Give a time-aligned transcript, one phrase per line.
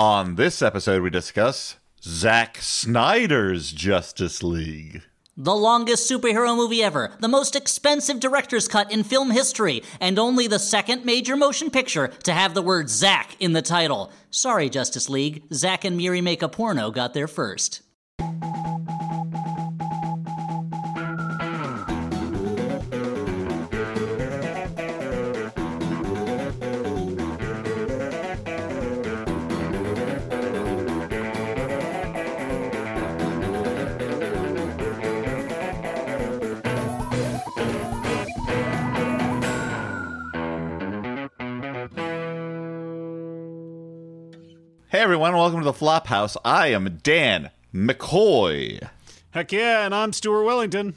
[0.00, 5.02] On this episode, we discuss Zack Snyder's Justice League.
[5.36, 10.46] The longest superhero movie ever, the most expensive director's cut in film history, and only
[10.46, 14.10] the second major motion picture to have the word Zack in the title.
[14.30, 17.82] Sorry, Justice League, Zack and Miri Make a Porno got there first.
[45.60, 46.36] Welcome to the Flophouse.
[46.44, 48.80] I am Dan McCoy.
[49.32, 50.94] Heck yeah, and I'm Stuart Wellington.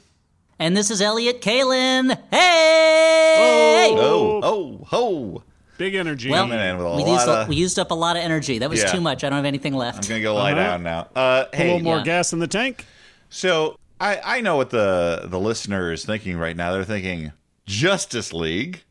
[0.58, 2.16] And this is Elliot Kalin.
[2.30, 3.94] Hey!
[3.94, 5.42] Oh, oh, ho!
[5.76, 6.30] Big energy.
[6.30, 8.58] Well, in with a we, lot used, of- we used up a lot of energy.
[8.58, 8.92] That was Yeah.
[8.92, 9.22] too much.
[9.22, 10.04] I don't have anything left.
[10.04, 10.62] I'm gonna go lie Uh-huh.
[10.62, 11.08] down now.
[11.14, 12.04] Uh, a hey, little more yeah.
[12.04, 12.86] gas in the tank.
[13.28, 16.72] so I I know what the the listener is thinking right now.
[16.72, 17.32] They're thinking
[17.66, 18.82] Justice League.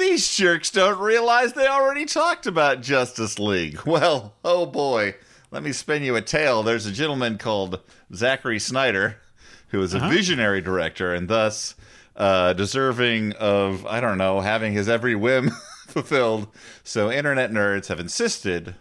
[0.00, 3.78] These jerks don't realize they already talked about Justice League.
[3.86, 5.14] Well, oh boy,
[5.50, 6.62] let me spin you a tale.
[6.62, 7.80] There's a gentleman called
[8.14, 9.18] Zachary Snyder,
[9.68, 11.74] who is a visionary director and thus
[12.16, 15.50] uh, deserving of I don't know having his every whim
[15.86, 16.48] fulfilled.
[16.82, 18.76] So internet nerds have insisted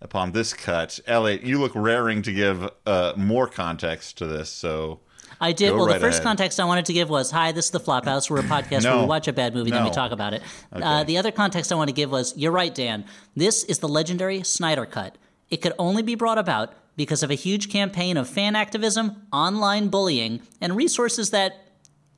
[0.00, 1.00] upon this cut.
[1.08, 4.50] Elliot, you look raring to give uh, more context to this.
[4.50, 5.00] So
[5.44, 5.70] I did.
[5.70, 6.24] Go well, right the first ahead.
[6.26, 8.30] context I wanted to give was Hi, this is the Flophouse.
[8.30, 8.92] We're a podcast No.
[8.92, 10.42] where we watch a bad movie, then we talk about it.
[10.72, 13.04] Uh, the other context I want to give was You're right, Dan.
[13.36, 15.16] This is the legendary Snyder Cut.
[15.50, 19.88] It could only be brought about because of a huge campaign of fan activism, online
[19.88, 21.52] bullying, and resources that,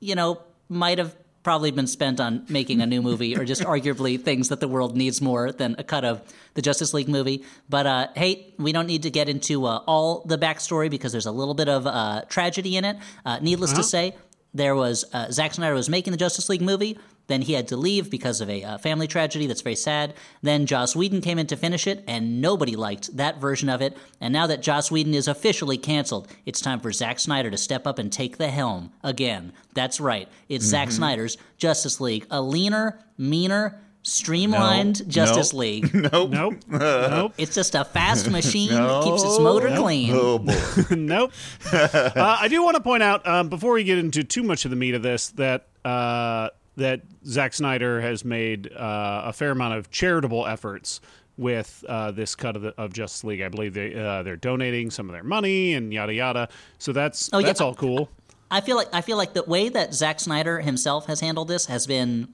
[0.00, 1.16] you know, might have
[1.46, 4.96] probably been spent on making a new movie or just arguably things that the world
[4.96, 6.20] needs more than a cut of
[6.54, 7.44] the Justice League movie.
[7.68, 11.26] But uh, hey, we don't need to get into uh, all the backstory because there's
[11.26, 12.96] a little bit of uh, tragedy in it.
[13.24, 14.16] Uh, needless to say,
[14.54, 16.98] there was uh, Zack Snyder was making the Justice League movie.
[17.28, 20.14] Then he had to leave because of a uh, family tragedy that's very sad.
[20.42, 23.96] Then Joss Whedon came in to finish it, and nobody liked that version of it.
[24.20, 27.86] And now that Joss Whedon is officially canceled, it's time for Zack Snyder to step
[27.86, 29.52] up and take the helm again.
[29.74, 30.28] That's right.
[30.48, 35.60] It's Zack Snyder's Justice League, a leaner, meaner, streamlined Justice Nope.
[35.60, 35.94] League.
[36.12, 36.30] nope.
[36.30, 36.54] Nope.
[36.68, 37.34] nope.
[37.38, 40.10] It's just a fast machine that keeps its motor clean.
[40.14, 40.54] Oh boy.
[40.90, 41.32] nope.
[41.72, 44.70] Uh, I do want to point out um, before we get into too much of
[44.70, 49.74] the meat of this that uh, that Zack Snyder has made uh, a fair amount
[49.74, 51.00] of charitable efforts
[51.38, 53.42] with uh, this cut of, the, of Justice League.
[53.42, 56.48] I believe they uh, they're donating some of their money and yada yada.
[56.78, 57.46] So that's Oh, yeah.
[57.46, 58.08] that's all cool.
[58.50, 61.66] I feel like I feel like the way that Zack Snyder himself has handled this
[61.66, 62.28] has been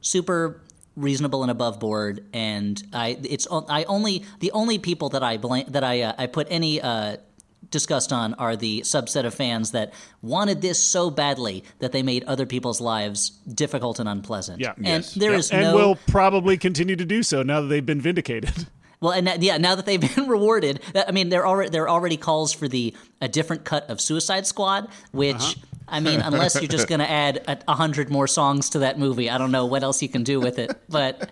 [0.00, 0.60] super
[0.94, 2.24] reasonable and above board.
[2.32, 6.26] And I it's I only the only people that I blame that I uh, I
[6.26, 6.80] put any
[7.70, 9.92] disgust on are the subset of fans that
[10.22, 14.60] wanted this so badly that they made other people's lives difficult and unpleasant.
[14.60, 14.72] Yeah.
[14.76, 15.14] and Yes.
[15.14, 15.38] there Yep.
[15.40, 18.66] is and no will probably continue to do so now that they've been vindicated.
[19.00, 21.88] Well, and that- yeah, now that they've been rewarded, I mean, there already there are
[21.88, 25.54] already calls for the a different cut of Suicide Squad, which Uh-huh.
[25.86, 28.98] I mean, unless you're just going to add a, a hundred more songs to that
[28.98, 30.76] movie, I don't know what else you can do with it.
[30.88, 31.30] But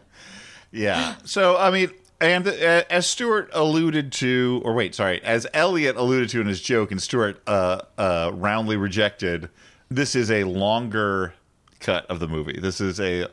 [0.70, 1.16] Yeah.
[1.24, 6.28] So I mean, and uh, as Stuart alluded to, or wait, sorry, as Elliot alluded
[6.30, 9.50] to in his joke, and Stuart uh, uh, roundly rejected,
[9.90, 11.34] this is a longer
[11.80, 12.58] cut of the movie.
[12.60, 13.26] This is a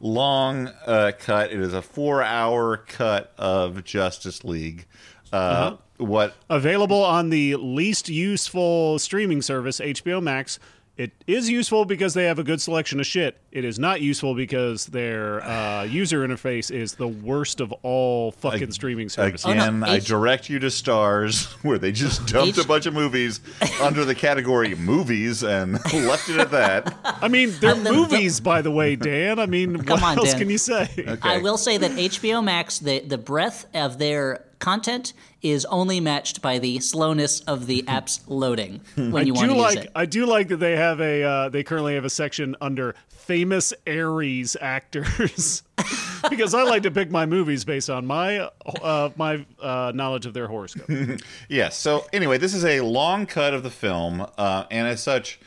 [0.00, 1.52] long uh, cut.
[1.52, 4.86] It is a four-hour cut of Justice League.
[5.32, 10.58] Uh, What Available on the least useful streaming service, HBO Max.
[10.98, 13.38] It is useful because they have a good selection of shit.
[13.52, 18.72] It is not useful because their uh, user interface is the worst of all fucking
[18.72, 19.46] streaming services.
[19.46, 22.86] Again, no, I H- direct you to Starz, where they just dumped H- a bunch
[22.86, 23.40] of movies
[23.80, 26.92] under the category movies and left it at that.
[27.04, 29.38] I mean, they're the- movies, by the way, Dan.
[29.38, 30.40] I mean, what on, else Dan.
[30.40, 31.16] can you say?
[31.22, 36.42] I will say that HBO Max, the the breadth of their content is only matched
[36.42, 39.76] by the slowness of the app's loading when I you want do to like.
[39.76, 39.92] use it.
[39.94, 41.22] I do like that they have a.
[41.22, 45.62] Uh, they currently have a section under famous Aries actors,
[46.30, 48.48] because I like to pick my movies based on my
[48.82, 50.88] uh, my uh, knowledge of their horoscope.
[51.48, 51.76] Yes.
[51.76, 55.38] So anyway, this is a long cut of the film, uh, and as such,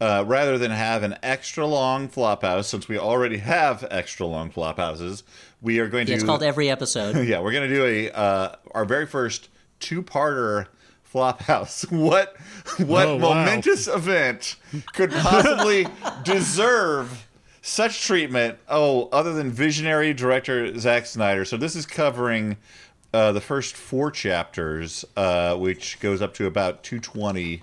[0.00, 5.22] uh, rather than have an extra long flophouse, since we already have extra long flophouses,
[5.62, 6.12] we are going to.
[6.12, 7.16] Yeah, it's called every episode.
[7.26, 9.48] yeah, we're going to do a uh, our very first
[9.80, 10.66] two-parter
[11.12, 11.90] flophouse.
[11.90, 12.36] What
[12.86, 13.34] what Oh, wow.
[13.34, 14.56] momentous event
[14.94, 15.86] could possibly
[16.24, 17.26] deserve
[17.62, 18.58] such treatment?
[18.68, 21.44] Oh, other than visionary director Zack Snyder.
[21.44, 22.56] So this is covering
[23.14, 27.62] uh, the first four chapters, uh, which goes up to about 220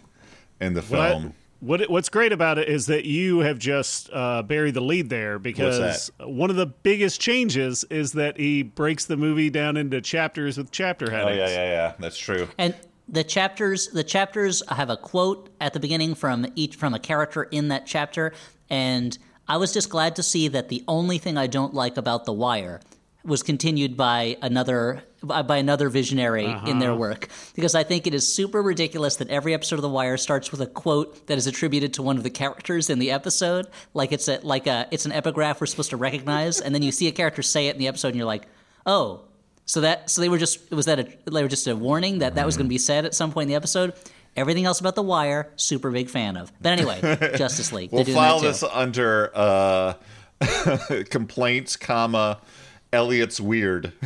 [0.59, 1.23] in the film.
[1.23, 5.39] what what's great about it is that you have just uh, buried the lead there
[5.39, 10.57] because one of the biggest changes is that he breaks the movie down into chapters
[10.57, 11.39] with chapter headings.
[11.39, 11.93] oh yeah, yeah, yeah.
[11.99, 12.47] That's true.
[12.57, 12.75] And
[13.07, 17.43] the chapters the chapters have a quote at the beginning from each from a character
[17.43, 18.33] in that chapter
[18.69, 19.17] and
[19.47, 22.33] I was just glad to see that the only thing I don't like about The
[22.33, 22.81] Wire
[23.25, 28.31] was continued by another by another visionary in their work because I think it is
[28.31, 31.95] super ridiculous that every episode of The Wire starts with a quote that is attributed
[31.95, 35.11] to one of the characters in the episode like it's a like a it's an
[35.11, 37.87] epigraph we're supposed to recognize and then you see a character say it in the
[37.87, 38.47] episode and you're like
[38.85, 39.21] oh
[39.65, 42.35] so that so they were just was that a they were just a warning that
[42.35, 43.93] that was going to be said at some point in the episode.
[44.35, 46.51] Everything else about the Wire, super big fan of.
[46.61, 46.99] But anyway,
[47.37, 47.91] Justice League.
[47.91, 49.93] We'll file this under uh,
[51.09, 52.41] complaints, comma
[52.95, 53.91] Elliot's weird.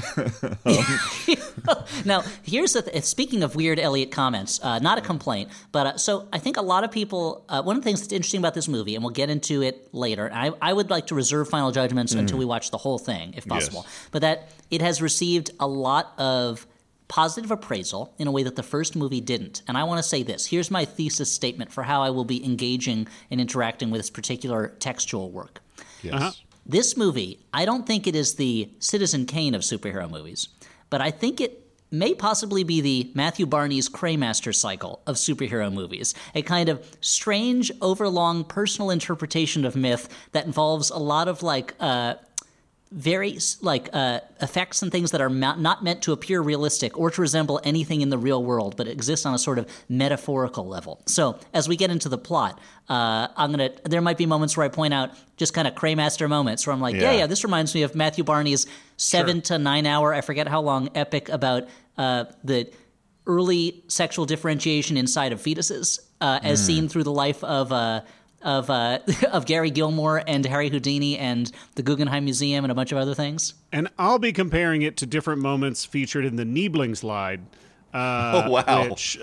[2.05, 5.97] Now, here's the th- speaking of weird Elliot comments, uh, not a complaint, but uh,
[5.97, 7.45] so I think a lot of people.
[7.49, 9.93] Uh, one of the things that's interesting about this movie, and we'll get into it
[9.93, 10.25] later.
[10.27, 13.33] And I, I would like to reserve final judgments until we watch the whole thing,
[13.35, 13.85] if possible.
[14.11, 16.65] But that it has received a lot of
[17.07, 19.63] positive appraisal in a way that the first movie didn't.
[19.67, 20.45] And I want to say this.
[20.45, 24.75] Here's my thesis statement for how I will be engaging and interacting with this particular
[24.79, 25.59] textual work.
[26.01, 26.41] Yes.
[26.69, 30.49] This movie, I don't think it is the Citizen Kane of superhero movies,
[30.91, 36.13] but I think it may possibly be the Matthew Barney's Cremaster cycle of superhero movies.
[36.35, 41.73] A kind of strange, overlong personal interpretation of myth that involves a lot of like
[41.79, 42.13] uh,
[42.91, 47.11] very like uh, effects and things that are ma- not meant to appear realistic or
[47.11, 50.99] to resemble anything in the real world, but exist on a sort of metaphorical level.
[51.05, 52.59] So as we get into the plot,
[52.89, 53.69] uh, I'm gonna.
[53.85, 56.81] There might be moments where I point out just kind of Cremaster moments where I'm
[56.81, 57.17] like, yeah, Yeah.
[57.19, 58.65] yeah, this reminds me of Matthew Barney's
[58.97, 62.71] seven to nine hour, I forget how long, epic about uh, the
[63.27, 67.71] early sexual differentiation inside of fetuses, uh, as seen through the life of.
[68.41, 68.99] Of uh,
[69.31, 73.13] of Gary Gilmore and Harry Houdini and the Guggenheim Museum and a bunch of other
[73.13, 73.53] things.
[73.71, 77.39] And I'll be comparing it to different moments featured in the Nibelungenlied.
[77.93, 78.87] Uh, Oh, wow.
[78.89, 79.17] Which,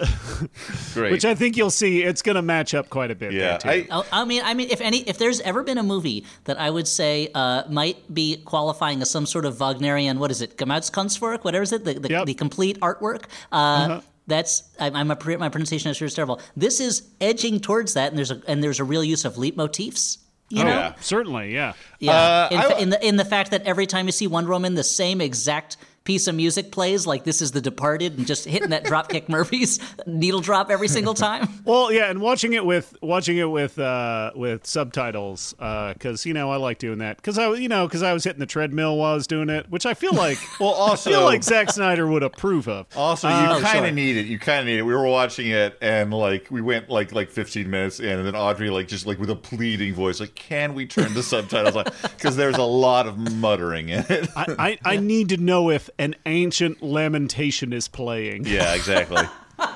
[0.94, 1.12] Great.
[1.12, 3.32] which I think you'll see it's going to match up quite a bit.
[3.32, 3.58] yeah.
[3.58, 3.68] there too.
[3.68, 6.58] I, Oh, I mean, I mean, if any, if there's ever been a movie that
[6.58, 10.56] I would say uh, might be qualifying as some sort of Wagnerian, what is it,
[10.56, 12.26] Gemeinskunstwerk, whatever is it, the, the, Yep.
[12.26, 13.24] the complete artwork.
[13.52, 16.40] Uh, That's I'm, I'm a, my pronunciation is sure is terrible.
[16.56, 20.18] This is edging towards that, and there's a and there's a real use of leitmotifs.
[20.48, 20.94] You know, yeah.
[21.00, 21.72] Certainly, yeah.
[21.98, 24.50] Yeah, Uh, in, I- in the in the fact that every time you see Wonder
[24.50, 25.76] Woman, the same exact
[26.06, 29.78] piece of music plays, like this is The Departed, and just hitting that Dropkick Murphys
[30.06, 31.48] needle drop every single time.
[31.66, 36.50] Well, yeah, and watching it with watching it with uh, with subtitles because you know
[36.52, 39.10] I like doing that because I you know because I was hitting the treadmill while
[39.12, 42.06] I was doing it, which I feel like well, I also, feel like Zack Snyder
[42.06, 42.86] would approve of.
[42.96, 43.86] also, you Oh, kind sure.
[43.86, 44.26] of need it.
[44.26, 44.82] You kind of need it.
[44.82, 48.36] We were watching it, and like we went like like 15 minutes in, and then
[48.36, 51.84] Audrey like just like with a pleading voice, like, "Can we turn the subtitles on?"
[52.02, 54.28] Because there's a lot of muttering in it.
[54.36, 58.46] I, I, I need to know if an ancient lamentation is playing.
[58.46, 59.22] Yeah, exactly.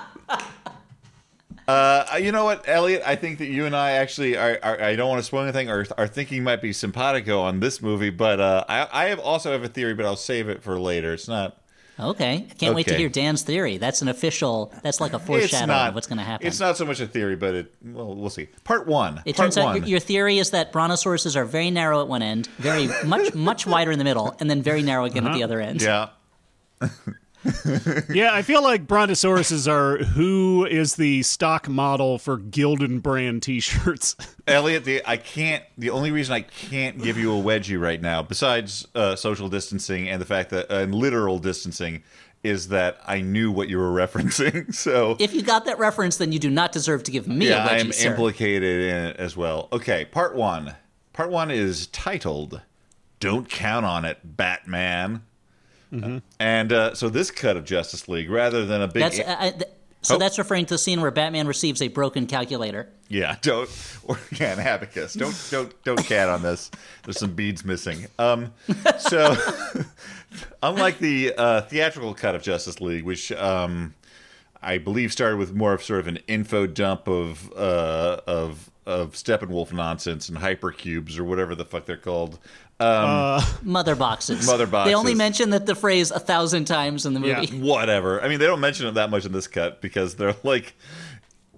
[1.69, 3.01] Uh, you know what, Elliot?
[3.07, 4.59] I think that you and I actually are.
[4.61, 5.71] are I don't want to spoil anything.
[5.71, 9.53] Our, our thinking might be simpatico on this movie, but uh, I, I have also
[9.53, 11.15] have a theory, but I'll save it for later.
[11.15, 11.60] It's not.
[12.01, 13.77] Okay, I can't wait to hear Dan's theory.
[13.77, 14.73] That's an official.
[14.83, 16.47] That's like a It's foreshadowing not of what's going to happen.
[16.47, 17.75] It's not so much a theory, but it.
[17.85, 18.49] Well, we'll see.
[18.65, 19.23] Part one.
[19.25, 19.77] It Part turns out one.
[19.77, 23.67] your, your theory is that brontosauruses are very narrow at one end, very much much
[23.67, 25.45] wider in the middle, and then very narrow again at the uh-huh.
[25.45, 25.83] other end.
[25.83, 26.09] yeah.
[28.13, 34.17] Yeah, I feel like brontosauruses are who is the stock model for Gildan brand T-shirts.
[34.47, 35.65] Elliot, the I can't.
[35.79, 40.09] The only reason I can't give you a wedgie right now, besides uh, social distancing
[40.09, 42.03] and the fact that and literal distancing,
[42.43, 44.75] is that I knew what you were referencing.
[44.75, 47.65] So If you got that reference, then you do not deserve to give me yeah,
[47.65, 48.11] a wedgie, I am sir.
[48.11, 49.69] implicated in it as well.
[49.73, 50.75] Okay, part one.
[51.13, 52.61] Part one is titled
[53.19, 55.23] "Don't Count on It, Batman."
[55.93, 56.19] Mm-hmm.
[56.39, 59.51] And uh, so this cut of Justice League, rather than a big That's uh, uh,
[59.51, 59.65] th-
[60.03, 60.15] so.
[60.15, 60.19] Oh.
[60.19, 62.89] That's referring to the scene where Batman receives a broken calculator.
[63.09, 63.69] Yeah, don't
[64.05, 65.15] or yeah, an abacus.
[65.15, 66.71] Don't don't don't cat on this.
[67.03, 68.07] There's some beads missing.
[68.19, 68.53] Um,
[68.99, 69.37] so
[70.63, 73.95] unlike the uh, theatrical cut of Justice League, which um,
[74.63, 79.13] I believe started with more of sort of an info dump of uh, of of
[79.13, 82.39] Steppenwolf nonsense and hypercubes or whatever the fuck they're called.
[82.81, 84.47] Um, uh, mother boxes.
[84.47, 84.91] Mother boxes.
[84.91, 87.41] They only mention that the phrase a thousand times in the Yeah.
[87.41, 87.61] movie.
[87.69, 88.23] Whatever.
[88.23, 90.75] I mean, they don't mention it that much in this cut because they're like.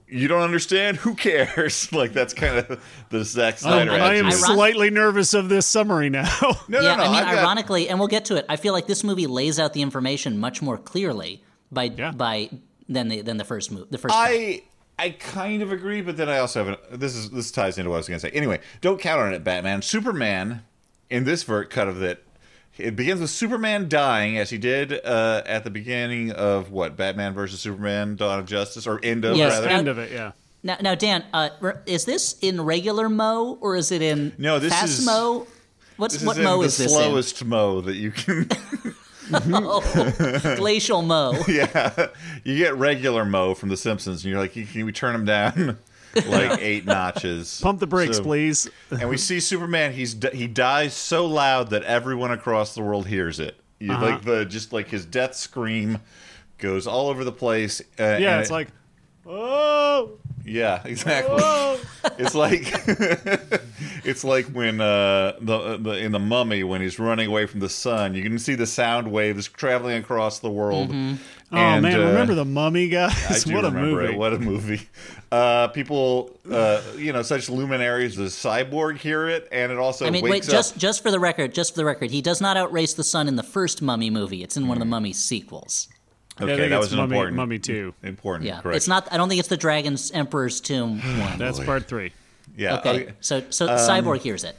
[0.08, 0.98] you don't understand?
[0.98, 1.90] Who cares?
[1.94, 3.92] like that's kind of the Zack I'm- Snyder.
[3.92, 6.28] I am slightly nervous of this summary now.
[6.68, 7.02] no, yeah, no, no.
[7.04, 8.44] I mean, I've got- ironically, and we'll get to it.
[8.48, 12.10] I feel like this movie lays out the information much more clearly by Yeah.
[12.10, 12.50] by
[12.88, 13.86] than the than the first movie.
[13.90, 14.12] The first.
[14.12, 14.20] cut.
[14.28, 14.62] I
[14.98, 17.88] I kind of agree, but then I also have an, this is this ties into
[17.90, 18.30] what I was going to say.
[18.32, 19.80] Anyway, don't count on it, Batman.
[19.80, 20.62] Superman
[21.12, 22.24] in this vert cut of it,
[22.78, 27.34] it begins with Superman dying as he did uh, at the beginning of what Batman
[27.34, 29.68] versus Superman: Dawn of Justice or end of Yes, rather.
[29.68, 30.32] End of it, yeah.
[30.64, 31.50] Now, now, Dan, uh,
[31.86, 35.46] is this in regular mo or is it in No, this fast is- mo?
[35.98, 38.48] What's This what is in mo is this slowest mo that you can.
[39.34, 39.82] Oh,
[40.56, 41.34] glacial mo.
[41.46, 42.08] yeah,
[42.42, 45.78] you get regular mo from The Simpsons, and you're like, can we turn him down
[46.26, 47.60] like eight notches?
[47.62, 48.68] Pump the brakes, So- please.
[48.90, 49.92] and we see Superman.
[49.92, 53.58] He's he dies so loud that everyone across the world hears it.
[53.78, 54.04] You, Uh-huh.
[54.06, 55.98] Like the just like his death scream
[56.58, 57.80] goes all over the place.
[57.98, 58.68] Uh, Yeah, it's it- like,
[59.26, 61.36] oh, yeah, exactly.
[61.38, 61.80] oh.
[62.18, 62.62] it's like
[64.04, 67.68] it's like when uh, the, the in the Mummy when he's running away from the
[67.68, 68.14] sun.
[68.14, 70.90] You can see the sound waves traveling across the world.
[70.90, 71.16] Oh
[71.52, 73.44] And, man, uh, remember the Mummy, I guys?
[73.44, 74.12] do what a movie!
[74.12, 74.18] it.
[74.18, 74.88] What a movie.
[75.30, 80.10] Uh, people, uh, you know, such luminaries as Cyborg hear it, and it also I
[80.10, 80.80] mean, wait, just up.
[80.80, 83.36] just for the record, just for the record, he does not outrace the sun in
[83.36, 84.42] the first Mummy movie.
[84.42, 85.88] It's in one of the Mummy sequels.
[86.46, 87.94] Yeah, I Okay, think that it's was an Mummy, important, Mummy Two.
[88.02, 88.48] important.
[88.48, 88.76] Yeah, correct.
[88.76, 89.08] it's not.
[89.12, 91.38] I don't think it's the Dragon's Emperor's Tomb one.
[91.38, 91.64] That's boy.
[91.64, 92.12] part three.
[92.56, 92.78] Yeah.
[92.78, 94.56] Okay, so so Cyborg hears it.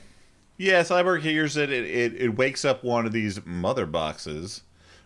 [0.57, 1.71] Yeah, Cyborg hears it.
[1.71, 2.21] It, it.
[2.21, 4.61] it wakes up one of these mother boxes.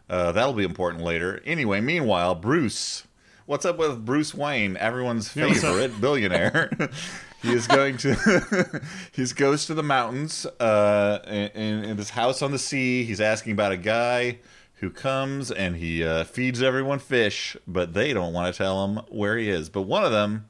[0.10, 1.42] Uh, that'll be important later.
[1.46, 3.04] Anyway, meanwhile, Bruce.
[3.46, 6.70] What's up with Bruce Wayne, everyone's Yeah, favorite billionaire?
[7.42, 8.82] he is going to.
[9.14, 13.06] he goes to the mountains uh, in, in this house on the sea.
[13.06, 14.40] He's asking about a guy
[14.78, 18.98] who comes and he uh, feeds everyone fish, but they don't want to tell him
[19.10, 19.70] where he is.
[19.70, 20.50] But one of them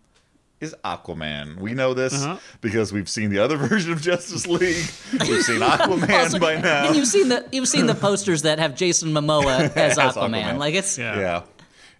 [0.60, 1.57] is Aquaman.
[1.60, 2.38] We know this Uh-huh.
[2.62, 4.86] because we've seen the other version of Justice League.
[5.13, 6.88] We've seen Aquaman Also, by now.
[6.88, 10.43] And you've seen the you've seen the posters that have Jason Momoa as As Aquaman.
[10.43, 10.57] Aquaman.
[10.57, 11.19] Like it's Yeah.
[11.19, 11.43] yeah.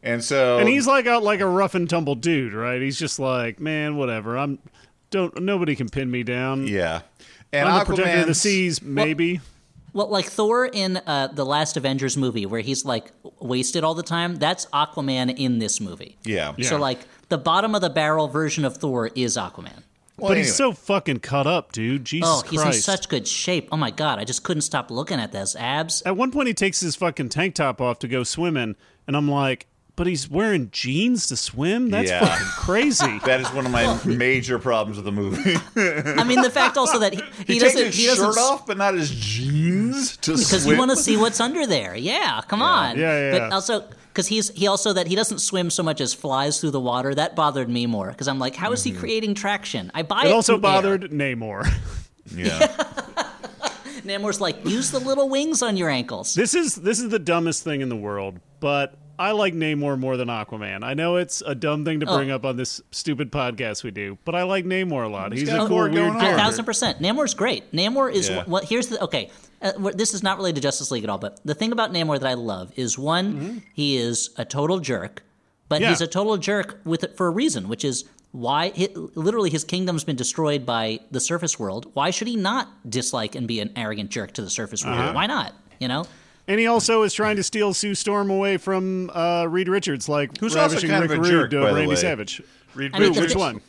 [0.04, 2.82] And so And he's like out like a rough and tumble dude, right?
[2.82, 4.38] He's just like, man, whatever.
[4.38, 4.60] I'm
[5.12, 6.68] don't nobody can pin me down.
[6.68, 7.02] yeah.
[7.54, 9.36] And I'm the protector of the seas, maybe.
[9.38, 9.44] well,
[10.06, 14.36] like Thor in uh, the last Avengers movie, where he's like wasted all the time.
[14.36, 16.18] That's Aquaman in this movie.
[16.24, 16.54] Yeah.
[16.58, 16.70] Yeah.
[16.70, 17.00] So like
[17.30, 19.84] the bottom of the barrel version of Thor is Aquaman.
[20.20, 22.04] Well, but he's so fucking cut up, dude.
[22.06, 22.78] Jesus Oh, he's Christ.
[22.78, 23.70] in such good shape.
[23.72, 26.02] Oh my god, I just couldn't stop looking at those abs.
[26.08, 28.76] At one point, he takes his fucking tank top off to go swimming,
[29.06, 31.90] and I'm like, but he's wearing jeans to swim?
[31.90, 32.26] That's Yeah.
[32.26, 33.20] fucking crazy.
[33.26, 35.56] That is one of my major problems with the movie.
[35.76, 38.38] I mean, the fact also that he, he, he, takes doesn't his he doesn't shirt
[38.38, 40.38] off, but not his jeans to swim.
[40.38, 40.74] because swim.
[40.74, 41.96] you want to see what's under there.
[41.98, 42.98] Yeah, come on.
[42.98, 43.50] Yeah, yeah, But yeah.
[43.50, 46.80] also because he's he also that he doesn't swim so much as flies through the
[46.80, 47.14] water.
[47.14, 49.92] That bothered me more because I'm like, how is he creating traction?
[49.94, 50.28] I buy Mm-hmm.
[50.28, 50.34] It it.
[50.34, 50.76] also through air.
[50.82, 51.68] bothered Namor.
[52.36, 52.68] Yeah.
[54.06, 56.34] Namor's like, use the little wings on your ankles.
[56.34, 60.16] This is this is the dumbest thing in the world, but I like Namor more
[60.18, 60.84] than Aquaman.
[60.84, 62.36] I know it's a dumb thing to bring Oh.
[62.36, 65.32] up on this stupid podcast we do, but I like Namor a lot.
[65.34, 66.16] He's got a cool, weird going on.
[66.18, 66.38] A character.
[66.40, 67.02] thousand percent.
[67.02, 67.72] Namor's great.
[67.72, 68.44] Namor is Yeah.
[68.46, 68.66] what.
[68.66, 69.30] Here's the okay.
[69.62, 72.20] Uh, this is not related to Justice League at all, but the thing about Namor
[72.20, 75.24] that I love is one, he is a total jerk,
[75.68, 75.90] but Yeah.
[75.90, 79.64] he's a total jerk with it for a reason, which is why hi literally his
[79.64, 81.90] kingdom's been destroyed by the surface world.
[81.96, 85.16] Why should he not dislike and be an arrogant jerk to the surface world?
[85.16, 85.54] Why not?
[85.80, 86.06] You know.
[86.48, 90.38] And he also is trying to steal Sue Storm away from uh, Reed Richards, like
[90.38, 91.96] Who's also ravishing kind of a Rude jerk, to by the Randy way.
[91.96, 92.42] Savage.
[92.74, 93.62] Reed I mean, Who, the which thi- one?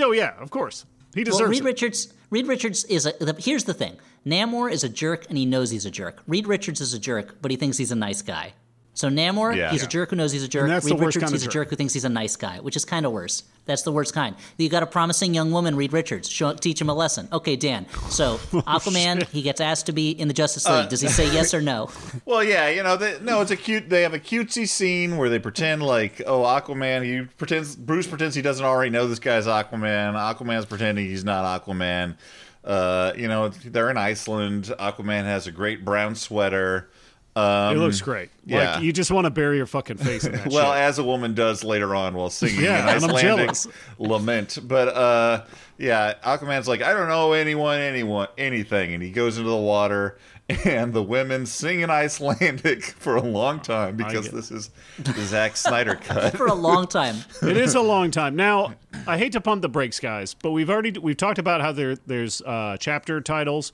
[0.00, 0.86] Oh yeah, of course.
[1.14, 1.64] He Well, deserves Reed it.
[1.64, 2.12] Richards.
[2.30, 3.12] Reed Richards is a.
[3.18, 6.22] The, here's the thing: Namor is a jerk, and he knows he's a jerk.
[6.26, 8.52] Reed Richards is a jerk, but he thinks he's a nice guy.
[8.96, 9.70] So Namor, Yeah.
[9.72, 9.86] he's Yeah.
[9.86, 10.68] a jerk who knows he's a jerk.
[10.68, 11.52] that's Reed the worst Richards, kind of he's a jerk.
[11.66, 13.42] jerk who thinks he's a nice guy, which is kind of worse.
[13.66, 14.36] That's the worst kind.
[14.58, 16.28] You got a promising young woman, Reed Richards.
[16.28, 17.26] Show, teach him a lesson.
[17.32, 17.86] Okay, Dan.
[18.10, 20.88] So Oh, Aquaman, he gets asked to be in the Justice League.
[20.90, 21.90] Does he say yes or no?
[22.26, 23.88] Well, yeah, you know, they, no, it's a cute.
[23.90, 27.04] They have a cutesy scene where they pretend like, oh, Aquaman.
[27.04, 27.74] He pretends.
[27.76, 30.14] Bruce pretends he doesn't already know this guy's Aquaman.
[30.14, 32.16] Aquaman's pretending he's not Aquaman.
[32.64, 34.72] Uh, you know, they're in Iceland.
[34.78, 36.88] Aquaman has a great brown sweater.
[37.36, 38.30] Um, It looks great.
[38.46, 38.74] yeah.
[38.76, 40.80] Like you just want to bury your fucking face in that well, shit.
[40.82, 43.66] as a woman does later on while singing Yeah, an Icelandic jealous.
[43.98, 44.58] lament.
[44.62, 45.44] But uh,
[45.76, 50.16] yeah, Aquaman's like, I don't know anyone, anyone, anything, and he goes into the water,
[50.64, 55.56] and the women sing in Icelandic for a long time because this is the Zack
[55.56, 56.36] Snyder cut.
[56.36, 57.16] For a long time.
[57.42, 58.36] it is a long time.
[58.36, 58.74] Now,
[59.08, 61.96] I hate to pump the brakes, guys, but we've already we've talked about how there
[62.06, 63.72] there's uh, chapter titles,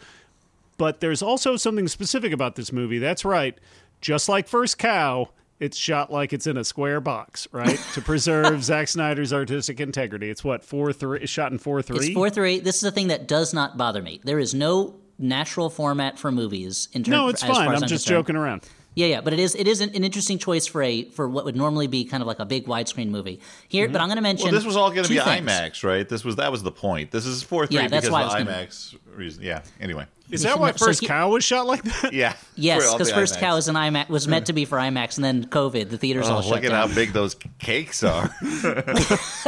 [0.80, 2.99] but there's also something specific about this movie.
[2.99, 3.54] That's right.
[4.00, 7.78] Just like First Cow, it's shot like it's in a square box, right?
[7.92, 10.30] to preserve Zack Snyder's artistic integrity.
[10.30, 11.20] It's what four three.
[11.20, 11.99] It's shot in four three.
[11.99, 12.60] It's four three.
[12.60, 14.22] This is the thing that does not bother me.
[14.25, 17.12] There is no natural format for movies in terms.
[17.12, 17.68] No, it's fine.
[17.68, 18.08] I'm I'm just concerned.
[18.08, 18.62] joking around.
[18.97, 21.44] Yeah, yeah, but it is it is an, an interesting choice for a for what
[21.44, 23.88] would normally be kind of like a big widescreen movie here.
[23.88, 24.47] But I'm going to mention.
[24.47, 25.47] Well, this was all going to be things.
[25.49, 26.09] IMAX, right?
[26.09, 27.11] This was that was the point.
[27.12, 29.42] This is four three Yeah, that's because why I of was the gonna- IMAX reason.
[29.44, 29.62] Yeah.
[29.80, 30.06] Anyway.
[30.30, 32.12] Is that why So First he- Cow was shot like that?
[32.12, 32.35] Yeah.
[32.54, 33.40] Yes, because First IMAX.
[33.40, 36.28] Cow was an IMAX was meant to be for IMAX, and then COVID, the theaters
[36.28, 38.30] Oh, all shut look at how big those cakes are.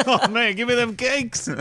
[0.06, 1.46] oh man, give me them cakes.
[1.48, 1.54] you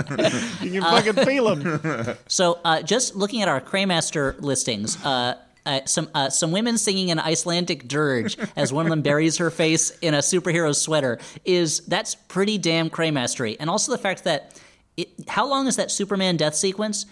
[0.72, 2.18] can Uh, fucking feel them.
[2.28, 7.12] So, uh, just looking at our Cremaster listings, uh, uh, some uh, some women singing
[7.12, 11.80] an Icelandic dirge as one of them buries her face in a superhero sweater is
[11.82, 14.60] that's pretty damn Cremastery, and also the fact that
[14.98, 17.06] it, how long is that Superman death sequence?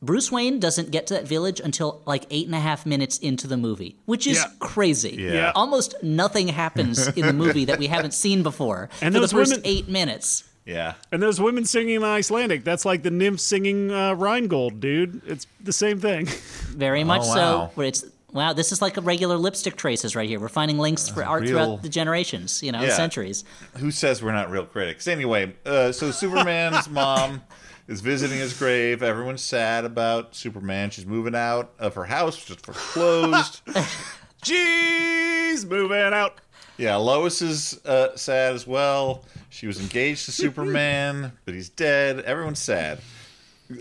[0.00, 3.46] Bruce Wayne doesn't get to that village until like eight and a half minutes into
[3.46, 4.44] the movie, which is Yeah.
[4.58, 5.16] crazy.
[5.16, 5.52] Yeah.
[5.54, 9.52] Almost nothing happens in the movie that we haven't seen before And for the first
[9.52, 10.42] women- eight minutes.
[10.64, 10.94] Yeah.
[11.10, 15.22] And those women singing in Icelandic, that's like the nymphs singing uh, Rheingold, dude.
[15.26, 16.26] It's the same thing.
[16.70, 17.34] Very much Oh, wow.
[17.34, 17.70] so.
[17.74, 20.40] Where it's wow, this is like a regular lipstick traces right here.
[20.40, 22.94] We're finding links for art real- throughout the generations, you know, Yeah.
[22.94, 23.44] centuries.
[23.78, 25.06] Who says we're not real critics?
[25.08, 27.42] Anyway, uh, so Superman's mom
[27.88, 29.02] is visiting his grave.
[29.02, 30.88] Everyone's sad about Superman.
[30.90, 33.60] She's moving out of her house just foreclosed.
[34.42, 36.40] Jeez, moving out.
[36.76, 39.24] Yeah, Lois is uh, sad as well.
[39.50, 42.20] She was engaged to Superman, but he's dead.
[42.20, 43.00] Everyone's sad.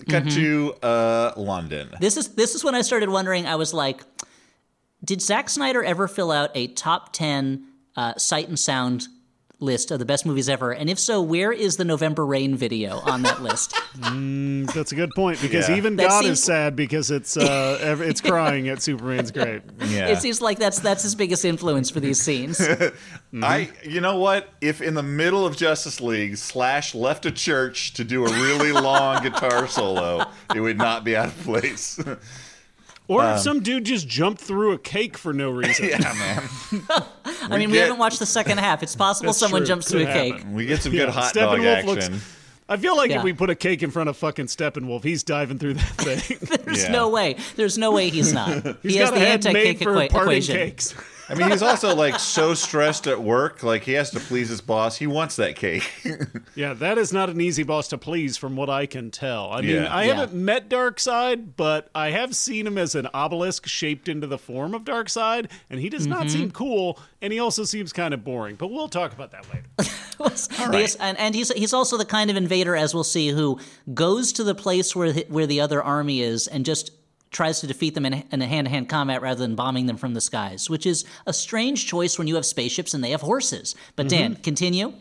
[0.10, 1.90] Cut to uh, London.
[2.00, 3.46] This is this is when I started wondering.
[3.46, 4.04] I was like,
[5.04, 7.66] did Zack Snyder ever fill out a top ten
[7.98, 9.08] uh, sight and sound
[9.62, 10.72] list of the best movies ever?
[10.72, 13.74] And if so, where is the November Rain video on that list?
[14.74, 15.76] That's a good point because Yeah.
[15.78, 19.62] even That God seems- is sad because it's uh, it's crying at Superman's grave.
[19.88, 20.08] Yeah.
[20.08, 22.62] It seems like that's that's his biggest influence for these scenes.
[23.44, 24.50] I, you know what?
[24.62, 28.72] If in the middle of Justice League, Slash left a church to do a really
[28.72, 30.26] long guitar solo,
[30.56, 32.00] it would not be out of place.
[33.12, 35.86] Or if um, some dude just jumped through a cake for no reason.
[35.90, 36.44] yeah, man.
[37.52, 38.82] I mean, we get- haven't watched the second half.
[38.84, 39.68] It's possible someone true.
[39.68, 40.46] jumps Could through a cake.
[40.52, 41.88] We get some good Yeah, hot dog action.
[41.90, 42.10] looks-
[42.70, 43.18] I feel like Yeah.
[43.18, 46.38] if we put a cake in front of fucking Steppenwolf, he's diving through that thing.
[46.64, 46.92] There's Yeah.
[46.92, 47.36] no way.
[47.58, 48.64] There's no way he's not.
[48.82, 50.56] He's he has got the head anti-cake made for equa- equation.
[50.56, 50.94] cakes.
[51.32, 54.60] I mean, he's also like so stressed at work, like he has to please his
[54.62, 54.98] boss.
[54.98, 55.90] He wants that cake.
[56.54, 59.52] Yeah, that is not an easy boss to please, from what I can tell.
[59.52, 59.94] I mean, Yeah.
[59.96, 60.16] I Yeah.
[60.16, 64.74] haven't met Darkseid, but I have seen him as an obelisk shaped into the form
[64.74, 66.30] of Darkseid, and he does not Mm-hmm.
[66.30, 68.56] seem cool, and he also seems kind of boring.
[68.58, 69.92] But we'll talk about that later.
[70.72, 73.58] Yes, and, and he's he's also the kind of invader, as we'll see, who
[73.92, 76.92] goes to the place where the, where the other army is and just
[77.32, 80.22] tries to defeat them in, in a hand-to-hand combat rather than bombing them from the
[80.22, 83.74] skies, which is a strange choice when you have spaceships and they have horses.
[83.96, 84.94] But Dan, continue.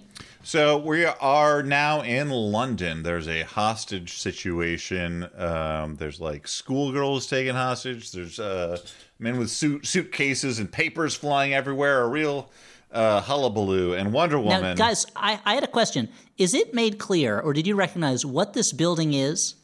[0.43, 3.03] So we are now in London.
[3.03, 5.29] There's a hostage situation.
[5.37, 8.13] Um, there's like schoolgirls taken hostage.
[8.13, 8.79] There's uh,
[9.19, 12.03] men with suit suitcases and papers flying everywhere.
[12.03, 12.51] A real
[12.91, 13.93] uh, hullabaloo.
[13.93, 14.63] And Wonder Woman.
[14.63, 16.09] Now, guys, I, I had a question.
[16.39, 19.57] Is it made clear, or did you recognize what this building is?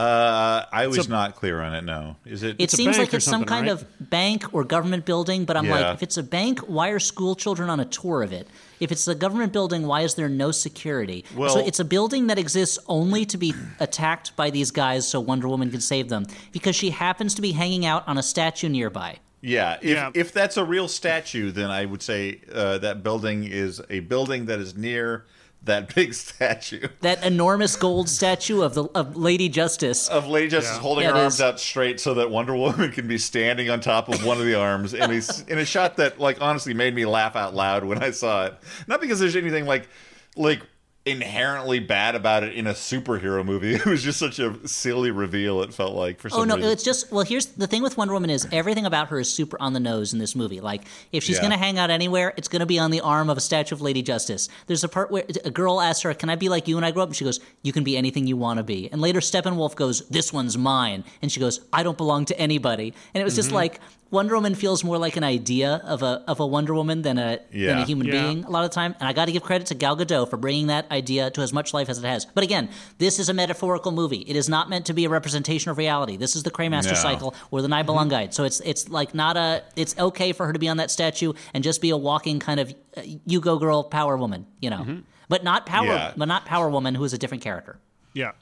[0.00, 1.84] Uh, I was not clear on it.
[1.84, 2.56] No, is it?
[2.58, 3.72] It a seems bank like it's some kind right?
[3.72, 5.78] of bank or government building, but I'm Yeah.
[5.80, 8.48] like, if it's a bank, why are school children on a tour of it?
[8.80, 11.24] If it's a government building, why is there no security?
[11.36, 15.48] so it's a building that exists only to be attacked by these guys so Wonder
[15.48, 19.18] Woman can save them because she happens to be hanging out on a statue nearby.
[19.42, 20.10] Yeah, if, Yeah.
[20.14, 24.46] if that's a real statue, then I would say uh, that building is a building
[24.46, 25.24] that is near
[25.64, 30.08] that big statue That enormous gold statue of the of Lady Justice.
[30.08, 31.40] of Lady Justice holding Yeah, her arms is.
[31.40, 34.54] out straight so that Wonder Woman can be standing on top of one of the
[34.54, 35.20] arms in a,
[35.52, 38.54] in a shot that, like, honestly made me laugh out loud when I saw it.
[38.86, 39.88] Not because there's anything like
[40.36, 40.62] like
[41.10, 43.74] inherently bad about it in a superhero movie.
[43.80, 45.62] It was just such a silly reveal.
[45.62, 46.70] It felt like for some Oh no, reason.
[46.70, 47.24] it's just well.
[47.24, 50.12] Here's the thing with Wonder Woman is everything about her is super on the nose
[50.12, 50.60] in this movie.
[50.60, 51.42] Like if she's Yeah.
[51.42, 54.02] gonna hang out anywhere, it's gonna be on the arm of a statue of Lady
[54.02, 54.48] Justice.
[54.66, 56.90] There's a part where a girl asks her, "Can I be like you when I
[56.90, 59.20] grow up?" And she goes, "You can be anything you want to be." And later,
[59.20, 63.24] Steppenwolf goes, "This one's mine," and she goes, "I don't belong to anybody." And it
[63.24, 63.38] was Mm-hmm.
[63.42, 63.80] just like.
[64.10, 67.38] Wonder Woman feels more like an idea of a of a Wonder Woman than a
[67.52, 68.12] than a human Yeah.
[68.22, 68.96] being a lot of the time.
[68.98, 71.52] And I got to give credit to Gal Gadot for bringing that idea to as
[71.52, 72.24] much life as it has.
[72.34, 74.24] But again, this is a metaphorical movie.
[74.26, 76.16] It is not meant to be a representation of reality.
[76.16, 76.94] This is the Cremaster No.
[76.94, 78.34] cycle or the Nibelungenlied.
[78.34, 79.62] So it's it's like not a.
[79.76, 82.58] It's okay for her to be on that statue and just be a walking kind
[82.58, 85.02] of uh, you go girl power woman, you know.
[85.28, 86.12] But not power, Yeah.
[86.16, 87.78] but not power woman, who is a different character.
[88.12, 88.32] Yeah.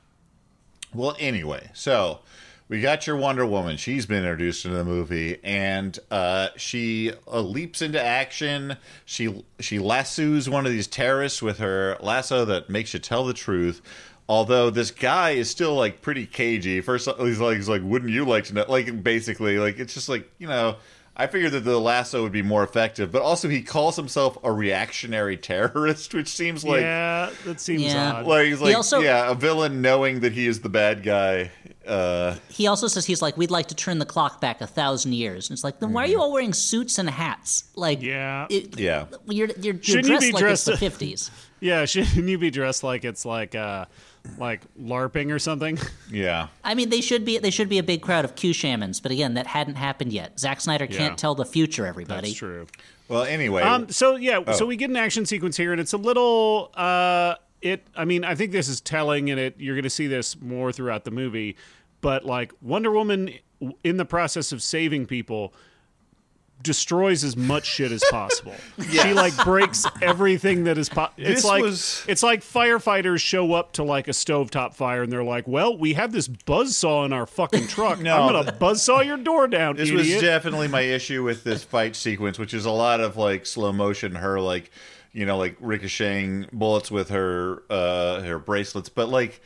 [0.94, 2.20] Well, anyway, so
[2.68, 3.76] we got your Wonder Woman.
[3.76, 8.76] She's been introduced into the movie, and uh, she uh, leaps into action.
[9.04, 13.35] She she lassos one of these terrorists with her lasso that makes you tell the
[13.35, 13.81] truth.
[14.28, 16.83] Although this guy is still like pretty cagey.
[16.83, 20.09] First, he's like, he's like, "Wouldn't you like to know?" Like, basically, like it's just
[20.09, 20.76] like you know.
[21.20, 24.52] I figured that the lasso would be more effective, but also he calls himself a
[24.52, 28.12] reactionary terrorist, which seems like yeah, that seems Yeah.
[28.12, 28.26] odd.
[28.28, 31.50] like he's like also- yeah, a villain knowing that he is the bad guy.
[31.88, 35.12] Uh, He also says he's like, we'd like to turn the clock back a thousand
[35.14, 35.48] years.
[35.48, 37.64] And it's like, then why are you all wearing suits and hats?
[37.74, 38.46] Like, Yeah.
[38.51, 39.07] it- yeah.
[39.27, 41.31] you're you're, you're Shouldn't you dressed be like it's the fifties.
[41.61, 43.87] yeah, shouldn't you be dressed like it's like uh
[44.38, 45.79] like LARPing or something?
[46.11, 46.48] Yeah.
[46.64, 49.12] I mean, they should be they should be a big crowd of Q shamans, but
[49.12, 50.38] again, that hadn't happened yet.
[50.40, 51.16] Zack Snyder can't Yeah.
[51.16, 52.29] tell the future, everybody.
[52.29, 52.66] That's true.
[53.09, 54.53] Well, anyway, Um, so yeah, Oh.
[54.53, 56.70] so we get an action sequence here, and it's a little.
[56.74, 57.87] Uh, it.
[57.96, 59.55] I mean, I think this is telling, and it.
[59.59, 61.57] You're going to see this more throughout the movie,
[62.00, 63.30] but like Wonder Woman,
[63.84, 65.52] in the process of saving people,
[66.61, 68.54] destroys as much shit as possible.
[68.90, 71.14] She like breaks everything that is possible.
[71.24, 75.12] It's This like was- it's like firefighters show up to like a stovetop fire, and
[75.12, 78.00] they're like, "Well, we have this buzz saw in our fucking truck.
[78.00, 78.16] No.
[78.22, 81.62] I'm gonna buzz saw your door down, this idiot." was definitely my issue with this
[81.62, 84.70] fight sequence, which is a lot of like slow motion, her like,
[85.12, 89.40] you know, like ricocheting bullets with her uh her bracelets, but like.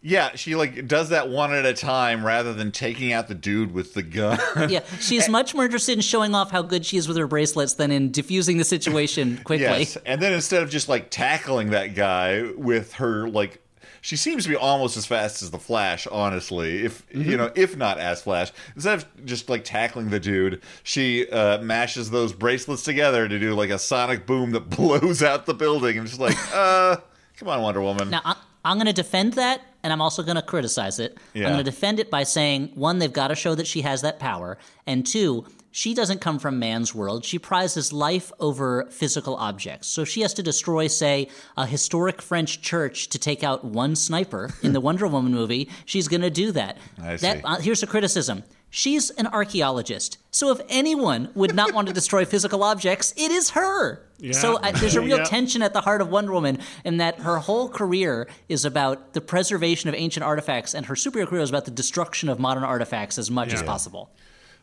[0.00, 3.74] Yeah, she like does that one at a time rather than taking out the dude
[3.74, 4.38] with the gun.
[4.70, 7.74] Yeah, she's much more interested in showing off how good she is with her bracelets
[7.74, 9.64] than in diffusing the situation quickly.
[9.66, 13.60] Yes, and then instead of just like tackling that guy with her like
[14.00, 16.84] she seems to be almost as fast as the Flash, honestly.
[16.84, 21.28] If you know, if not as Flash, instead of just like tackling the dude, she
[21.30, 25.54] uh, mashes those bracelets together to do like a sonic boom that blows out the
[25.54, 26.96] building, and just like, uh,
[27.36, 28.10] come on, Wonder Woman.
[28.10, 31.16] Now, I, I'm going to defend that, and I'm also going to criticize it.
[31.32, 31.46] Yeah.
[31.46, 34.02] I'm going to defend it by saying, one, they've got to show that she has
[34.02, 37.24] that power, and two, she doesn't come from man's world.
[37.24, 39.88] She prizes life over physical objects.
[39.88, 43.96] So if she has to destroy, say, a historic French church to take out one
[43.96, 46.76] sniper in the Wonder Woman movie, she's going to do that.
[47.00, 47.42] I That see.
[47.44, 48.44] uh, here's a criticism.
[48.70, 50.18] She's an archaeologist.
[50.30, 54.02] So if anyone would not want to destroy physical objects, it is her.
[54.32, 55.24] So I, there's a real Yeah.
[55.24, 59.20] tension at the heart of Wonder Woman in that her whole career is about the
[59.20, 63.16] preservation of ancient artifacts, and her superhero career is about the destruction of modern artifacts
[63.16, 64.10] as much as possible.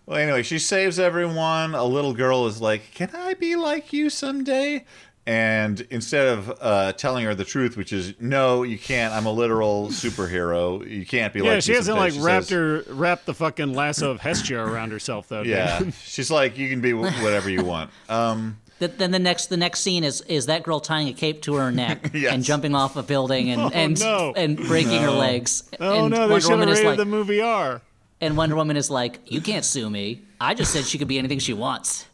[0.06, 1.74] Well, anyway, she saves everyone.
[1.74, 4.86] A little girl is like, "Can I be like you someday?"
[5.27, 9.11] And instead of uh, telling her the truth, which is no, you can't.
[9.13, 10.88] I'm a literal superhero.
[10.88, 11.63] You can't be Yeah, like.
[11.63, 12.85] she hasn't someday," like she wrapped says.
[12.88, 15.41] her wrapped the fucking lasso of Hestia around herself though.
[15.41, 15.93] Yeah, Dan.
[16.03, 17.89] she's like, you can be whatever you want.
[18.07, 21.41] Um, Th- Then the next the next scene is is that girl tying a cape
[21.43, 22.33] to her neck Yes.
[22.33, 24.33] and jumping off a building and and no.
[24.35, 25.63] and breaking her legs.
[25.79, 27.81] Oh and no, they should have Woman is rated like, the movie R.
[28.21, 30.21] and Wonder Woman is like, "You can't sue me.
[30.39, 32.05] I just said she could be anything she wants."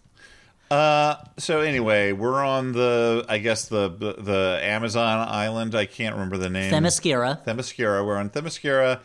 [1.38, 5.76] So anyway, we're on the, I guess the the Amazon island.
[5.76, 6.72] I can't remember the name.
[6.72, 7.44] Themyscira.
[7.46, 8.06] Themyscira.
[8.06, 9.02] We're on Themyscira,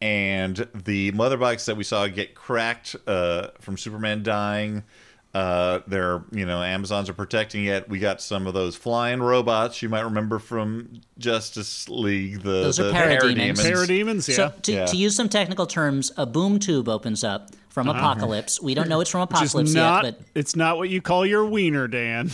[0.00, 4.84] and the mother box that we saw get cracked uh, from Superman dying.
[5.32, 7.88] Uh, they're you know Amazons are protecting it.
[7.88, 12.42] We got some of those flying robots you might remember from Justice League.
[12.42, 13.58] The Those are the parademons.
[13.60, 14.34] Parademons, yeah.
[14.34, 14.86] So to, Yeah.
[14.86, 18.60] to use some technical terms, a boom tube opens up from Apocalypse.
[18.60, 21.46] We don't know it's from Apocalypse not yet, but it's not what you call your
[21.46, 22.32] wiener, Dan.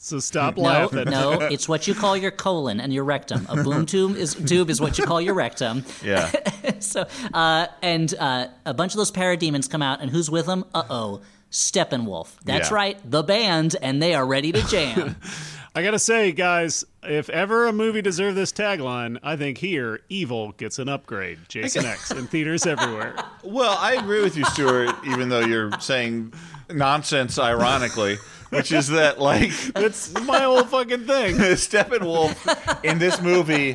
[0.00, 1.04] So stop no, laughing.
[1.06, 3.46] no, it's what you call your colon and your rectum.
[3.48, 5.84] A boom tube is tube is what you call your rectum.
[6.04, 6.30] Yeah,
[6.78, 10.64] So, uh, and uh, a bunch of those parademons come out, and who's with them?
[10.72, 11.20] Uh oh,
[11.50, 12.28] Steppenwolf.
[12.44, 12.74] That's Yeah.
[12.76, 15.16] right, the band, and they are ready to jam.
[15.74, 20.52] I gotta say, guys, if ever a movie deserved this tagline, I think here Evil
[20.52, 21.38] gets an upgrade.
[21.48, 23.14] Jason X in theaters everywhere.
[23.44, 26.34] Well, I agree with you, Stuart, even though you're saying
[26.68, 28.16] nonsense ironically,
[28.50, 31.36] which is that, like, That's my whole fucking thing.
[31.56, 33.74] Steppenwolf in this movie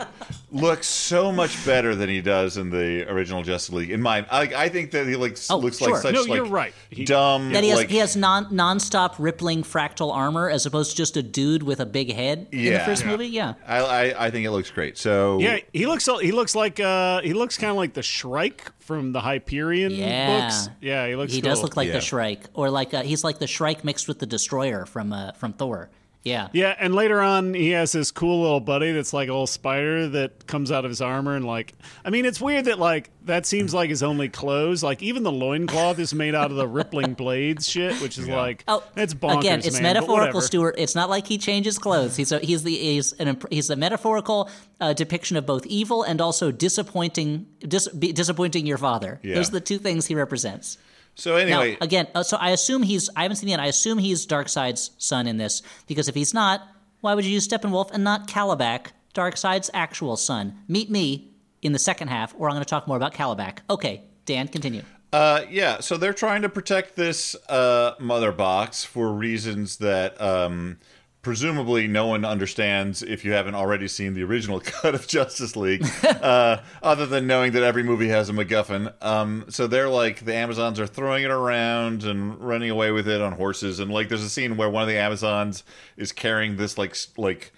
[0.54, 3.90] looks so much better than he does in the original Justice League.
[3.92, 5.92] In my, I, I think that he like Oh, looks sure.
[5.94, 6.74] like such No, like you're right.
[6.90, 7.52] He- dumb.
[7.54, 11.18] That he has like, he has non nonstop rippling fractal armor as opposed to just
[11.18, 13.10] a dude with a big head in the first Yeah.
[13.12, 13.28] movie.
[13.28, 13.54] Yeah.
[13.68, 14.98] I, I I think it looks great.
[14.98, 18.72] So Yeah, he looks he looks like uh he looks kind of like the Shrike
[18.80, 20.42] from the Hyperion Yeah.
[20.42, 20.70] books.
[20.82, 21.50] Yeah, he looks He cool.
[21.50, 21.94] does look like Yeah.
[21.94, 25.32] the Shrike, or like uh, he's like the Shrike mixed with the Destroyer from uh,
[25.34, 25.90] from Thor
[26.24, 26.48] Yeah.
[26.54, 30.08] Yeah, and later on, he has this cool little buddy that's like a little spider
[30.08, 31.74] that comes out of his armor, and like,
[32.06, 34.84] I mean, it's weird that like that seems like his only clothes.
[34.84, 38.64] Like, even the loincloth is made out of the rippling blades shit, which is like,
[38.68, 39.40] Oh, it's bonkers.
[39.40, 40.42] again, it's man, metaphorical, whatever.
[40.42, 40.76] Stuart.
[40.78, 42.16] It's not like he changes clothes.
[42.16, 46.22] He's a, he's the he's an he's a metaphorical uh, depiction of both evil and
[46.22, 49.20] also disappointing dis, be, disappointing your father.
[49.24, 49.36] Yeah.
[49.36, 50.78] Those are the two things he represents.
[51.16, 53.10] So anyway, Now, again, uh, so I assume he's.
[53.16, 53.62] I haven't seen the end.
[53.62, 56.62] I assume he's Darkseid's son in this because if he's not,
[57.02, 60.58] why would you use Steppenwolf and not Kalibak, Darkseid's actual son?
[60.68, 61.30] Meet me
[61.62, 63.60] in the second half, or I'm going to talk more about Kalibak.
[63.70, 64.82] Okay, Dan, continue.
[65.12, 70.80] Uh, yeah, so they're trying to protect this uh, mother box for reasons that um,
[71.24, 75.84] presumably no one understands if you haven't already seen the original cut of Justice League,
[76.04, 78.94] uh, other than knowing that every movie has a MacGuffin.
[79.02, 83.22] Um, so they're like, the Amazons are throwing it around and running away with it
[83.22, 83.80] on horses.
[83.80, 85.64] And like, there's a scene where one of the Amazons
[85.98, 87.52] is carrying this like, like,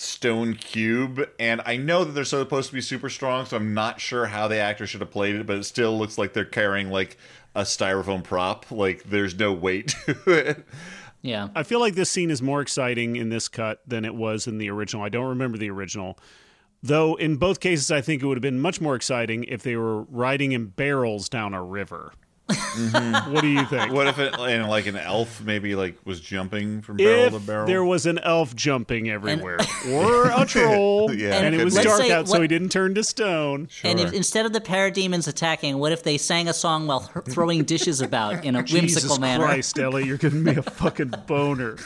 [0.00, 4.00] stone cube and i know that they're supposed to be super strong so i'm not
[4.00, 6.88] sure how the actor should have played it but it still looks like they're carrying
[6.88, 7.16] like
[7.56, 10.64] a styrofoam prop like there's no weight to it
[11.22, 11.48] Yeah.
[11.54, 14.58] I feel like this scene is more exciting in this cut than it was in
[14.58, 15.02] the original.
[15.02, 16.18] I don't remember the original.
[16.82, 19.76] Though in both cases, I think it would have been much more exciting if they
[19.76, 22.12] were riding in barrels down a river.
[22.48, 23.32] Mm-hmm.
[23.32, 23.92] What do you think?
[23.92, 27.38] what if it and like an elf maybe like was jumping from barrel if to
[27.40, 29.58] barrel there was an elf jumping everywhere,
[29.90, 32.94] or a troll, Yeah, and it it was dark say out, so he didn't turn
[32.94, 33.68] to stone.
[33.84, 37.26] And if, instead of the parademons attacking, what if they sang a song while th-
[37.26, 39.44] throwing dishes about in a whimsical Jesus manner?
[39.44, 41.76] Christ, Ellie, you're giving me a fucking boner.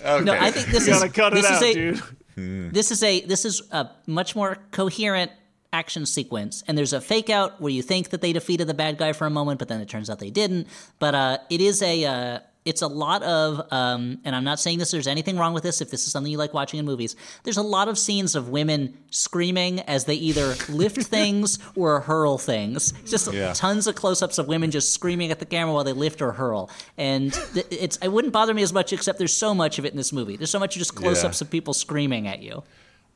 [0.00, 0.24] okay.
[0.24, 1.98] No, I think this You is gotta cut it this is out, a, dude.
[2.34, 2.70] Hmm.
[2.70, 5.30] This is a this is a much more coherent
[5.72, 8.98] action sequence, and there's a fake out where you think that they defeated the bad
[8.98, 10.66] guy for a moment, but then it turns out they didn't.
[10.98, 14.78] But uh, it is a uh, it's a lot of, um, and I'm not saying
[14.78, 14.90] this.
[14.90, 15.80] There's anything wrong with this.
[15.80, 18.50] If this is something you like watching in movies, there's a lot of scenes of
[18.50, 22.92] women screaming as they either lift things or hurl things.
[23.06, 23.52] Just Yeah.
[23.54, 26.68] tons of close-ups of women just screaming at the camera while they lift or hurl,
[26.98, 28.92] and th- it's it wouldn't bother me as much.
[28.92, 30.36] Except there's so much of it in this movie.
[30.36, 32.62] There's so much just close-ups of people screaming at you.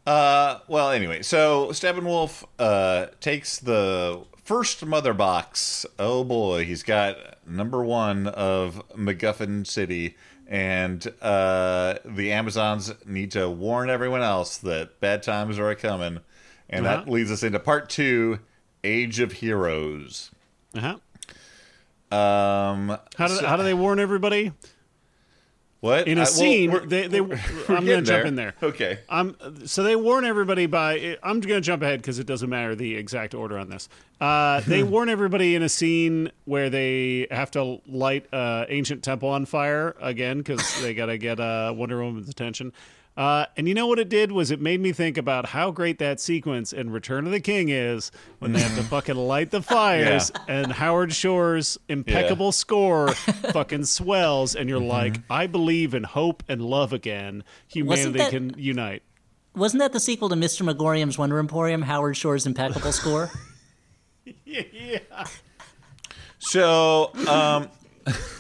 [0.07, 5.87] Uh, well, anyway, so Steppenwolf uh, takes the first mother box.
[5.99, 10.17] Oh boy, he's got number one of MacGuffin City,
[10.49, 16.19] and uh, the Amazons need to warn everyone else that bad times are coming.
[16.69, 17.11] And that Uh-huh.
[17.11, 18.41] leads us into part two
[18.83, 20.31] Age of Heroes.
[20.75, 20.97] Uh-huh.
[22.17, 24.53] Um, How do, so- how do they warn everybody?
[25.83, 26.09] What?
[26.09, 28.55] In a Uh, well, scene, we're- they, they, we're I'm going to jump in there.
[28.63, 29.01] Okay.
[29.09, 31.19] Um, so they warn everybody by.
[31.23, 33.89] I'm going to jump ahead because it doesn't matter the exact order on this.
[34.21, 39.29] Uh, they warn everybody in a scene where they have to light uh, ancient temple
[39.29, 42.73] on fire again because they got to get uh, Wonder Woman's attention.
[43.17, 45.99] Uh, and you know what it did was it made me think about how great
[45.99, 49.61] that sequence in Return of the King is when they have to fucking light the
[49.61, 53.11] fires and Howard Shore's impeccable score
[53.53, 57.45] fucking swells and you're like, I believe in hope and love again.
[57.69, 59.03] Humanity that- can unite.
[59.55, 60.63] Wasn't that the sequel to Mr.
[60.63, 63.31] Magorium's Wonder Emporium, Howard Shore's impeccable score?
[64.47, 64.99] yeah.
[66.39, 67.69] So, um,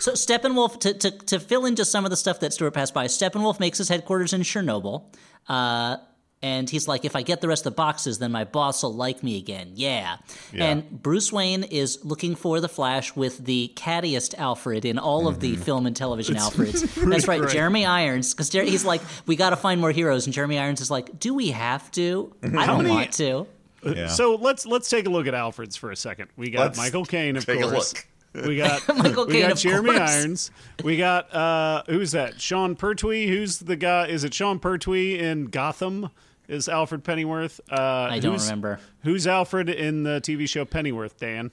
[0.00, 3.06] So Steppenwolf, to, to, to fill into some of the stuff that Stuart passed by,
[3.06, 5.04] Steppenwolf makes his headquarters in Chernobyl.
[5.48, 5.98] Uh,
[6.44, 8.92] and he's like, if I get the rest of the boxes, then my boss will
[8.92, 9.72] like me again.
[9.74, 10.16] Yeah.
[10.52, 10.64] Yeah.
[10.64, 15.38] And Bruce Wayne is looking for the Flash with the cattiest Alfred in all of
[15.38, 15.62] the mm-hmm.
[15.62, 16.80] film and television Alfreds.
[17.08, 17.52] That's right, great.
[17.52, 18.34] Jeremy Irons.
[18.34, 20.26] Because he's like, we got to find more heroes.
[20.26, 22.34] And Jeremy Irons is like, do we have to?
[22.40, 22.58] Mm-hmm.
[22.58, 23.46] I don't many- want to.
[23.84, 24.06] Uh, yeah.
[24.06, 26.28] So let's let's take a look at Alfred's for a second.
[26.36, 27.94] We got Let's Michael Caine, of take a course.
[28.34, 28.44] Look.
[28.46, 30.10] We got Michael we Caine, got of Jeremy course.
[30.10, 30.50] Irons.
[30.82, 32.40] We got uh who's that?
[32.40, 33.26] Sean Pertwee.
[33.28, 34.06] Who's the guy?
[34.08, 36.10] Is it Sean Pertwee in Gotham?
[36.48, 37.60] Is Alfred Pennyworth?
[37.70, 37.76] Uh,
[38.10, 38.80] I don't who's- remember.
[39.04, 41.18] Who's Alfred in the TV show Pennyworth?
[41.18, 41.50] Dan.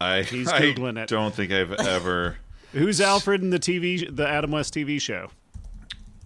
[0.00, 1.08] I, He's I Googling it.
[1.08, 2.38] don't think I've ever.
[2.72, 5.28] Who's Alfred in the TV the Adam West TV show?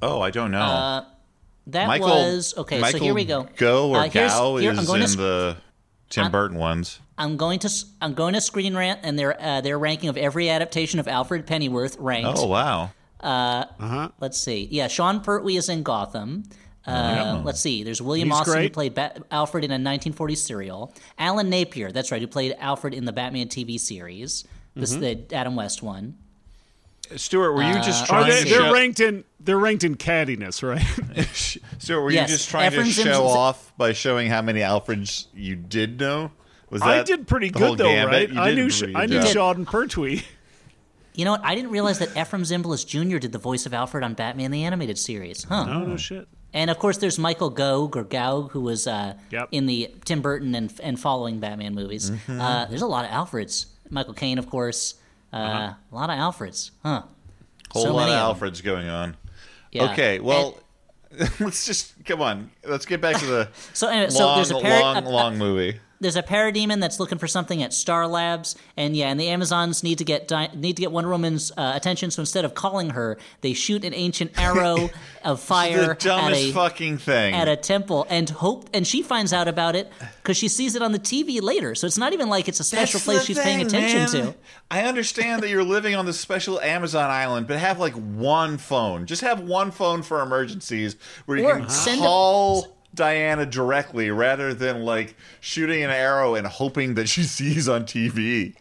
[0.01, 1.05] Oh, I don't know.
[1.69, 2.81] That Michael was okay.
[2.81, 3.49] Michael so here we go.
[3.57, 5.57] Go or Uh, here's- Gao here, I'm is going in to, the
[6.09, 7.01] Tim Burton ones.
[7.19, 10.17] I'm going to s- I'm going to Screen Rant and their uh, their ranking of
[10.17, 12.39] every adaptation of Alfred Pennyworth ranked.
[12.43, 12.91] Oh wow.
[14.21, 14.69] Let's see.
[14.71, 16.45] Yeah, Sean Pertwee is in Gotham.
[16.87, 17.83] Uh, Let's see.
[17.83, 20.95] There's William He's Austin who played Bat- Alfred in a 1940s serial.
[21.19, 24.45] Alan Napier, that's right, who played Alfred in the Batman TV series.
[24.77, 26.17] This is the Adam West one.
[27.17, 29.97] Stuart, were you just Are trying they, to they're show, ranked in they're ranked in
[29.97, 30.83] cattiness, right?
[31.79, 34.61] Stuart, were Yes, you just trying Efrem to show Zim's- off by showing how many
[34.61, 36.31] Alfreds you did know?
[36.77, 38.31] Was that I did pretty good though, gambit?
[38.35, 38.39] right?
[38.39, 39.25] I knew a Sh- I knew.
[39.27, 40.23] Sean Pertwee.
[41.15, 41.45] You know what?
[41.45, 43.19] I didn't realize that Efrem Zimbalist Jr.
[43.19, 45.45] did the voice of Alfred on Batman the Animated Series.
[45.45, 45.65] Huh.
[45.69, 46.29] Oh no shit.
[46.53, 49.49] And of course, there's Michael Gog or Gaug, who was uh, Yep.
[49.53, 52.11] in the Tim Burton and, and following Batman movies.
[52.11, 52.41] Mm-hmm.
[52.41, 53.67] Uh, there's a lot of Alfreds.
[53.91, 54.95] Michael Caine, of course.
[55.33, 55.75] Uh, Uh-huh.
[55.93, 56.71] A lot of Alfreds.
[56.83, 57.03] Huh.
[57.71, 58.39] Whole So lot of of.
[58.41, 59.17] Alfreds going on.
[59.73, 59.93] Yeah.
[59.93, 60.59] Okay, well,
[61.41, 62.51] let's just come on.
[62.65, 65.39] Let's get back to the So anyway, so there's a par- long, a- a- long
[65.39, 65.81] movie.
[66.01, 69.83] There's a parademon that's looking for something at Star Labs, and yeah, and the Amazons
[69.83, 72.11] need to get Di- need to get Wonder Woman's uh, attention.
[72.11, 74.91] So instead of calling her, they shoot an ancient arrow
[75.25, 77.35] of fire at a fucking thing.
[77.35, 79.91] at a temple, and hope, and she finds out about it
[80.23, 81.75] because she sees it on the TV later.
[81.75, 84.33] So it's not even like it's a special That's place she's paying attention man.
[84.33, 84.39] to.
[84.71, 89.07] I understand that you're living on this special Amazon island, but have like one phone.
[89.07, 94.11] Just have one phone for emergencies where you Or can send a- call Diana directly
[94.11, 98.55] rather than like shooting an arrow and hoping that she sees on TV.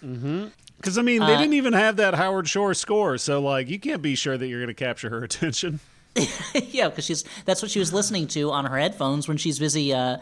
[0.00, 3.78] Because I mean, Uh, they didn't even have that Howard Shore score, so like you
[3.78, 5.80] can't be sure that you're going to capture her attention.
[6.70, 9.92] yeah, because she's that's what she was listening to on her headphones when she's busy,
[9.94, 10.18] uh,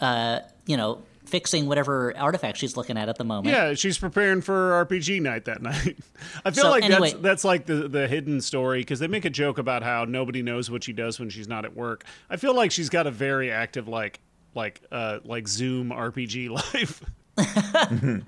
[0.00, 3.54] uh, you know, fixing whatever artifact she's looking at at the moment.
[3.54, 5.96] Yeah, she's preparing for RPG night that night.
[6.44, 9.24] I feel So, like anyway- that's that's like the the hidden story because they make
[9.24, 12.04] a joke about how nobody knows what she does when she's not at work.
[12.30, 14.20] I feel like she's got a very active like
[14.54, 17.02] like uh like Zoom RPG life.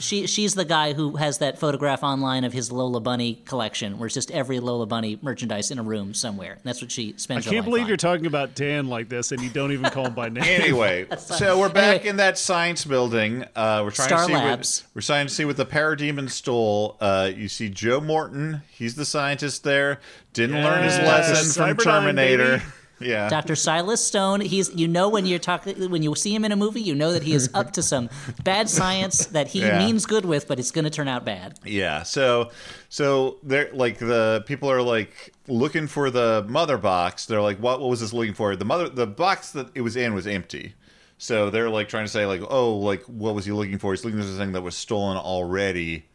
[0.00, 4.06] She she's the guy who has that photograph online of his Lola Bunny collection, where
[4.06, 6.52] it's just every Lola Bunny merchandise in a room somewhere.
[6.52, 7.44] And that's what she spends.
[7.44, 7.88] her can't life believe on.
[7.88, 10.44] you're talking about Dan like this and you don't even call him by name.
[10.44, 12.08] Anyway, so we're back Anyway.
[12.10, 13.44] in that science building.
[13.54, 14.82] Uh, we're trying Star to see Labs.
[14.84, 16.96] what we're trying to see what the parademon stole.
[17.00, 18.62] Uh, you see Joe Morton.
[18.70, 20.00] He's the scientist there.
[20.32, 22.58] Didn't learn his Yeah, lesson from Cyberdyne, Terminator.
[22.58, 22.62] baby.
[22.98, 23.28] Yeah.
[23.28, 23.56] Dr.
[23.56, 26.80] Silas Stone, he's you know when you're talking when you see him in a movie,
[26.80, 28.08] you know that he is up to some
[28.42, 29.78] bad science that he Yeah.
[29.78, 31.58] means good with, but it's going to turn out bad.
[31.64, 32.02] Yeah.
[32.04, 32.50] So
[32.88, 37.26] so they're like the people are like looking for the mother box.
[37.26, 38.56] They're like, what what was this looking for?
[38.56, 40.74] The mother the box that it was in was empty.
[41.18, 43.92] So they're like trying to say like, oh, like what was he looking for?
[43.92, 46.06] He's looking for something that was stolen already.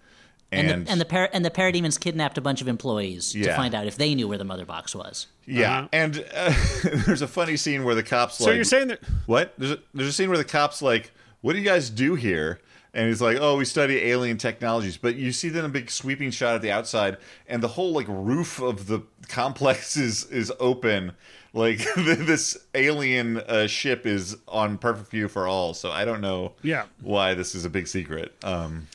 [0.54, 3.56] And, And, the and the par- and the parademons kidnapped a bunch of employees to
[3.56, 5.28] find out if they knew where the mother box was.
[5.46, 5.88] yeah, Uh-huh.
[5.94, 6.54] and uh,
[7.06, 9.54] there's a funny scene where the cops So like, you're saying that What?
[9.58, 11.12] There's a, there's a scene where the cops like,
[11.42, 12.60] "What do you guys do here?"
[12.94, 16.32] And he's like, "Oh, we study alien technologies." But you see then a big sweeping
[16.32, 17.16] shot at the outside,
[17.48, 21.14] and the whole like roof of the complex is is open.
[21.54, 25.74] Like this alien uh, ship is on perfect view for all.
[25.74, 26.54] So I don't know.
[26.62, 26.86] Yeah.
[27.02, 28.34] Why this is a big secret?
[28.44, 28.88] Um,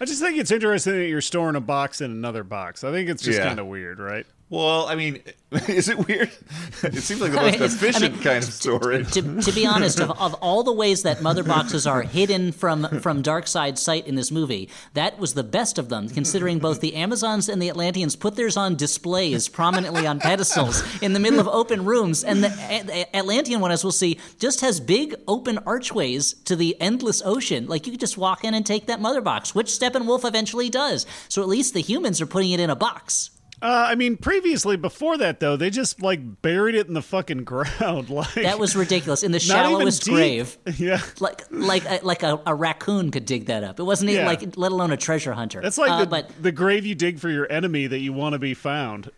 [0.00, 2.84] I just think it's interesting that you're storing a box in another box.
[2.84, 3.46] I think it's just Yeah.
[3.46, 4.26] kind of weird, right?
[4.50, 5.22] Well, I mean,
[5.68, 6.30] is it weird?
[6.82, 9.12] It seems like the I most mean, it's- I efficient mean, kind of storage.
[9.12, 13.00] to, to be honest, of, of all the ways that mother boxes are hidden from
[13.00, 16.08] from dark side sight in this movie, that was the best of them.
[16.08, 21.12] Considering both the Amazons and the Atlanteans put theirs on displays prominently on pedestals in
[21.12, 24.80] the middle of open rooms, and the, the Atlantean one, as we'll see, just has
[24.80, 27.66] big open archways to the endless ocean.
[27.66, 31.06] Like you could just walk in and take that mother box, which Steppenwolf eventually does.
[31.28, 33.30] So at least the humans are putting it in a box.
[33.62, 37.44] Uh, I mean, previously, before that though, they just like buried it in the fucking
[37.44, 38.08] ground.
[38.08, 40.56] Like That was ridiculous in the shallowest grave.
[40.78, 43.78] Yeah, like like a, like a, a raccoon could dig that up.
[43.78, 44.28] It wasn't even Yeah.
[44.30, 45.60] like let alone a treasure hunter.
[45.60, 48.32] that's like Uh, the, but the grave you dig for your enemy that you want
[48.32, 49.10] to be found.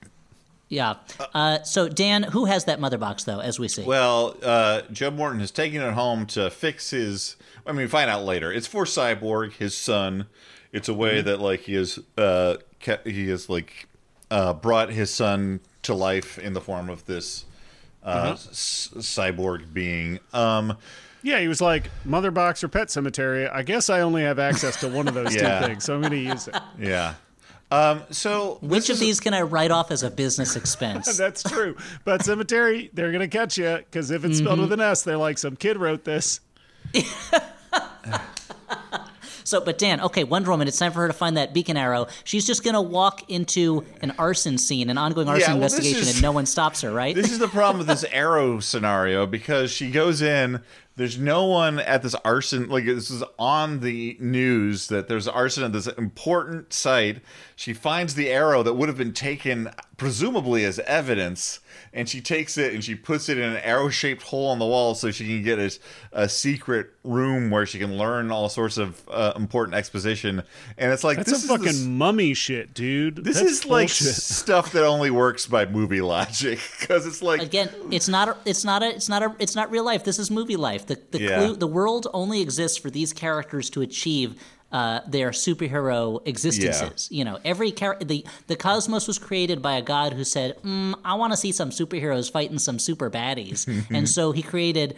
[0.69, 0.95] yeah.
[1.35, 3.39] Uh, so Dan, who has that mother box though?
[3.41, 7.37] As we see, Well, uh, Joe Morton has taken it home to fix his.
[7.65, 8.51] I mean, find out later.
[8.53, 10.27] It's for Cyborg, his son.
[10.73, 13.87] It's a way that like he is, uh, kept, he has like
[14.33, 17.45] uh, brought his son to life in the form of this
[18.03, 20.19] uh, s- cyborg being.
[20.33, 20.77] Um,
[21.23, 23.47] Yeah, he was like mother box or pet cemetery.
[23.47, 25.61] I guess I only have access to one of those Yeah.
[25.61, 26.57] two things, so I'm going to use it.
[26.81, 27.15] yeah.
[27.71, 31.17] Um, so which of is- these can I write off as a business expense?
[31.25, 31.77] That's true.
[32.05, 34.63] But cemetery, they're going to catch you because if it's spelled Mm-hmm.
[34.63, 36.41] with an S, they're like some kid wrote this.
[39.45, 40.69] so, but Dan, okay, Wonder Woman.
[40.69, 42.07] It's time for her to find that beacon arrow.
[42.25, 46.23] She's just gonna walk into an arson scene, an ongoing arson well, investigation, is- and
[46.23, 47.15] no one stops her, right?
[47.15, 50.61] This is the problem with this arrow scenario because she goes in.
[50.95, 52.69] There's no one at this arson.
[52.69, 57.23] Like this is on the news that there's arson at this important site.
[57.57, 59.71] She finds the arrow that would have been taken
[60.03, 61.61] presumably as evidence,
[61.93, 64.97] and she takes it and she puts it in an arrow-shaped hole on the wall
[64.97, 65.71] so she can get a,
[66.13, 70.43] a secret room where she can learn all sorts of uh, important exposition.
[70.77, 73.17] And it's like That's this some is the fucking mummy shit, dude.
[73.17, 77.71] this That's is like stuff that only works by movie logic because it's like Again,
[77.93, 80.03] it's not a, it's not a, it's not a, it's not real life.
[80.03, 80.87] This is movie life.
[80.87, 81.39] The the Yeah.
[81.39, 84.35] clue, the world only exists for these characters to achieve
[84.73, 87.09] uh, their superhero existences.
[87.11, 90.95] You know, every char- the the cosmos was created by a god who said, mm,
[91.05, 94.97] "I want to see some superheroes fighting some super baddies," and so he created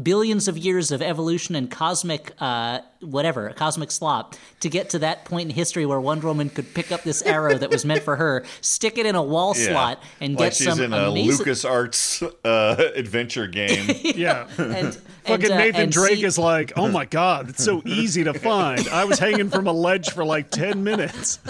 [0.00, 4.98] billions of years of evolution and cosmic uh, whatever a cosmic slop to get to
[4.98, 8.02] that point in history where Wonder Woman could pick up this arrow that was meant
[8.02, 9.66] for her, stick it in a wall Yeah.
[9.68, 11.46] slot, and like get she's some in a amazing.
[11.46, 13.94] LucasArts uh, adventure game.
[14.18, 14.48] Yeah.
[14.58, 14.94] and,
[15.24, 18.24] Fucking and, uh, Nathan and Drake see- is like, oh my god, it's so easy
[18.24, 18.88] to find.
[18.88, 21.38] I was hanging from a ledge for like ten minutes.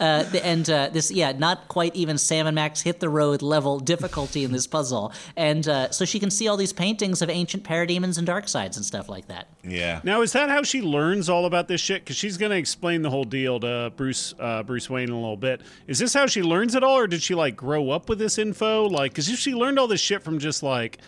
[0.00, 3.78] uh, and uh, this yeah not quite even Sam and Max hit the road level
[3.78, 7.62] difficulty in this puzzle and uh, so she can see all these paintings of ancient
[7.64, 10.00] parademons and dark sides and stuff like that yeah.
[10.04, 12.04] Now, is that how she learns all about this shit?
[12.04, 15.20] Because she's going to explain the whole deal to Bruce uh, Bruce Wayne in a
[15.20, 15.62] little bit.
[15.86, 18.38] Is this how she learns it all, or did she like grow up with this
[18.38, 18.86] info?
[18.86, 20.98] Like, because if she learned all this shit from just like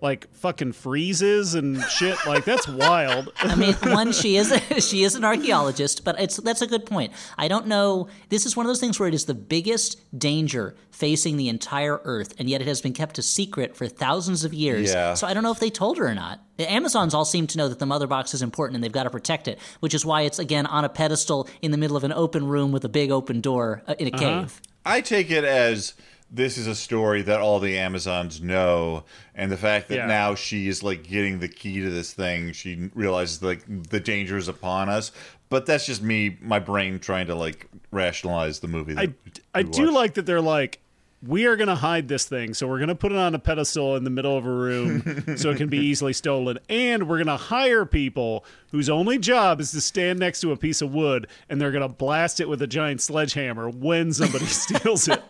[0.00, 3.32] like fucking friezes and shit, like that's wild.
[3.38, 4.52] I mean, one, she is
[4.86, 7.12] she is an archaeologist, but it's that's a good point.
[7.38, 8.08] I don't know.
[8.28, 12.00] This is one of those things where it is the biggest danger facing the entire
[12.04, 14.92] Earth, and yet it has been kept a secret for thousands of years.
[14.92, 15.14] Yeah.
[15.14, 16.40] So I don't know if they told her or not.
[16.56, 19.04] The Amazons all seem to know that the mother box is important and they've got
[19.04, 22.04] to protect it, which is why it's again on a pedestal in the middle of
[22.04, 24.60] an open room with a big open door uh, in a cave.
[24.86, 25.94] I take it as
[26.30, 29.04] this is a story that all the Amazons know,
[29.34, 30.06] and the fact that Yeah.
[30.06, 34.36] now she is like getting the key to this thing, she realizes like the danger
[34.36, 35.12] is upon us.
[35.48, 38.94] But that's just me, my brain trying to like rationalize the movie.
[38.94, 39.12] That
[39.54, 40.80] I, I do like that they're like,
[41.26, 42.52] we are going to hide this thing.
[42.54, 45.24] So we're going to put it on a pedestal in the middle of a room
[45.36, 46.58] so it can be easily stolen.
[46.68, 48.44] And we're going to hire people
[48.74, 51.80] whose only job is to stand next to a piece of wood and they're going
[51.80, 55.22] to blast it with a giant sledgehammer when somebody steals it.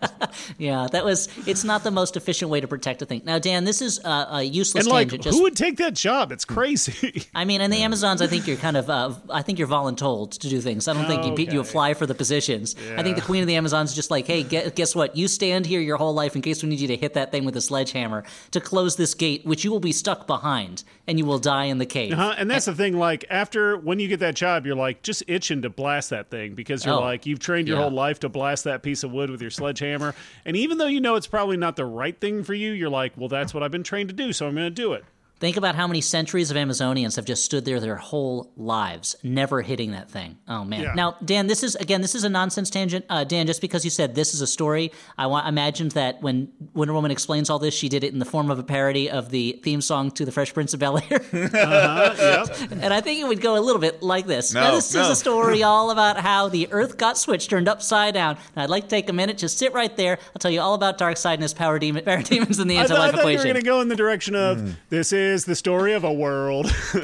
[0.56, 1.28] Yeah, that was.
[1.46, 3.20] It's not the most efficient way to protect a thing.
[3.26, 5.24] Now, Dan, this is uh, a useless And like, tangent.
[5.24, 6.32] Just who would take that job?
[6.32, 7.26] It's crazy.
[7.34, 10.38] I mean, in the Amazons, I think you're kind of, uh, I think you're voluntold
[10.38, 10.88] to do things.
[10.88, 11.68] I don't think you, you Okay.
[11.68, 12.74] apply for the positions.
[12.96, 15.18] I think the Queen of the Amazons is just like, hey, guess what?
[15.18, 17.44] You stand here your whole life in case we need you to hit that thing
[17.44, 21.26] with a sledgehammer to close this gate, which you will be stuck behind and you
[21.26, 22.14] will die in the cave.
[22.14, 22.34] Huh?
[22.38, 22.96] And that's the thing.
[22.96, 26.54] Like after when you get that job, you're like just itching to blast that thing
[26.54, 27.82] because you're Oh, like you've trained your yeah.
[27.84, 30.14] whole life to blast that piece of wood with your sledgehammer.
[30.44, 33.12] And even though you know it's probably not the right thing for you, you're like,
[33.16, 35.04] well, that's what I've been trained to do, so I'm going to do it.
[35.44, 39.60] Think about how many centuries of Amazonians have just stood there their whole lives, never
[39.60, 40.38] hitting that thing.
[40.48, 40.80] Oh man!
[40.84, 40.94] Yeah.
[40.94, 43.04] Now, Dan, this is again, this is a nonsense tangent.
[43.10, 46.48] Uh, Dan, just because you said this is a story, I want imagined that when
[46.72, 49.28] Wonder Woman explains all this, she did it in the form of a parody of
[49.28, 52.56] the theme song to The Fresh Prince of Bel Air, Yep.
[52.80, 54.54] and I think it would go a little bit like this.
[54.54, 58.14] now, No, this is a story all about how the Earth got switched, turned upside
[58.14, 58.38] down.
[58.56, 60.18] And I'd like to take a minute, just sit right there.
[60.28, 62.92] I'll tell you all about Darkseid and his power demon, parademons in the I, th-
[62.92, 63.42] I anti-life thought you were equation.
[63.52, 66.66] going to go in the direction of this is the story of a world.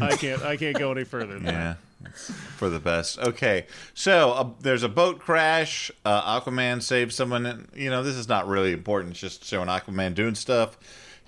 [0.00, 0.42] I can't.
[0.42, 1.38] I can't go any further.
[1.38, 1.46] Than.
[1.46, 1.74] Yeah,
[2.04, 3.18] it's for the best.
[3.18, 3.64] Okay,
[3.94, 5.90] so uh, there's a boat crash.
[6.04, 7.46] Uh, Aquaman saves someone.
[7.46, 9.12] and, You know, this is not really important.
[9.12, 10.76] It's just showing Aquaman doing stuff.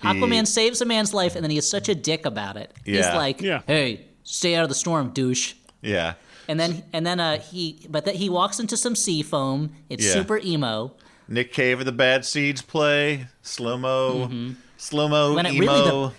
[0.02, 2.72] He- Aquaman saves a man's life, and then he is such a dick about it.
[2.84, 2.96] Yeah.
[2.96, 3.62] He's like, Yeah.
[3.66, 6.14] "Hey, stay out of the storm, douche." Yeah,
[6.48, 9.72] And then, and then, uh, he, but that he walks into some sea foam.
[9.88, 10.12] It's Yeah.
[10.12, 10.92] super emo.
[11.28, 14.28] Nick Cave of the Bad Seeds play slow mo,
[14.76, 15.34] slow mo, Mm-hmm.
[15.36, 15.62] When it emo.
[16.00, 16.12] really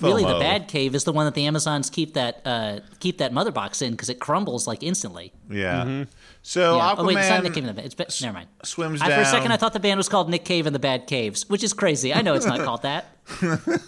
[0.00, 3.32] Really, the bad cave is the one that the Amazons keep that uh, keep that
[3.32, 5.32] mother box in because it crumbles like instantly.
[5.50, 6.04] Yeah.
[6.42, 6.94] So Yeah.
[6.94, 7.84] Aquaman Oh wait, it's not Nick Cave in the bed.
[7.86, 8.48] It's ba- never mind.
[8.62, 9.18] swims I, down.
[9.18, 11.48] for a second, I thought the band was called Nick Cave and the Bad Caves,
[11.48, 12.12] which is crazy.
[12.12, 13.06] I know it's not called that.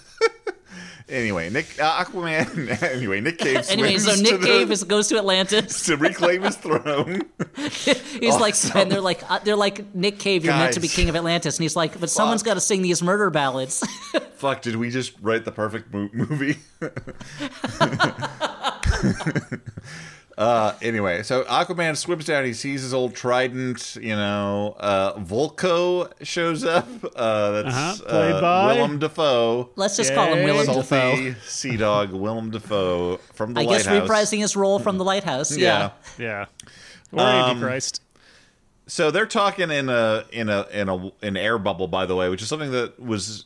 [1.09, 2.83] Anyway, Nick uh, Aquaman.
[2.95, 5.83] anyway, Nick Cave Anyway, so Nick the- Cave is, goes to Atlantis.
[5.87, 7.23] to reclaim his throne.
[8.21, 10.45] He's like, and they're like, uh, they're like Nick Cave.
[10.45, 12.83] You're meant to be king of Atlantis, and he's like, but someone's got to sing
[12.83, 13.83] these murder ballads.
[14.37, 14.63] Fuck!
[14.63, 16.59] Did we just write the perfect mo- movie?
[20.39, 22.45] Uh, anyway, so Aquaman swims down.
[22.45, 23.97] He sees his old trident.
[24.01, 26.87] You know, uh, Vulko shows up.
[27.17, 29.71] Uh, that's Uh-huh, played uh, by- Willem Dafoe.
[29.75, 30.45] Let's just call him Yay.
[30.45, 31.35] Willem Dafoe.
[31.45, 33.89] Sea dog Willem Dafoe from the Lighthouse.
[33.89, 35.57] I guess reprising his role from the lighthouse.
[35.57, 35.91] yeah.
[36.19, 36.25] Yeah.
[36.25, 36.45] Yeah.
[37.13, 37.27] Or Um,
[37.57, 38.03] Antichrist.
[38.87, 42.29] So they're talking in a in a in a an air bubble, by the way,
[42.29, 43.45] which is something that was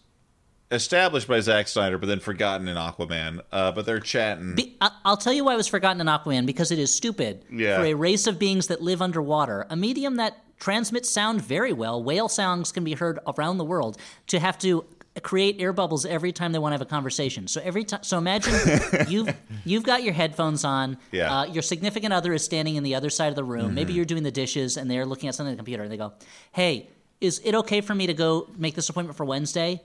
[0.73, 3.41] established by Zack Snyder, but then forgotten in Aquaman.
[3.53, 4.55] Uh, but they're chatting.
[4.57, 7.45] Be- I- I'll tell you why it was forgotten in Aquaman because it is stupid
[7.53, 7.77] Yeah.
[7.79, 12.03] for a race of beings that live underwater, a medium that transmits sound very well.
[12.03, 13.99] Whale sounds can be heard around the world.
[14.29, 14.85] To have to
[15.23, 17.47] create air bubbles every time they want to have a conversation.
[17.47, 18.55] So every time, so imagine
[19.09, 20.97] you've you've got your headphones on.
[21.11, 21.25] Yeah.
[21.29, 21.35] Mm-hmm.
[21.35, 23.75] Uh, your significant other is standing in the other side of the room.
[23.75, 25.99] Maybe you're doing the dishes and they're looking at something on the computer and they
[25.99, 26.15] go,
[26.53, 26.89] "Hey,
[27.21, 29.83] is it okay for me to go make this appointment for Wednesday?"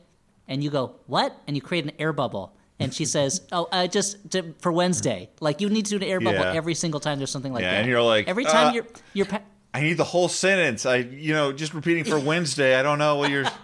[0.47, 2.53] And you go, "What?" And you create an air bubble.
[2.79, 5.29] and she says, "Oh, uh, just to, for Wednesday.
[5.41, 6.53] Like you need to do an air bubble Yeah.
[6.53, 8.87] every single time there's something like Yeah, that." and you're like, every time uh, you're
[9.13, 9.25] you're.
[9.25, 9.41] Pa-
[9.73, 10.85] I need the whole sentence.
[10.85, 12.75] I, you know, just repeating for Wednesday.
[12.79, 13.45] I don't know what you're.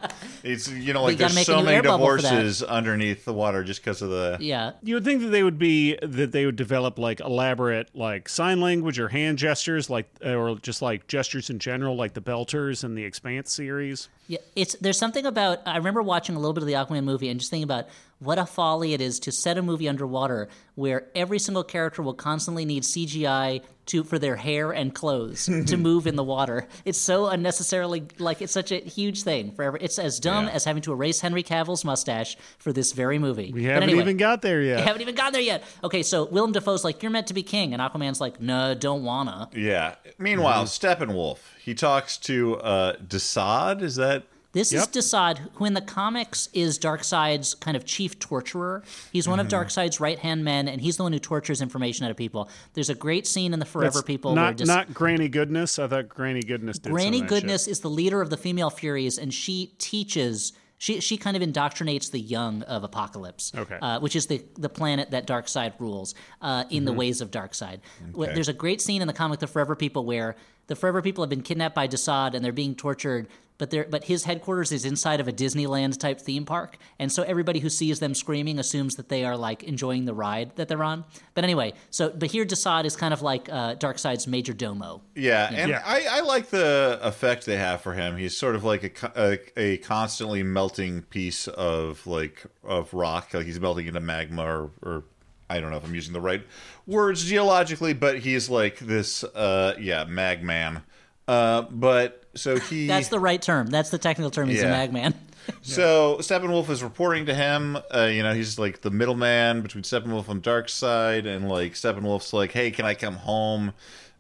[0.45, 2.29] It's you know, like you there's so many air bubble for that.
[2.29, 4.37] divorces underneath the water just because of the.
[4.41, 8.27] yeah, You would think that they would be that they would develop like elaborate like
[8.27, 12.83] sign language or hand gestures, like or just like gestures in general, like the Belters
[12.83, 14.09] and the Expanse series.
[14.27, 17.29] Yeah, it's there's something about I remember watching a little bit of the Aquaman movie
[17.29, 17.87] and just thinking about
[18.23, 22.13] what a folly it is to set a movie underwater where every single character will
[22.15, 26.67] constantly need CGI to for their hair and clothes to move in the water.
[26.85, 30.51] It's so unnecessarily like it's such a huge thing for every, it's as dumb Yeah.
[30.53, 33.51] as having to erase Henry Cavill's mustache for this very movie.
[33.53, 34.79] We But haven't anyway, even got there I yet.
[34.87, 35.63] haven't even gotten there yet.
[35.83, 39.03] Okay, so Willem Dafoe's like, "You're meant to be king," and Aquaman's like, "No, don't
[39.03, 39.95] wanna." Yeah.
[40.17, 41.11] Meanwhile, Mm-hmm.
[41.11, 43.81] Steppenwolf he talks to uh, Desaad.
[43.81, 44.83] Is that This Yep.
[44.95, 48.83] is Desaad, who in the comics is Darkseid's kind of chief torturer.
[49.11, 49.55] He's one of Mm-hmm.
[49.63, 52.49] Darkseid's right hand men, and he's the one who tortures information out of people.
[52.73, 55.79] There's a great scene in the Forever That's People where not Des- not Granny Goodness.
[55.79, 56.91] I thought Granny Goodness did.
[56.91, 57.29] Granny that shit.
[57.29, 60.53] Goodness is the leader of the female Furies, and she teaches.
[60.79, 63.77] She, she kind of indoctrinates the young of Apokolips, Okay.
[63.81, 66.85] uh, which is the, the planet that Darkseid rules uh, in Mm-hmm.
[66.87, 67.79] the ways of Darkseid.
[68.13, 70.35] Wh- There's a great scene in the comic The Forever People where
[70.67, 73.27] the Forever People have been kidnapped by Desaad and they're being tortured,
[73.63, 77.23] but they're, but his headquarters is inside of a Disneyland type theme park, and so
[77.23, 80.83] everybody who sees them screaming assumes that they are like enjoying the ride that they're
[80.83, 81.05] on.
[81.33, 85.01] But anyway, so but here Desaad is kind of like uh, Darkseid's major domo.
[85.15, 85.81] Yeah, and Yeah.
[85.85, 88.17] I, I like the effect they have for him.
[88.17, 93.45] He's sort of like a, a, a constantly melting piece of like of rock, like
[93.45, 95.03] he's melting into magma, or, or
[95.49, 96.43] I don't know if I'm using the right
[96.85, 100.81] words geologically, but he's like this, uh, yeah, magman.
[101.27, 103.67] Uh, but so he That's the right term.
[103.67, 104.49] That's the technical term.
[104.49, 104.81] He's Yeah.
[104.83, 105.13] a magman.
[105.61, 107.77] So Steppenwolf is reporting to him.
[107.93, 112.53] Uh, you know, he's like the middleman between Steppenwolf and Darkseid, and like Steppenwolf's like,
[112.53, 113.73] "Hey, can I come home?"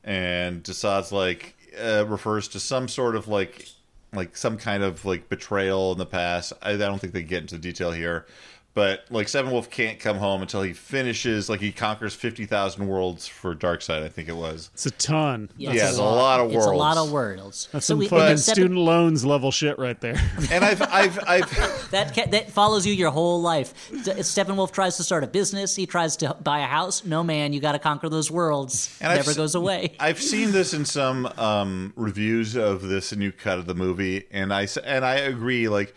[0.03, 3.69] And Desaad's like uh, refers to some sort of like
[4.13, 6.51] like some kind of like betrayal in the past.
[6.61, 8.25] I, I don't think they get into detail here.
[8.75, 13.27] But like Steppenwolf can't come home until he finishes, like he conquers fifty thousand worlds
[13.27, 14.01] for Darkseid.
[14.01, 14.71] I think it was.
[14.73, 15.51] It's a ton.
[15.57, 16.65] Yeah, Yeah, it's a lot of worlds.
[16.65, 17.69] It's a lot of worlds.
[17.71, 20.15] That's So some we- fucking and student loans level shit right there.
[20.51, 21.89] And I've, I've, I've.
[21.93, 23.89] That ca- that follows you your whole life.
[23.91, 25.75] D- Steppenwolf tries to start a business.
[25.75, 27.05] He tries to buy a house.
[27.05, 28.97] No man, you got to conquer those worlds.
[28.99, 29.93] And I've Never s- goes away.
[29.99, 34.51] I've seen this in some um, reviews of this new cut of the movie, and
[34.51, 35.67] I and I agree.
[35.69, 35.93] Like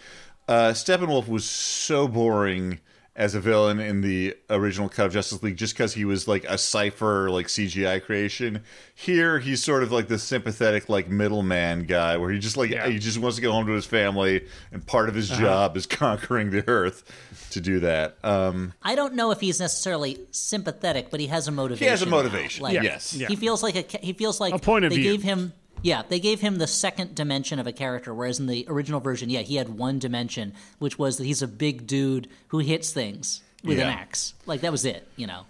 [0.48, 2.78] uh, Steppenwolf was so boring
[3.18, 6.44] as a villain in the original cut of Justice League, just because he was like
[6.44, 8.62] a cipher, like CGI creation.
[8.94, 12.86] Here, he's sort of like the sympathetic, like middleman guy, where he just like Yeah.
[12.88, 15.86] he just wants to go home to his family, and part of his job is
[15.86, 17.04] conquering the Earth
[17.52, 18.18] to do that.
[18.22, 21.84] Um, I don't know if he's necessarily sympathetic, but he has a motivation.
[21.86, 22.64] he has a motivation.
[22.64, 23.14] Like, yes.
[23.14, 23.28] Yeah.
[23.28, 25.12] He feels like a he feels like A point of they view.
[25.12, 25.54] gave him
[25.86, 29.30] yeah they gave him the second dimension of a character whereas in the original version
[29.30, 33.42] yeah he had one dimension which was that he's a big dude who hits things
[33.62, 35.46] with an axe like that was it you know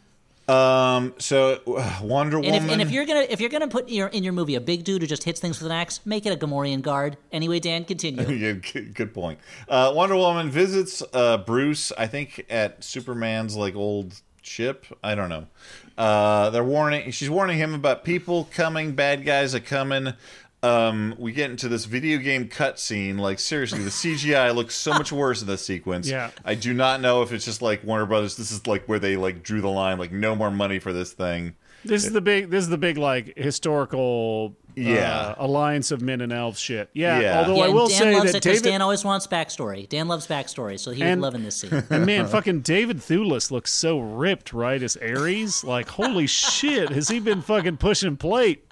[0.49, 1.14] Um.
[1.18, 2.64] So uh, Wonder and Woman.
[2.64, 4.61] if, and if you're gonna if you're gonna put in your in your movie a
[4.61, 7.59] big dude who just hits things with an axe make it a Gamorrean guard anyway
[7.59, 9.41] Dan continue yeah, good, good point.
[9.68, 14.86] Uh, Wonder Woman visits uh, Bruce, I think, at Superman's like old ship.
[15.03, 15.47] I don't know.
[15.99, 17.11] Uh, they're warning.
[17.11, 20.12] She's warning him about people coming, bad guys are coming.
[20.62, 23.18] Um, we get into this video game cutscene.
[23.18, 26.09] Like seriously, the CGI looks so much worse in this sequence.
[26.09, 26.30] Yeah.
[26.44, 28.36] I do not know if it's just like Warner Brothers.
[28.36, 29.99] This is like where they like drew the line.
[29.99, 31.55] Like no more money for this thing.
[31.89, 32.51] This is the big.
[32.51, 34.57] This is the big like historical.
[34.78, 35.34] Yeah.
[35.39, 36.91] Uh, alliance of men and elves shit.
[36.93, 37.18] Yeah.
[37.20, 37.39] Yeah.
[37.39, 40.07] Although yeah, I will Dan say loves that it David Dan always wants backstory Dan
[40.07, 43.99] loves backstory so he And- loving this scene and man, fucking David Thewlis looks so
[43.99, 44.82] ripped, right?
[44.82, 48.66] As Ares, like holy shit, has he been fucking pushing plate?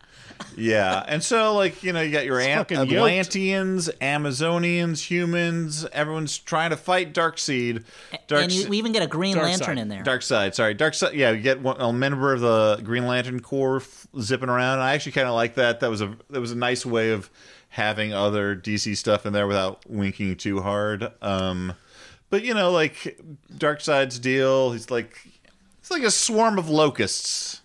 [0.57, 2.93] Yeah, and so like you know you got your An- fucking yoked.
[2.93, 5.85] Atlanteans, Amazonians, humans.
[5.93, 7.85] Everyone's trying to fight Darkseid.
[8.29, 9.79] Dark and you, we even get a Green Dark Lantern side.
[9.79, 11.15] in there Dark Side, sorry, Dark Side.
[11.15, 14.79] Yeah, you get one, a member of the Green Lantern Corps f- zipping around.
[14.79, 15.81] I actually kind of like that.
[15.81, 17.31] That was a that was a nice way of
[17.71, 21.11] having other DC stuff in there without winking too hard.
[21.21, 21.75] Um,
[22.31, 23.19] but you know, like
[23.53, 25.19] Darkseid's deal, he's like
[25.81, 27.61] it's like a swarm of locusts.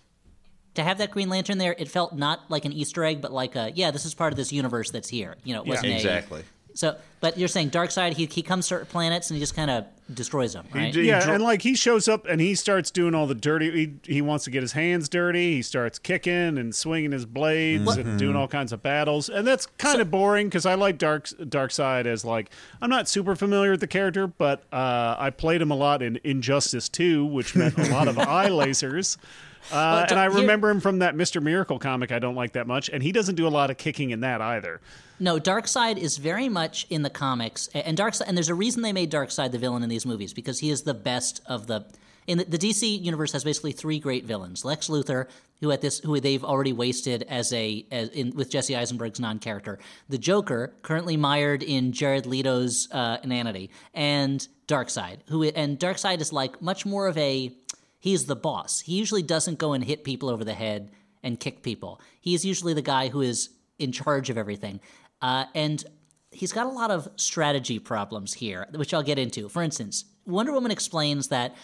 [0.74, 3.56] To have that Green Lantern there, it felt not like an Easter egg, but like
[3.56, 5.36] a yeah, this is part of this universe that's here.
[5.44, 6.40] You know, it wasn't exactly.
[6.40, 9.56] a So, but you're saying Darkseid, he he comes to certain planets and he just
[9.56, 10.94] kind of destroys them, right?
[10.94, 13.70] He yeah, dro- and like he shows up and he starts doing all the dirty.
[14.04, 15.54] He, he wants to get his hands dirty.
[15.56, 19.66] He starts kicking and swinging his blades and doing all kinds of battles, and that's
[19.78, 22.50] kind of boring because I like Dark Darkseid as like
[22.80, 26.20] I'm not super familiar with the character, but uh, I played him a lot in
[26.24, 29.16] Injustice 2, which meant a lot of eye lasers.
[29.72, 32.66] Uh, and I here- remember him from that Mister Miracle comic I don't like that
[32.66, 34.80] much, and he doesn't do a lot of kicking in that either.
[35.18, 38.92] No, Darkseid is very much in the comics, and Darkseid, and there's a reason they
[38.92, 41.84] made Darkseid the villain in these movies because he is the best of the.
[42.26, 45.26] In the, the DC universe has basically three great villains: Lex Luthor,
[45.60, 49.78] who at this who they've already wasted as a as in with Jesse Eisenberg's non-character,
[50.08, 56.32] the Joker, currently mired in Jared Leto's uh, inanity, and Darkseid, who and Darkseid is
[56.32, 57.52] like much more of a
[58.00, 58.80] he's the boss.
[58.80, 60.90] He usually doesn't go and hit people over the head
[61.22, 62.00] and kick people.
[62.20, 64.80] He is usually the guy who is in charge of everything.
[65.22, 65.84] Uh, and
[66.30, 69.48] he's got a lot of strategy problems here, which I'll get into.
[69.48, 71.54] For instance, Wonder Woman explains that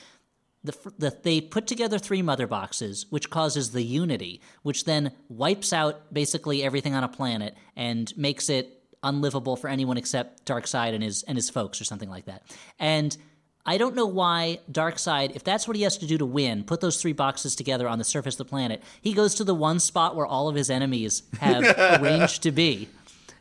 [0.65, 5.73] the, the, they put together three mother boxes, which causes the unity, which then wipes
[5.73, 11.03] out basically everything on a planet and makes it unlivable for anyone except Darkseid and
[11.03, 12.43] his and his folks or something like that.
[12.79, 13.17] And
[13.67, 16.81] I don't know why Darkseid, if that's what he has to do to win, put
[16.81, 19.81] those three boxes together on the surface of the planet, he goes to the one
[19.81, 21.65] spot where all of his enemies have
[22.01, 22.89] arranged to be.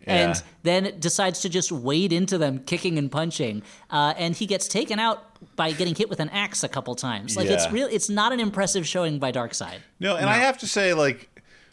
[0.08, 0.42] And Yeah.
[0.64, 5.00] then decides to just wade into them, kicking and punching, uh, and he gets taken
[5.00, 5.24] out
[5.56, 7.36] by getting hit with an axe a couple times.
[7.36, 7.88] Like it's real.
[7.92, 9.78] It's not an impressive showing by Darkseid.
[10.00, 11.30] No, and I have to say, like,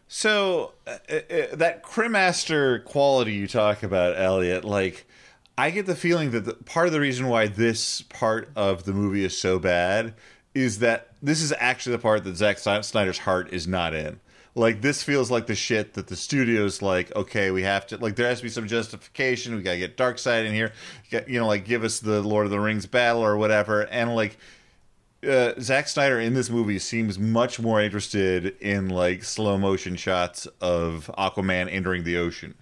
[0.08, 1.20] so uh, uh,
[1.56, 5.06] that Cremaster quality you talk about, Elliot, like,
[5.56, 8.92] I get the feeling that the, part of the reason why this part of the
[8.92, 10.14] movie is so bad
[10.54, 14.20] is that this is actually the part that Zack Snyder's heart is not in.
[14.54, 18.16] Like, this feels like the shit that the studio's like, okay, we have to, like,
[18.16, 19.56] there has to be some justification.
[19.56, 20.72] We gotta get Darkseid in here,
[21.10, 23.82] get, you know, like, give us the Lord of the Rings battle or whatever.
[23.82, 24.36] And, like,
[25.26, 30.46] uh, Zack Snyder in this movie seems much more interested in like slow motion shots
[30.60, 32.54] of Aquaman entering the ocean.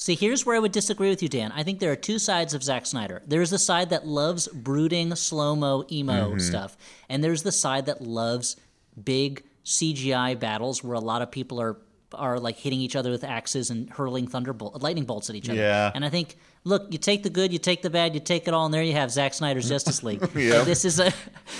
[0.00, 1.50] See, here's where I would disagree with you, Dan.
[1.52, 3.20] I think there are two sides of Zack Snyder.
[3.26, 6.38] There's the side that loves brooding, slow mo, emo Mm-hmm.
[6.38, 6.76] stuff,
[7.08, 8.54] and there's the side that loves
[9.02, 11.76] big CGI battles where a lot of people are
[12.14, 15.58] are like hitting each other with axes and hurling thunderbolt, lightning bolts at each other.
[15.58, 15.90] Yeah.
[15.94, 18.54] And I think, look, you take the good, you take the bad, you take it
[18.54, 20.20] all, and there you have Zack Snyder's Justice League.
[20.34, 20.64] Yep.
[20.66, 21.12] This is a,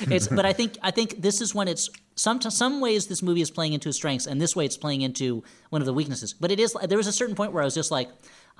[0.03, 0.29] it's.
[0.29, 3.51] But I think I think this is when it's some some ways this movie is
[3.51, 6.33] playing into its strengths, and this way it's playing into one of the weaknesses.
[6.35, 8.09] But it is there was a certain point where I was just like.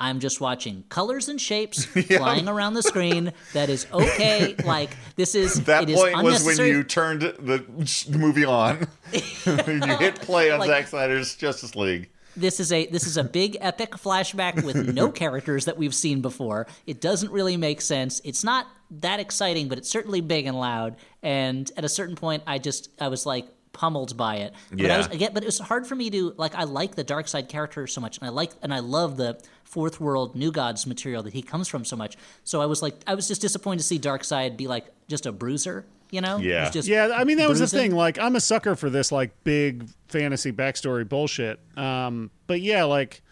[0.01, 1.85] I'm just watching colors and shapes
[2.17, 3.33] flying around the screen.
[3.53, 4.55] That is okay.
[4.65, 7.65] Like this is That it is point was when you turned the,
[8.09, 8.87] the movie on.
[9.13, 12.11] you hit play on Like- Zack Snyder's Justice League.
[12.39, 16.21] This is a this is a big epic flashback with no characters that we've seen
[16.23, 16.67] before.
[16.87, 18.21] It doesn't really make sense.
[18.25, 20.97] It's not that exciting, but it's certainly big and loud.
[21.23, 24.55] And at a certain point, I just I was like pummeled by it.
[24.71, 24.97] But I Yeah.
[24.99, 26.55] was again, but it was hard for me to like.
[26.55, 30.01] I like the Darkseid character so much, and I like and I love the fourth
[30.01, 32.17] world new gods material that he comes from so much.
[32.45, 35.33] So I was like, I was just disappointed to see Darkseid be like just a
[35.33, 35.85] bruiser.
[36.11, 36.35] You know?
[36.37, 36.71] It was Yeah.
[36.71, 37.93] just Yeah, I mean that was the thing.
[37.95, 41.61] Like I'm a sucker for this like big fantasy backstory bullshit.
[41.77, 43.23] Um, but yeah, like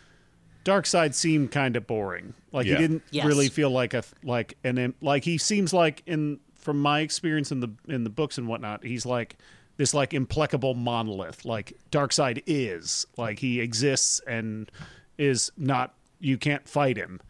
[0.64, 2.34] Darkseid seemed kind of boring.
[2.52, 2.74] Like Yeah.
[2.76, 3.24] he didn't Yes.
[3.26, 7.60] really feel like a like an like he seems like in from my experience in
[7.60, 9.36] the in the books and whatnot, he's like
[9.76, 11.44] this like implacable monolith.
[11.44, 14.70] Like Darkseid is like he exists and
[15.18, 15.94] is not.
[16.18, 17.20] You can't fight him,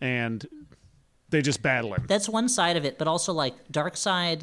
[0.00, 0.44] and
[1.30, 2.04] they just battle him.
[2.08, 4.42] that's one side of it, but also like Darkseid,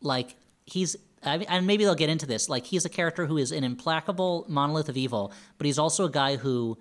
[0.00, 2.48] like he's I mean, and maybe they'll get into this.
[2.48, 6.10] Like he's a character who is an implacable monolith of evil, but he's also a
[6.10, 6.78] guy who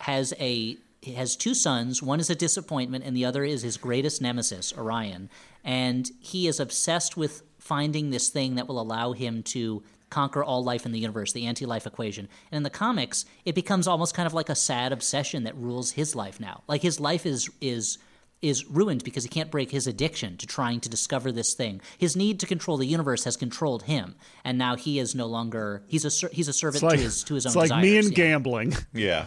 [0.00, 0.76] has a
[1.14, 2.02] has two sons.
[2.02, 5.30] One is a disappointment, and the other is his greatest nemesis, Orion.
[5.64, 10.64] And he is obsessed with finding this thing that will allow him to conquer all
[10.64, 12.28] life in the universe, the anti-life equation.
[12.50, 15.92] And in the comics, it becomes almost kind of like a sad obsession that rules
[15.92, 16.62] his life now.
[16.66, 17.98] Like his life is is
[18.40, 21.80] is ruined because he can't break his addiction to trying to discover this thing.
[21.98, 24.14] His need to control the universe has controlled him,
[24.44, 27.24] and now he is no longer he's a ser- he's a servant like to his
[27.24, 28.14] to his own it's like me and yeah.
[28.14, 28.74] gambling.
[28.92, 29.26] Yeah.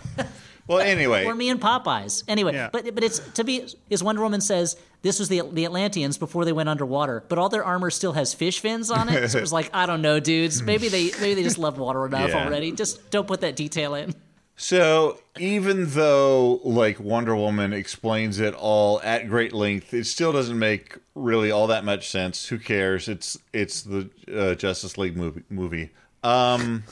[0.68, 2.24] Well, anyway, Or me and Popeyes.
[2.28, 2.70] Anyway, Yeah.
[2.72, 6.45] but but it's to be as Wonder Woman says, this was the the Atlanteans before
[6.45, 9.28] they went underwater, but all their armor still has fish fins on it.
[9.30, 10.62] So it was like, I don't know, dudes.
[10.62, 12.45] Maybe they maybe they just love water enough Yeah.
[12.45, 12.72] already.
[12.72, 14.14] Just don't put that detail in.
[14.62, 20.57] So even though like Wonder Woman explains it all at great length, it still doesn't
[20.59, 22.45] make really all that much sense.
[22.47, 23.07] Who cares?
[23.09, 25.41] It's it's the uh, Justice League movie.
[25.49, 25.89] movie.
[26.24, 26.84] Um,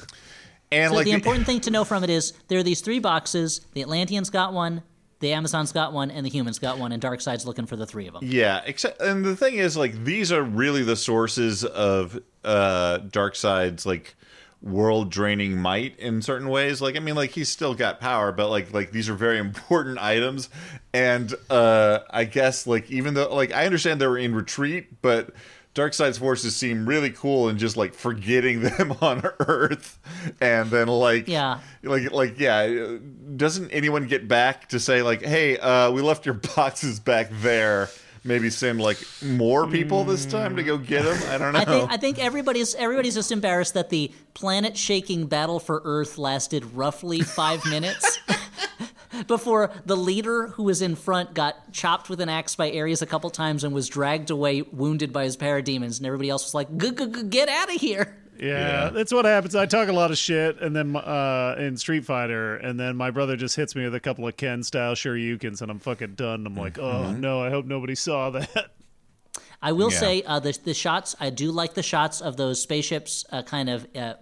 [0.72, 2.82] and So like the the- important thing to know from it is there are these
[2.82, 3.62] three boxes.
[3.74, 4.82] The Atlanteans got one.
[5.20, 8.08] the Amazons got one and the humans got one, and Darkseid's looking for the three
[8.08, 8.24] of them.
[8.26, 13.86] Yeah, except and the thing is, like, these are really the sources of uh Darkseid's
[13.86, 14.16] like
[14.62, 16.82] world draining might in certain ways.
[16.82, 19.98] Like, I mean, like he's still got power, but like, like these are very important
[20.00, 20.50] items.
[20.94, 25.32] And uh I guess like even though like I understand they were in retreat, but
[25.76, 29.98] Darkseid's forces seem really cool and just like forgetting them on Earth,
[30.42, 31.60] and then like Yeah.
[31.84, 32.98] like like yeah,
[33.38, 37.88] doesn't anyone get back to say like, hey, uh, we left your boxes back there.
[38.24, 40.86] Maybe send like more people this time to go mm.
[40.86, 41.18] get them.
[41.30, 41.60] I don't know.
[41.60, 46.18] I think I think everybody's everybody's just embarrassed that the planet shaking battle for Earth
[46.18, 48.20] lasted roughly five minutes.
[49.28, 53.06] Before the leader who was in front got chopped with an axe by Ares a
[53.06, 56.76] couple times and was dragged away wounded by his parademons, and everybody else was like,
[56.78, 58.48] "G- g- g- "Get out of here!" Yeah,
[58.86, 58.90] Yeah.
[58.90, 59.56] that's what happens.
[59.56, 63.12] I talk a lot of shit, and then uh, in Street Fighter, and then my
[63.12, 66.46] brother just hits me with a couple of Ken style Shoryukens, and I'm fucking done.
[66.46, 68.72] I'm like, oh no, I hope nobody saw that.
[69.62, 70.00] I will Yeah.
[70.00, 71.16] say uh, the the shots.
[71.20, 74.14] I do like the shots of those spaceships, uh, kind of uh,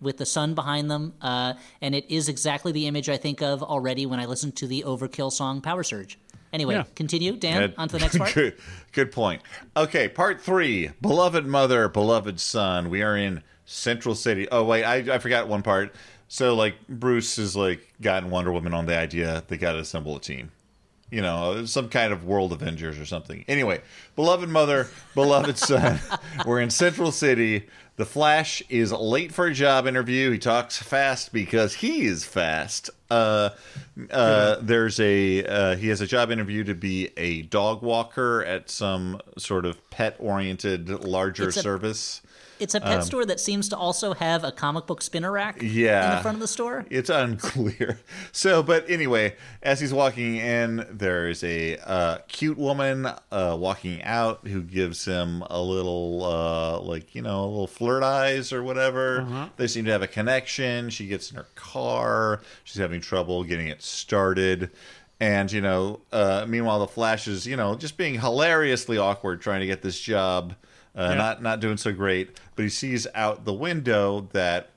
[0.00, 3.62] with the sun behind them, uh, and it is exactly the image I think of
[3.62, 6.18] already when I listen to the Overkill song "Power Surge."
[6.52, 6.84] Anyway, Yeah.
[6.94, 7.60] continue, Dan.
[7.60, 7.74] Good.
[7.76, 8.32] On to the next part.
[8.34, 8.56] good,
[8.92, 9.42] good point.
[9.76, 10.90] Okay, part three.
[11.00, 12.88] Beloved mother, beloved son.
[12.90, 14.48] We are in Central City.
[14.50, 15.94] Oh wait, I, I forgot one part.
[16.28, 20.16] So like Bruce has like gotten Wonder Woman on the idea they got to assemble
[20.16, 20.50] a team.
[21.10, 23.44] You know, some kind of World Avengers or something.
[23.46, 23.82] Anyway,
[24.16, 26.00] beloved mother, beloved son.
[26.44, 27.68] We're in Central City.
[27.96, 30.32] The Flash is late for a job interview.
[30.32, 32.90] He talks fast because he is fast.
[33.08, 33.50] Uh,
[34.10, 38.68] uh, there's a uh, he has a job interview to be a dog walker at
[38.68, 42.22] some sort of pet oriented larger It's a- service.
[42.58, 46.10] It's a pet store that seems to also have a comic book spinner rack yeah,
[46.10, 46.86] in the front of the store.
[46.90, 47.98] It's unclear.
[48.32, 54.46] So, but anyway, as he's walking in, there's a uh, cute woman uh, walking out
[54.46, 59.48] who gives him a little, uh, like, you know, a little flirt eyes or whatever.
[59.56, 60.90] They seem to have a connection.
[60.90, 62.40] She gets in her car.
[62.64, 64.70] She's having trouble getting it started.
[65.20, 69.60] And, you know, uh, meanwhile, the Flash is, you know, just being hilariously awkward trying
[69.60, 70.54] to get this job.
[70.96, 71.14] Uh, Yeah.
[71.16, 74.70] Not not doing so great, but he sees out the window that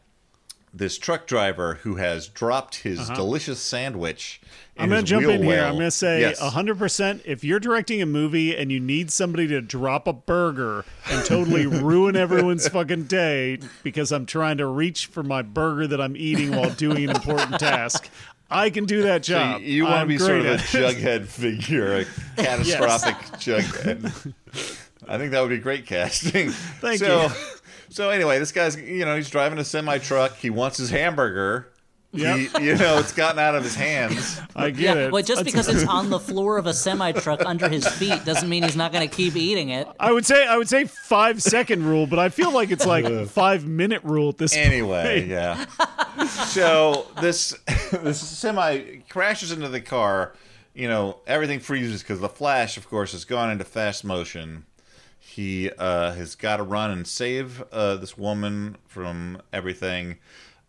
[0.74, 4.40] this truck driver who has dropped his delicious sandwich.
[4.44, 4.84] In Uh-huh.
[4.84, 5.64] I'm going to jump in here.
[5.64, 6.40] I'm going to say Yes.
[6.40, 11.26] 100% if you're directing a movie and you need somebody to drop a burger and
[11.26, 16.16] totally ruin everyone's fucking day because I'm trying to reach for my burger that I'm
[16.18, 18.08] eating while doing an important task,
[18.52, 19.62] I can do that So job.
[19.62, 22.06] you, want to be sort of a jughead figure, a
[22.38, 24.34] catastrophic jughead.
[25.08, 26.50] I think that would be great casting.
[26.82, 27.30] Thank so, you.
[27.90, 30.36] So anyway, this guy's you know he's driving a semi truck.
[30.38, 31.70] He wants his hamburger.
[32.14, 32.38] Yep.
[32.38, 34.40] He, you know, it's gotten out of his hands.
[34.56, 35.12] I get Yeah, it.
[35.12, 38.24] well, just That's- because it's on the floor of a semi truck under his feet
[38.24, 39.88] doesn't mean he's not going to keep eating it.
[40.00, 43.28] I would say I would say five second rule, but I feel like it's like
[43.28, 45.28] five minute rule at this Anyway, point.
[45.30, 45.66] yeah.
[46.48, 47.54] So this
[47.92, 50.34] this semi crashes into the car.
[50.74, 54.66] You know, everything freezes because the Flash, of course, has gone into fast motion.
[55.38, 60.18] He uh, has got to run and save uh, this woman from everything.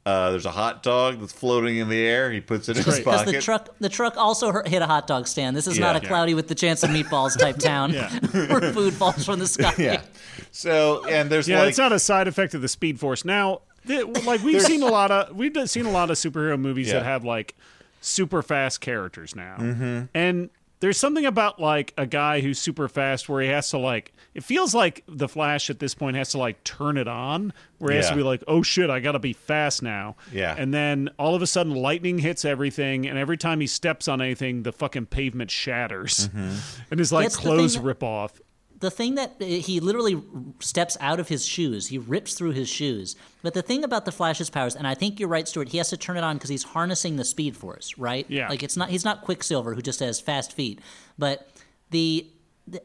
[0.05, 2.31] Uh, there's a hot dog that's floating in the air.
[2.31, 3.33] He puts it in his pocket.
[3.33, 5.57] the truck, the truck also hit a hot dog stand.
[5.57, 6.03] This is not Yeah.
[6.03, 7.93] a cloudy with the chance of meatballs type town
[8.33, 9.73] where food falls from the sky.
[9.79, 10.03] yeah.
[10.51, 13.25] So and there's Yeah, like it's not a side effect of the Speed Force.
[13.25, 16.89] Now, th- like we've seen a lot of we've seen a lot of superhero movies
[16.89, 16.95] Yeah.
[17.01, 17.55] that have like
[18.03, 20.03] super fast characters now, mm-hmm.
[20.15, 20.51] and
[20.81, 24.45] there's something about like a guy who's super fast where he has to like it
[24.45, 27.97] feels like the Flash at this point has to like turn it on where he
[27.97, 30.15] has to be like, oh shit, I gotta be fast now.
[30.33, 30.55] Yeah.
[30.57, 34.23] and then all of a sudden lightning hits everything, and every time he steps on
[34.23, 36.55] anything, the fucking pavement shatters, Mm-hmm.
[36.91, 38.41] and his like That's the thing clothes that- rip off.
[38.81, 40.23] the thing that uh, he literally
[40.61, 43.17] steps out of his shoes, he rips through his shoes.
[43.43, 45.91] But the thing about the Flash's powers, and I think you're right, Stuart, he has
[45.91, 48.25] to turn it on because he's harnessing the Speed Force, right?
[48.29, 48.49] Yeah.
[48.49, 50.79] Like it's not he's not Quicksilver who just has fast feet,
[51.19, 51.49] but
[51.91, 52.29] the.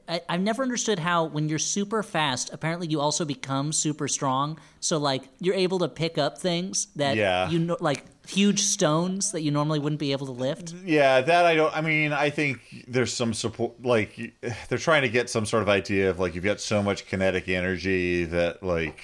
[0.08, 4.60] I, I've never understood how when you're super fast, apparently you also become super strong.
[4.80, 7.50] So like you're able to pick up things that Yeah.
[7.50, 10.74] you know, like huge stones that you normally wouldn't be able to lift.
[10.86, 11.76] Yeah, that I don't.
[11.76, 13.84] I mean, I think there's some support.
[13.84, 14.34] Like
[14.70, 17.50] they're trying to get some sort of idea of like you've got so much kinetic
[17.50, 19.00] energy that like.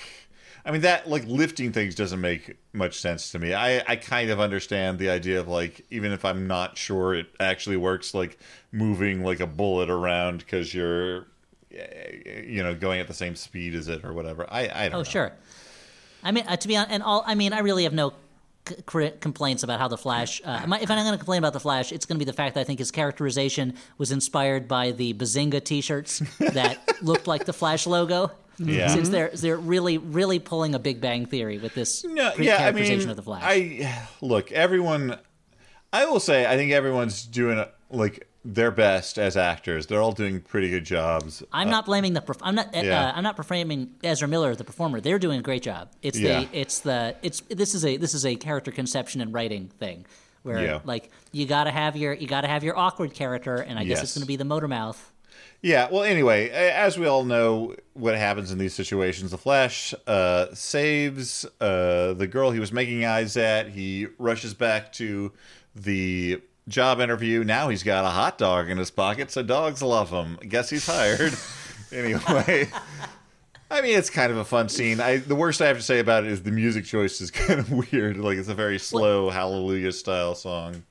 [0.69, 3.55] I mean that like lifting things doesn't make much sense to me.
[3.55, 7.25] I I kind of understand the idea of like even if I'm not sure it
[7.39, 8.37] actually works like
[8.71, 11.25] moving like a bullet around because you're
[11.73, 14.45] eh, you know going at the same speed as it or whatever.
[14.51, 15.03] I I don't Oh know.
[15.03, 15.31] sure.
[16.23, 18.13] I mean, uh, to be honest, and all I mean, I really have no
[18.67, 20.39] c- complaints about how the Flash.
[20.45, 22.35] Uh, my- if I'm going to complain about the Flash, it's going to be the
[22.37, 27.45] fact that I think his characterization was inspired by the Bazinga T-shirts that looked like
[27.45, 28.31] the Flash logo.
[28.59, 28.87] Yeah.
[28.89, 32.55] Since they're they're really really pulling a Big Bang Theory with this No, cre- yeah,
[32.55, 33.41] I characterization mean, of the Flash.
[33.45, 35.17] I look everyone.
[35.91, 39.87] I will say, I think everyone's doing like their best as actors.
[39.87, 41.43] They're all doing pretty good jobs.
[41.51, 42.23] I'm not blaming the.
[42.41, 42.73] I'm not.
[42.75, 43.07] yeah.
[43.07, 45.01] Uh, I'm not framing Ezra Miller, as the performer.
[45.01, 45.89] They're doing a great job.
[46.01, 46.41] It's Yeah.
[46.41, 46.49] the.
[46.59, 47.15] It's the.
[47.21, 50.05] It's this is a this is a character conception and writing thing,
[50.43, 50.79] where Yeah.
[50.85, 53.83] like you got to have your you got to have your awkward character, and I
[53.83, 55.11] guess it's going to be the motor mouth.
[55.61, 60.47] Yeah, well, anyway, as we all know, what happens in these situations, the Flash uh,
[60.53, 63.67] saves uh, the girl he was making eyes at.
[63.67, 65.33] He rushes back to
[65.75, 67.43] the job interview.
[67.43, 70.37] Now he's got a hot dog in his pocket, so dogs love him.
[70.47, 71.33] Guess he's hired.
[71.91, 72.69] anyway.
[73.71, 74.99] I mean, it's kind of a fun scene.
[74.99, 77.59] I the worst I have to say about it is the music choice is kind
[77.59, 78.17] of weird.
[78.17, 80.83] Like it's a very slow Hallelujah style song.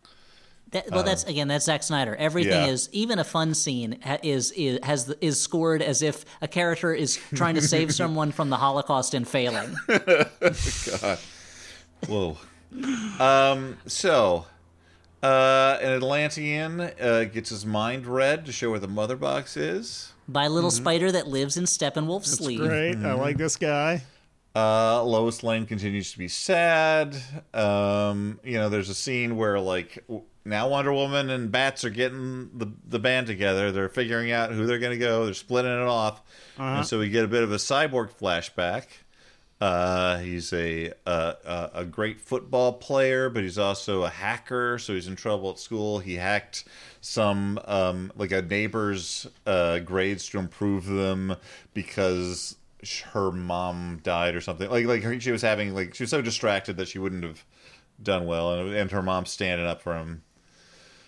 [0.72, 2.14] That, well, that's again that's Zack Snyder.
[2.16, 2.66] Everything yeah.
[2.66, 7.18] is even a fun scene is is has is scored as if a character is
[7.34, 9.74] trying to save someone from the Holocaust and failing.
[9.88, 11.18] God,
[12.06, 12.36] Whoa.
[13.18, 14.44] Um, so,
[15.22, 20.12] uh, an Atlantean uh, gets his mind read to show where the mother box is.
[20.28, 22.60] by a little spider that lives in Steppenwolf's sleeve.
[22.60, 22.96] Great.
[22.96, 24.02] I like this guy.
[24.59, 27.16] Uh, Lois Lane continues to be sad.
[27.54, 30.04] Um, you know, there's a scene where like
[30.44, 33.70] now Wonder Woman and Bats are getting the the band together.
[33.70, 35.26] They're figuring out who they're going to go.
[35.26, 36.22] They're splitting it off,
[36.59, 38.86] and so we get a bit of a cyborg flashback.
[39.61, 44.76] Uh, he's a, a a great football player, but he's also a hacker.
[44.80, 46.00] So he's in trouble at school.
[46.00, 46.64] He hacked
[47.00, 51.36] some um, like a neighbor's uh, grades to improve them
[51.74, 52.56] because
[53.12, 54.70] her mom died or something.
[54.70, 57.44] Like like her, she was having like she was so distracted that she wouldn't have
[58.02, 60.22] done well, and, and her mom standing up for him.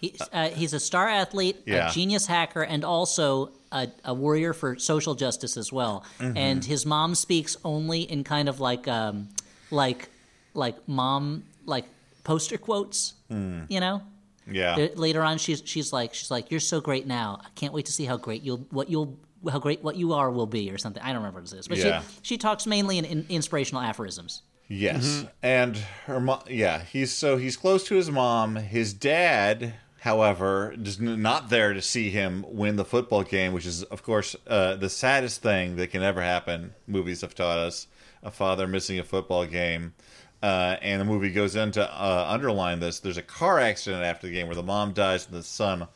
[0.01, 1.91] He, uh, he's a star athlete, Yeah.
[1.91, 6.05] a genius hacker, and also a, a warrior for social justice as well.
[6.19, 6.39] Mm-hmm.
[6.39, 9.29] And his mom speaks only in kind of like, um,
[9.71, 10.09] like,
[10.55, 11.85] like mom, like
[12.25, 13.13] poster quotes.
[13.29, 13.65] Hmm.
[13.69, 14.03] You know.
[14.51, 17.39] Yeah, Later on, she's she's like she's like you're so great now.
[17.45, 19.17] I can't wait to see how great you'll what you'll
[19.49, 21.03] how great what you are will be or something.
[21.03, 22.03] I don't remember what it is, but Yeah.
[22.23, 24.43] she she talks mainly in, in inspirational aphorisms.
[24.69, 25.77] Yes, and
[26.07, 26.43] her mom.
[26.49, 28.55] Yeah, he's so he's close to his mom.
[28.57, 33.83] His dad, however, is not there to see him win the football game, which is,
[33.85, 36.75] of course, uh, the saddest thing that can ever happen.
[36.87, 37.89] Movies have taught us
[38.23, 39.95] a father missing a football game.
[40.43, 43.01] Uh, and the movie goes into uh, underline this.
[43.01, 45.87] There's a car accident after the game where the mom dies and the son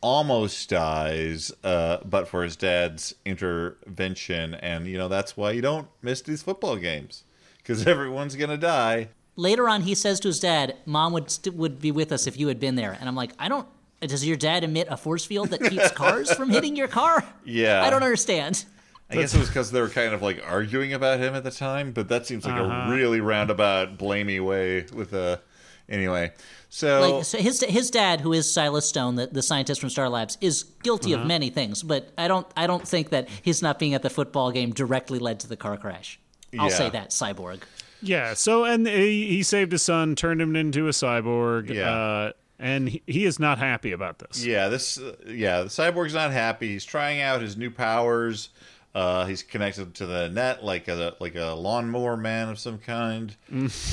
[0.00, 4.54] almost dies, uh, but for his dad's intervention.
[4.54, 7.24] And, you know, that's why you don't miss these football games
[7.58, 9.08] because everyone's going to die.
[9.36, 12.38] Later on, he says to his dad, "Mom would st- would be with us if
[12.38, 13.66] you had been there." And I'm like, I don't.
[14.00, 17.24] Does your dad emit a force field that keeps cars from hitting your car?
[17.44, 17.82] Yeah.
[17.82, 18.64] I don't understand.
[19.10, 21.50] I guess it was because they were kind of like arguing about him at the
[21.50, 25.40] time, but that seems like a really roundabout, blamey way with a.
[25.88, 26.32] Anyway,
[26.70, 30.08] so, Like so his his dad, who is Silas Stone, the, the scientist from Star
[30.08, 31.22] Labs, is guilty Uh-huh.
[31.22, 31.82] of many things.
[31.82, 35.18] But I don't I don't think that his not being at the football game directly
[35.18, 36.18] led to the car crash.
[36.58, 36.74] I'll Yeah.
[36.74, 37.60] say that cyborg.
[38.02, 38.32] Yeah.
[38.34, 41.68] So, and he, he saved his son, turned him into a cyborg.
[41.68, 41.90] Yeah.
[41.92, 44.44] Uh, and he, he is not happy about this.
[44.44, 46.68] yeah, this, uh, yeah, the cyborg's not happy.
[46.68, 48.50] He's trying out his new powers.
[48.94, 53.36] Uh, he's connected to the net like a like a lawnmower man of some kind.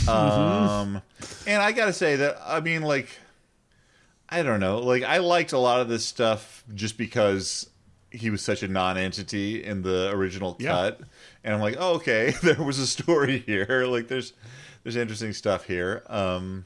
[0.07, 1.01] um,
[1.45, 3.09] and I gotta say that I mean, like,
[4.29, 7.69] I don't know, like I liked a lot of this stuff just because
[8.09, 10.71] he was such a non-entity in the original Yeah.
[10.71, 11.01] cut,
[11.43, 13.85] and I'm like, oh, okay, there was a story here.
[13.87, 14.33] Like, there's
[14.83, 16.03] there's interesting stuff here.
[16.07, 16.65] Um,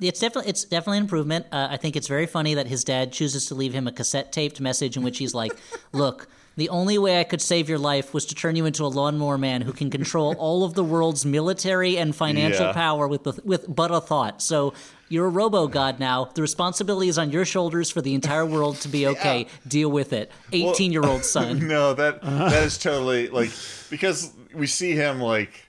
[0.00, 1.46] It's definitely it's definitely an improvement.
[1.52, 4.32] Uh, I think it's very funny that his dad chooses to leave him a cassette
[4.32, 5.52] taped message in which he's like,
[5.92, 8.88] "Look, the only way I could save your life was to turn you into a
[8.92, 12.72] lawnmower man who can control all of the world's military and financial Yeah.
[12.72, 14.74] power with the, with but a thought." So
[15.08, 16.26] you're a robo god now.
[16.34, 19.46] The responsibility is on your shoulders for the entire world to be okay.
[19.66, 21.66] Deal with it, eighteen year old son.
[21.66, 23.50] No, that that is totally like
[23.88, 25.67] because we see him like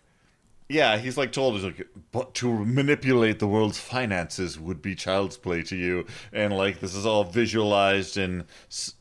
[0.70, 5.36] yeah, he's like told us like but to manipulate the world's finances would be child's
[5.38, 8.45] play to you and like this is all visualized in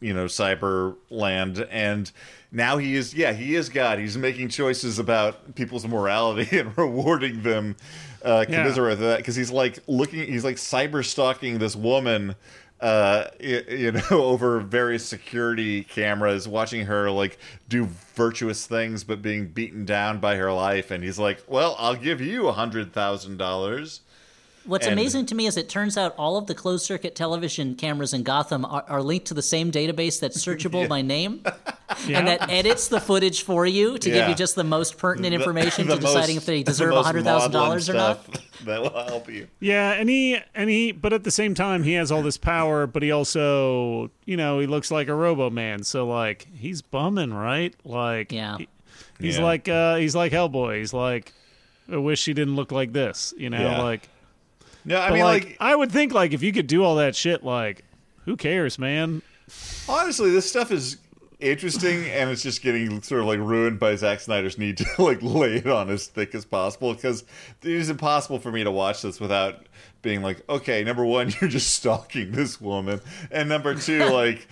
[0.01, 2.11] you know cyber land and
[2.51, 3.99] now he is yeah, he is God.
[3.99, 7.77] He's making choices about people's morality and rewarding them
[8.25, 8.57] uh Yeah.
[8.57, 12.35] commiserate with that because he's like looking he's like cyber stalking this woman
[12.81, 19.49] uh you know over various security cameras watching her like do virtuous things but being
[19.49, 20.91] beaten down by her life.
[20.91, 24.01] And he's like well i'll give you a hundred thousand dollars
[24.69, 27.75] What's And- amazing to me is it turns out all of the closed circuit television
[27.75, 31.41] cameras in Gotham are, are linked to the same database that's searchable by name,
[32.07, 32.19] Yeah.
[32.19, 35.87] and that edits the footage for you to give you just the most pertinent information
[35.87, 38.25] The to deciding if they deserve most hundred thousand dollars or not.
[38.64, 39.47] That will help you.
[39.61, 42.89] Yeah, and he and he, but at the same time, he has all this power,
[42.89, 45.85] but he also, you know, he looks like a Robo Man.
[45.85, 47.73] So like, he's bumming, right?
[47.85, 48.59] Like, Yeah.
[48.59, 48.69] he-
[49.21, 49.45] he's Yeah.
[49.45, 50.79] like, uh, he's like Hellboy.
[50.79, 51.33] He's like,
[51.91, 53.81] I wish he didn't look like this, you know, Yeah.
[53.83, 54.09] like.
[54.89, 56.97] No, I But mean, like, like, I would think like if you could do all
[56.97, 57.84] that shit, like,
[58.24, 59.22] who cares, man?
[59.89, 60.97] honestly, this stuff is
[61.41, 65.22] interesting, and it's just getting sort of like ruined by Zack Snyder's need to like
[65.22, 67.24] lay it on as thick as possible because
[67.62, 69.66] it is impossible for me to watch this without
[70.03, 74.49] being like, okay, number one, you're just stalking this woman, and number two, like.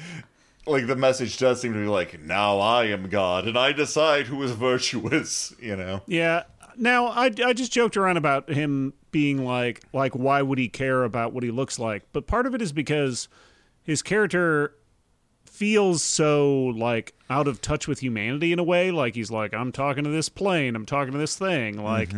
[0.69, 4.27] Like the message does seem to be like, now I am God and I decide
[4.27, 6.03] who is virtuous, you know.
[6.09, 6.43] Yeah.
[6.77, 11.03] Now I, I just joked around about him being like like why would he care
[11.03, 12.03] about what he looks like?
[12.13, 13.29] But part of it is because
[13.83, 14.75] his character
[15.47, 18.91] feels so like out of touch with humanity in a way.
[18.91, 21.83] Like he's like I'm talking to this plane, I'm talking to this thing.
[21.83, 22.11] Like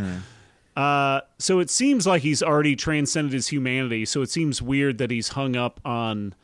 [0.77, 4.05] uh so it seems like he's already transcended his humanity.
[4.05, 6.35] So it seems weird that he's hung up on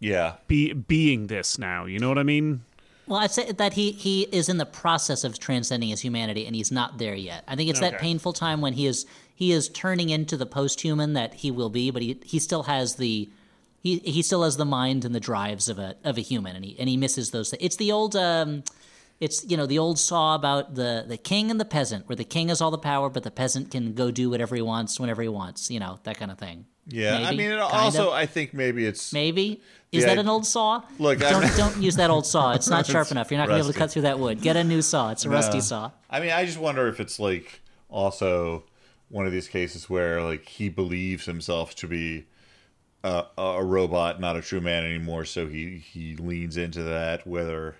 [0.00, 0.34] Yeah.
[0.48, 1.84] be being this now.
[1.84, 2.64] You know what I mean?
[3.06, 6.56] Well, I'd say that he he is in the process of transcending his humanity, and
[6.56, 7.44] he's not there yet.
[7.46, 11.12] I think it's that painful time when he is he is turning into the post-human
[11.12, 13.28] that he will be, but he he still has the
[13.80, 16.64] he he still has the mind and the drives of a of a human, and
[16.64, 17.50] he and he misses those.
[17.50, 17.62] Things.
[17.62, 18.16] It's the old.
[18.16, 18.64] Um,
[19.20, 22.24] it's you know the old saw about the the king and the peasant, where the
[22.24, 25.22] king has all the power, but the peasant can go do whatever he wants whenever
[25.22, 25.70] he wants.
[25.70, 26.64] You know that kind of thing.
[26.86, 27.26] Yeah.
[27.26, 28.14] I mean, it also, of.
[28.14, 29.12] I think maybe it's.
[29.12, 29.60] Maybe
[29.92, 30.82] is Yeah, that an old saw?
[30.98, 32.52] Look, I'm- don't don't use that old saw.
[32.52, 33.30] It's not sharp It's enough.
[33.30, 34.40] You're not gonna be able to cut through that wood.
[34.40, 35.10] Get a new saw.
[35.10, 35.60] It's a rusty No.
[35.62, 35.90] saw.
[36.10, 38.64] I mean, I just wonder if it's like also
[39.08, 42.26] one of these cases where like he believes himself to be
[43.04, 47.76] a, a robot, not a true man anymore, so he he leans into that, whether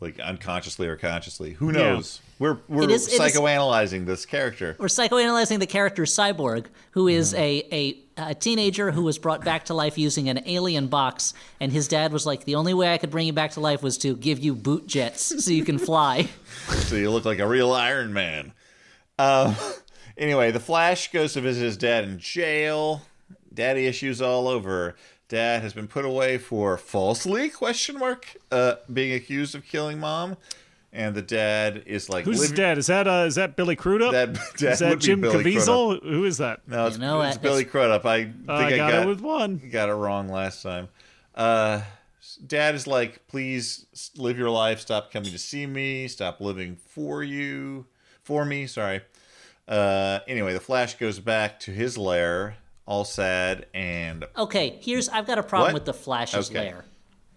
[0.00, 1.52] like unconsciously or consciously.
[1.54, 2.20] Who knows?
[2.38, 4.76] We're we're is- it is- psychoanalyzing this character.
[4.78, 7.42] We're psychoanalyzing the character Cyborg, who is Mm-hmm.
[7.42, 11.72] a, a a teenager who was brought back to life using an alien box, and
[11.72, 13.98] his dad was like, "The only way I could bring you back to life was
[13.98, 16.28] to give you boot jets so you can fly."
[16.68, 18.52] so you look like a real Iron Man.
[19.18, 19.56] Um,
[20.18, 23.02] anyway, the Flash goes to visit his dad in jail.
[23.52, 24.94] Daddy issues all over.
[25.28, 30.36] Dad has been put away for falsely question mark uh, being accused of killing mom,
[30.94, 32.78] and the dad is like Who's his living- dad?
[32.78, 34.12] Is that uh is that Billy Crudup?
[34.12, 36.02] That dad is that would be Jim Billy Caviezel?
[36.02, 36.60] Who is that?
[36.66, 37.36] No, it's, You know it's?
[37.36, 38.06] Billy Crudup.
[38.06, 39.60] I think Uh, I, I got, got it with one.
[39.70, 40.88] got it wrong last time.
[41.34, 41.82] Uh,
[42.46, 43.86] Dad is like, please
[44.16, 44.80] live your life.
[44.80, 46.08] Stop coming to see me.
[46.08, 47.86] Stop living for you,
[48.22, 48.66] for me.
[48.66, 49.02] Sorry.
[49.68, 55.26] Uh, anyway, the Flash goes back to his lair, all sad and Okay, here's I've
[55.26, 55.74] got a problem What?
[55.74, 56.58] with the Flash's Okay.
[56.60, 56.84] lair.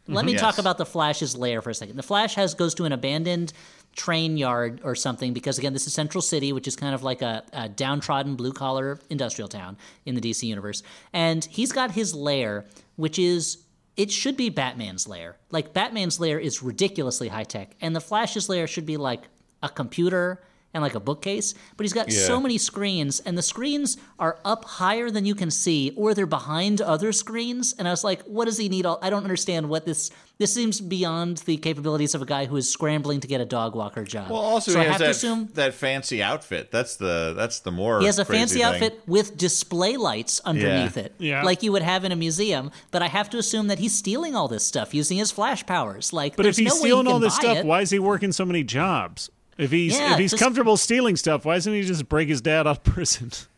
[0.08, 0.36] Let me mm-hmm.
[0.36, 0.42] Yes.
[0.42, 1.98] talk about the Flash's lair for a second.
[1.98, 3.54] The Flash has goes to an abandoned
[3.96, 7.22] train yard or something because again, this is Central City, which is kind of like
[7.22, 10.84] a, a downtrodden blue collar industrial town in the DC universe,
[11.14, 13.60] and he's got his lair, which is
[13.98, 15.38] it should be Batman's lair.
[15.52, 19.24] Like Batman's lair is ridiculously high tech, and the Flash's lair should be like
[19.62, 20.42] a computer
[20.78, 24.64] and like a bookcase, but he's got so many screens, and the screens are up
[24.66, 27.76] higher than you can see, or they're behind other screens.
[27.78, 28.86] And I was like, what does he need?
[28.86, 30.10] All I don't understand what this.
[30.40, 33.76] This seems beyond the capabilities of a guy who is scrambling to get a dog
[33.76, 34.30] walker job.
[34.30, 36.70] well, also so he I has have that to assume that fancy outfit.
[36.70, 38.64] That's the that's the more he has a crazy fancy thing.
[38.66, 41.04] outfit with display lights underneath Yeah.
[41.04, 41.42] it, Yeah.
[41.44, 42.70] like you would have in a museum.
[42.92, 46.14] But I have to assume that he's stealing all this stuff using his flash powers.
[46.14, 47.66] Like, But if he's no stealing he all this stuff, it.
[47.66, 49.32] why is he working so many jobs?
[49.58, 52.42] If he's Yeah, if he's just- comfortable stealing stuff, why doesn't he just break his
[52.42, 53.32] dad out of prison?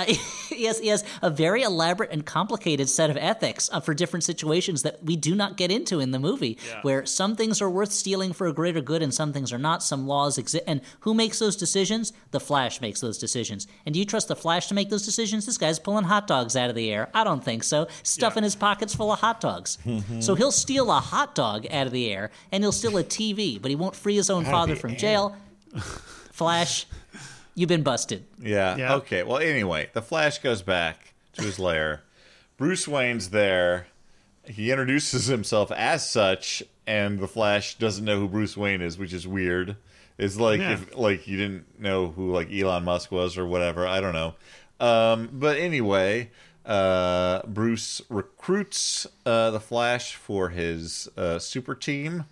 [0.00, 0.14] Uh,
[0.48, 4.24] he, has, he has a very elaborate and complicated set of ethics uh, for different
[4.24, 7.92] situations that we do not get into in the movie, where some things are worth
[7.92, 9.82] stealing for a greater good and some things are not.
[9.82, 10.64] Some laws exist.
[10.66, 12.12] And who makes those decisions?
[12.30, 13.66] The Flash makes those decisions.
[13.86, 15.46] And do you trust the Flash to make those decisions?
[15.46, 17.08] This guy's pulling hot dogs out of the air.
[17.14, 17.88] I don't think so.
[18.02, 19.78] Stuffing his pockets full of hot dogs.
[20.20, 23.60] so he'll steal a hot dog out of the air and he'll steal a TV,
[23.60, 25.36] but he won't free his own father from jail.
[26.32, 26.86] Flash,
[27.60, 28.24] you've been busted.
[28.40, 28.76] Yeah.
[28.76, 28.94] Yeah.
[28.96, 29.22] Okay.
[29.22, 32.02] Well, anyway, the Flash goes back to his lair.
[32.56, 33.86] Bruce Wayne's there.
[34.44, 39.12] He introduces himself as such, and the Flash doesn't know who Bruce Wayne is, which
[39.12, 39.76] is weird.
[40.18, 40.72] It's like Yeah.
[40.72, 43.86] if like you didn't know who like Elon Musk was or whatever.
[43.86, 44.34] I don't know.
[44.80, 46.30] Um, but anyway,
[46.66, 52.24] uh, Bruce recruits uh, the Flash for his uh, super team.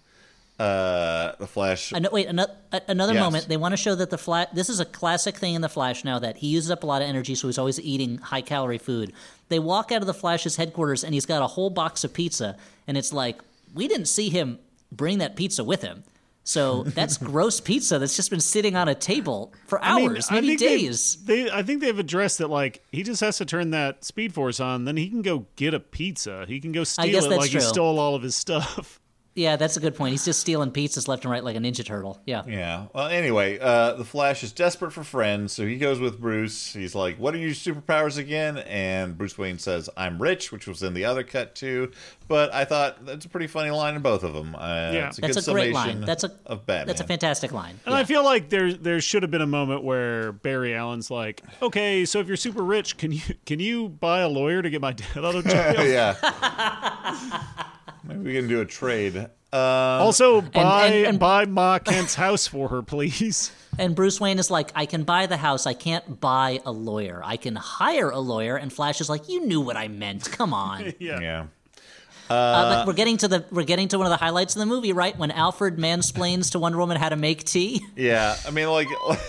[0.59, 1.93] Uh, the Flash.
[1.93, 2.53] Ano- wait, another,
[2.89, 3.23] another Yes.
[3.23, 3.49] moment.
[3.49, 4.49] They want to show that the Flash.
[4.53, 7.03] This is a classic thing in the Flash now that he uses up a lot
[7.03, 9.13] of energy, so he's always eating high calorie food.
[9.49, 12.57] They walk out of the Flash's headquarters, and he's got a whole box of pizza,
[12.87, 13.41] and it's like
[13.75, 14.59] we didn't see him
[14.91, 16.03] bring that pizza with him.
[16.45, 20.29] So that's gross pizza that's just been sitting on a table for I mean, hours,
[20.31, 21.17] I maybe think they've- days.
[21.25, 22.49] They, I think they've addressed that.
[22.49, 25.75] Like, he just has to turn that Speed Force on, then he can go get
[25.75, 26.47] a pizza.
[26.49, 27.61] He can go steal it like true.
[27.61, 28.99] he stole all of his stuff.
[29.39, 30.11] Yeah, that's a good point.
[30.11, 32.21] He's just stealing pizzas left and right like a Ninja Turtle.
[32.27, 32.43] Yeah.
[32.49, 32.87] Yeah.
[32.93, 36.73] Well, anyway, uh, the Flash is desperate for friends, so he goes with Bruce.
[36.73, 40.83] He's like, "What are your superpowers again?" And Bruce Wayne says, "I'm rich," which was
[40.83, 41.93] in the other cut too.
[42.29, 44.55] But I thought that's a pretty funny line in both of them.
[44.55, 45.09] Uh, Yeah.
[45.09, 46.07] it's a That's good a great summation line.
[46.07, 46.87] That's a of Batman.
[46.89, 47.81] That's a fantastic line.
[47.87, 47.99] And Yeah.
[48.01, 52.05] I feel like there there should have been a moment where Barry Allen's like, "Okay,
[52.05, 54.93] so if you're super rich, can you can you buy a lawyer to get my
[54.93, 55.85] dad out of jail?
[55.89, 56.15] yeah.
[58.05, 59.17] Maybe we can do a trade.
[59.51, 64.39] Uh, Also, buy and- and- buy Ma Kent's house for her, please." And Bruce Wayne
[64.41, 65.65] is like, I can buy the house.
[65.67, 67.23] I can't buy a lawyer.
[67.25, 68.57] I can hire a lawyer.
[68.57, 70.31] And Flash is like, you knew what I meant.
[70.33, 70.93] Come on.
[70.99, 71.21] Yeah.
[71.21, 71.45] yeah.
[72.31, 74.67] Uh, but we're getting to the we're getting to one of the highlights of the
[74.67, 75.17] movie, right?
[75.17, 77.85] When Alfred mansplains to Wonder Woman how to make tea.
[77.97, 78.89] Yeah, I mean, like,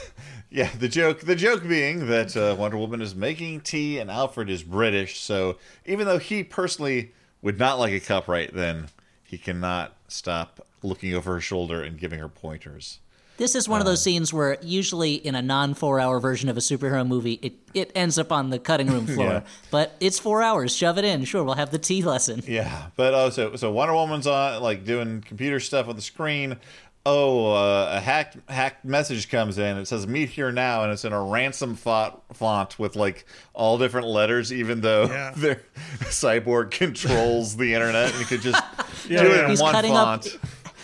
[0.50, 4.50] yeah, the joke, the joke being that uh, Wonder Woman is making tea and Alfred
[4.50, 8.88] is British, so even though he personally would not like a cup right then,
[9.24, 13.00] he cannot stop looking over her shoulder and giving her pointers.
[13.40, 16.58] This is one of those scenes where usually in a non four hour version of
[16.58, 19.28] a superhero movie, it, it ends up on the cutting room floor.
[19.28, 19.42] Yeah.
[19.72, 20.76] But it's four hours.
[20.76, 21.24] Shove it in.
[21.24, 22.44] Sure, we'll have the tea lesson.
[22.46, 26.58] Yeah, but also, so Wonder Woman's on like doing computer stuff on the screen.
[27.06, 29.78] Oh, uh, a hacked hacked message comes in.
[29.78, 33.78] It says "Meet here now," and it's in a ransom font font with like all
[33.78, 34.52] different letters.
[34.52, 35.32] Even though Yeah.
[35.38, 35.62] their
[36.02, 38.62] cyborg controls the internet and could just
[39.10, 39.36] Yeah, do yeah.
[39.36, 40.28] it in He's one font.
[40.36, 40.42] up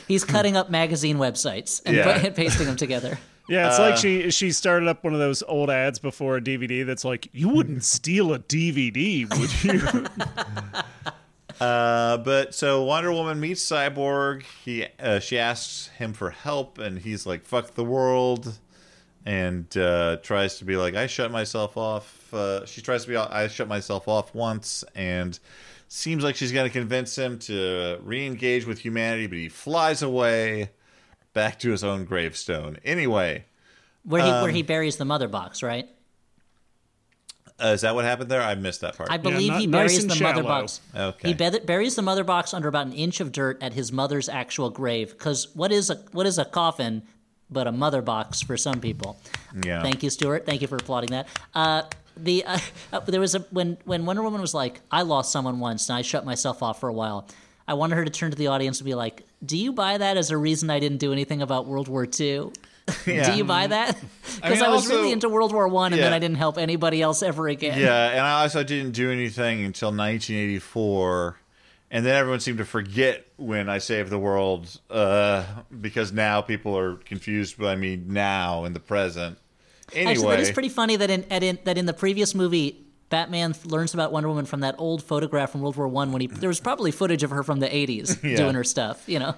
[0.07, 2.09] he's cutting up magazine websites and, Yeah.
[2.25, 3.17] and pasting them together.
[3.47, 6.41] Yeah, it's Uh, like she she started up one of those old ads before a
[6.41, 13.39] DVD that's like, "You wouldn't steal a DVD, would you?" Uh, but so Wonder Woman
[13.39, 14.43] meets Cyborg.
[14.63, 18.57] He uh, she asks him for help, and he's like, "Fuck the world,"
[19.27, 23.15] and uh, tries to be like, "I shut myself off." Uh, she tries to be,
[23.15, 25.37] "I shut myself off once," and
[25.87, 30.71] seems like she's going to convince him to re-engage with humanity, but he flies away
[31.33, 32.77] back to his own gravestone.
[32.83, 33.45] Anyway,
[34.03, 35.87] Where he Um, where he buries the mother box, right?
[37.63, 38.41] uh, is that what happened there?
[38.41, 39.09] I missed that part.
[39.09, 40.81] I believe ni- he buries and the mother box.
[40.95, 41.29] Okay.
[41.29, 44.27] He bur- buries the mother box under about an inch of dirt at his mother's
[44.27, 45.11] actual grave.
[45.11, 47.03] Because what is a what is a coffin
[47.49, 49.17] but a mother box for some people?
[49.63, 49.81] yeah.
[49.81, 50.45] Thank you, Stuart.
[50.45, 51.27] Thank you for applauding that.
[51.53, 51.83] Uh,
[52.17, 52.59] the uh,
[52.93, 55.97] uh, there was a when when Wonder Woman was like, "I lost someone once and
[55.97, 57.27] I shut myself off for a while."
[57.67, 60.17] I wanted her to turn to the audience and be like, "Do you buy that
[60.17, 62.51] as a reason I didn't do anything about World War II?"
[63.07, 63.31] Yeah.
[63.31, 63.97] Do you buy that?
[64.35, 66.59] Because I, mean, was also- really into World War One, and then I didn't help
[66.59, 67.79] anybody else ever again.
[67.79, 71.39] Yeah, and I also didn't do anything until 1984,
[71.89, 75.45] and then everyone seemed to forget when I saved the world uh,
[75.81, 79.37] because now people are confused by me now in the present.
[79.95, 83.55] Anyway, Actually, that is pretty funny that in, in that in the previous movie, Batman
[83.65, 86.49] learns about Wonder Woman from that old photograph from World War One when he there
[86.49, 88.35] was probably footage of her from the eighties Yeah.
[88.35, 89.07] doing her stuff.
[89.07, 89.35] You know,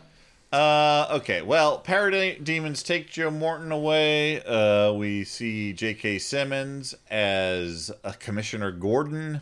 [0.52, 4.42] Uh, okay, well, Parademons take Joe Morton away.
[4.44, 6.20] Uh, we see J.K.
[6.20, 9.42] Simmons as a Commissioner Gordon.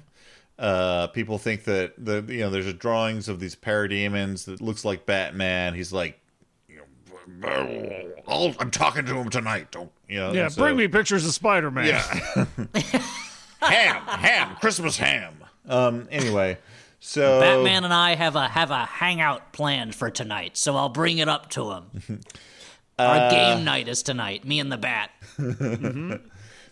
[0.57, 5.05] Uh, people think that the you know there's drawings of these parademons that looks like
[5.05, 5.75] Batman.
[5.75, 6.19] He's like,
[8.27, 9.71] I'll, I'm talking to him tonight.
[9.71, 10.31] Don't you know?
[10.33, 11.87] yeah, so- bring me pictures of Spider Man.
[11.87, 12.45] Yeah.
[13.61, 15.33] ham, ham, Christmas ham.
[15.67, 16.07] Um.
[16.11, 16.57] Anyway,
[16.99, 21.17] so Batman and I have a have a hangout planned for tonight, so I'll bring
[21.17, 22.21] it up to him.
[22.99, 24.45] Our game night is tonight.
[24.45, 25.11] Me and the Bat.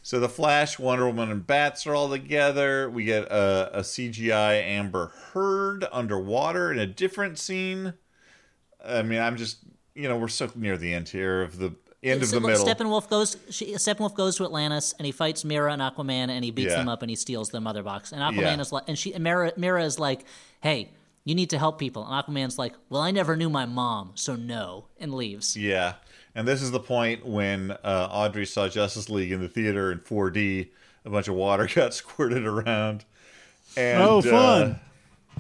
[0.05, 2.89] So the Flash, Wonder Woman, and Bats are all together.
[2.89, 7.93] We get a, a CGI Amber Heard underwater in a different scene.
[8.85, 9.59] I mean, I'm just
[9.95, 11.73] you know we're so near the end here of the
[12.03, 12.65] end of the middle.
[12.65, 13.37] Steppenwolf goes.
[13.49, 16.77] She, Steppenwolf goes to Atlantis and he fights Mera and Aquaman and he beats Yeah.
[16.79, 18.11] them up and he steals the mother box.
[18.11, 18.61] And Aquaman Yeah.
[18.61, 20.25] is like, and she and Mera, Mera is like,
[20.61, 20.89] "Hey,
[21.25, 24.35] you need to help people." And Aquaman's like, "Well, I never knew my mom, so
[24.35, 25.55] no," and leaves.
[25.55, 25.93] Yeah,
[26.35, 29.99] and this is the point when uh, Audrey saw Justice League in the theater in
[29.99, 30.69] 4D.
[31.05, 33.05] A bunch of water got squirted around.
[33.75, 34.79] And, Oh, uh, fun.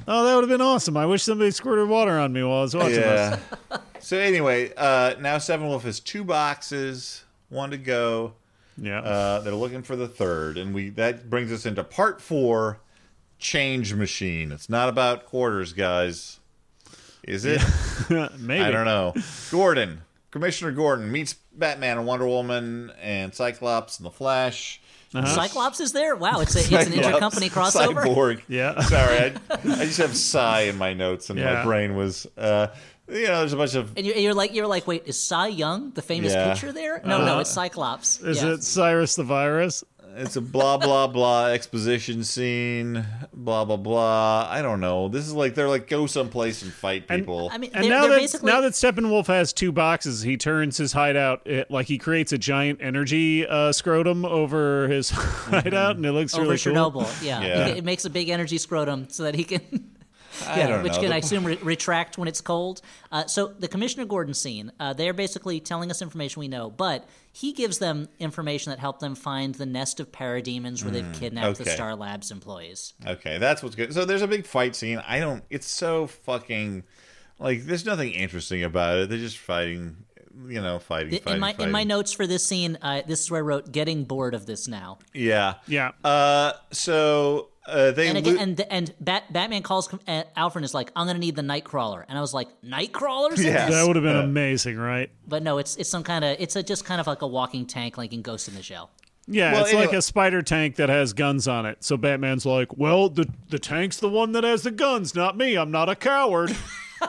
[0.07, 0.97] Oh, that would have been awesome.
[0.97, 3.39] I wish somebody squirted water on me while I was watching this.
[3.71, 3.77] Yeah.
[4.03, 8.33] so anyway, uh, now Wolf has two boxes, one to go.
[8.77, 8.99] Yeah.
[9.01, 12.79] Uh, they're looking for the third, and we that brings us into part four,
[13.39, 14.51] Change Machine.
[14.51, 16.39] It's not about quarters, guys.
[17.23, 17.61] Is it?
[18.39, 18.63] Maybe.
[18.63, 19.13] I don't know.
[19.51, 20.01] Gordon,
[20.31, 24.81] Commissioner Gordon meets Batman and Wonder Woman and Cyclops and the Flash.
[25.11, 26.15] Cyclops is there.
[26.15, 28.03] Wow, it's a, it's an Cyclops, intercompany crossover.
[28.03, 28.41] Cyborg.
[28.47, 28.81] Yeah.
[28.81, 32.67] Sorry, I, I just have Cy in my notes, and my brain was, uh,
[33.07, 35.47] you know, there's a bunch of And you're, you're like, you're like, wait, is Cy
[35.47, 36.53] Young the famous Yeah.
[36.53, 37.01] pitcher there?
[37.05, 38.19] No, no, it's Cyclops.
[38.21, 38.53] Is Yeah.
[38.53, 39.83] it Cyrus the Virus?
[40.15, 43.03] it's a blah blah blah exposition scene,
[43.33, 44.47] blah blah blah.
[44.47, 45.07] I don't know.
[45.09, 47.49] This is like they're like go someplace and fight people.
[47.51, 50.93] I mean, And now that basically now that Steppenwolf has two boxes, he turns his
[50.93, 55.09] hideout it, like he creates a giant energy uh, scrotum over his
[55.49, 56.73] hideout, and it looks over really cool.
[56.73, 57.23] Chernobyl.
[57.25, 57.67] Yeah, Yeah.
[57.69, 59.61] It, it makes a big energy scrotum so that he can.
[60.47, 61.01] I Yeah, don't which know.
[61.01, 62.81] can I assume re- retract when it's cold.
[63.11, 67.07] Uh, so the Commissioner Gordon scene, uh, they're basically telling us information we know, but
[67.31, 71.57] he gives them information that helped them find the nest of parademons where they've kidnapped
[71.57, 71.73] the Mm.
[71.73, 72.93] Star Labs employees.
[73.05, 73.93] Okay, that's what's good.
[73.93, 75.01] So there's a big fight scene.
[75.07, 75.43] I don't.
[75.49, 76.83] It's so fucking
[77.39, 79.09] like there's nothing interesting about it.
[79.09, 79.97] They're just fighting.
[80.47, 81.13] You know, fighting.
[81.13, 81.65] In fighting, my fighting.
[81.67, 84.47] in my notes for this scene, uh, this is where I wrote "getting bored of
[84.47, 85.55] this now." Yeah.
[85.67, 85.91] Yeah.
[86.03, 86.53] Uh.
[86.71, 90.73] So uh, they And again, lo- and and Bat- Batman calls uh, Alfred and is
[90.73, 93.69] like, "I'm gonna need the Knightcrawler," and I was like, "Nightcrawlers?" Yeah.
[93.69, 95.09] That would have been amazing, right?
[95.27, 97.65] But no, it's it's some kind of it's a, just kind of like a walking
[97.65, 98.91] tank, like in Ghost in the Shell.
[99.25, 101.81] Yeah, Well, it's like a spider tank that has guns on it.
[101.81, 105.55] So Batman's like, "Well, the the tank's the one that has the guns, not me.
[105.55, 106.55] I'm not a coward."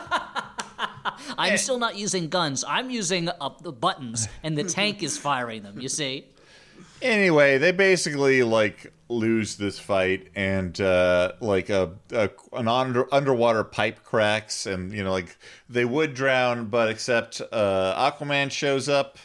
[1.39, 2.65] I'm still not using guns.
[2.67, 5.81] I'm using uh, the buttons, and the tank is firing them.
[5.81, 6.27] You see?
[7.05, 13.63] Anyway, they basically like lose this fight, and uh, like a, a an under, underwater
[13.63, 15.37] pipe cracks, and you know, like
[15.69, 19.19] they would drown, but except uh, Aquaman shows up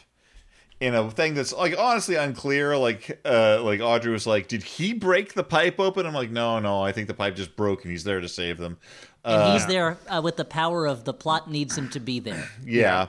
[0.79, 2.77] in a thing that's like honestly unclear.
[2.77, 6.59] Like, uh, like Audrey was like, "Did he break the pipe open?" I'm like, "No,
[6.59, 8.77] no, I think the pipe just broke, and he's there to save them."
[9.25, 12.49] And he's there uh, with the power of the plot needs him to be there.
[12.65, 13.07] Yeah.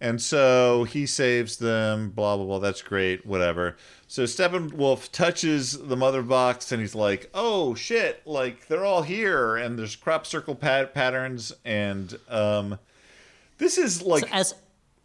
[0.00, 2.58] And so he saves them, blah, blah, blah.
[2.58, 3.76] That's great, whatever.
[4.06, 9.56] So Steppenwolf touches the mother box and he's like, oh, shit, like they're all here.
[9.56, 11.52] And there's crop circle pat- patterns.
[11.64, 12.78] And um,
[13.58, 14.54] this is like, As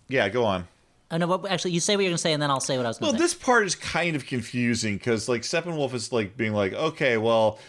[0.10, 0.68] yeah, go on.
[1.12, 2.86] oh no, what, actually, you say what you're gonna say, and then I'll say what
[2.86, 3.24] I was gonna Well, say.
[3.24, 7.60] this part is kind of confusing because like Steppenwolf is like being like, okay, well,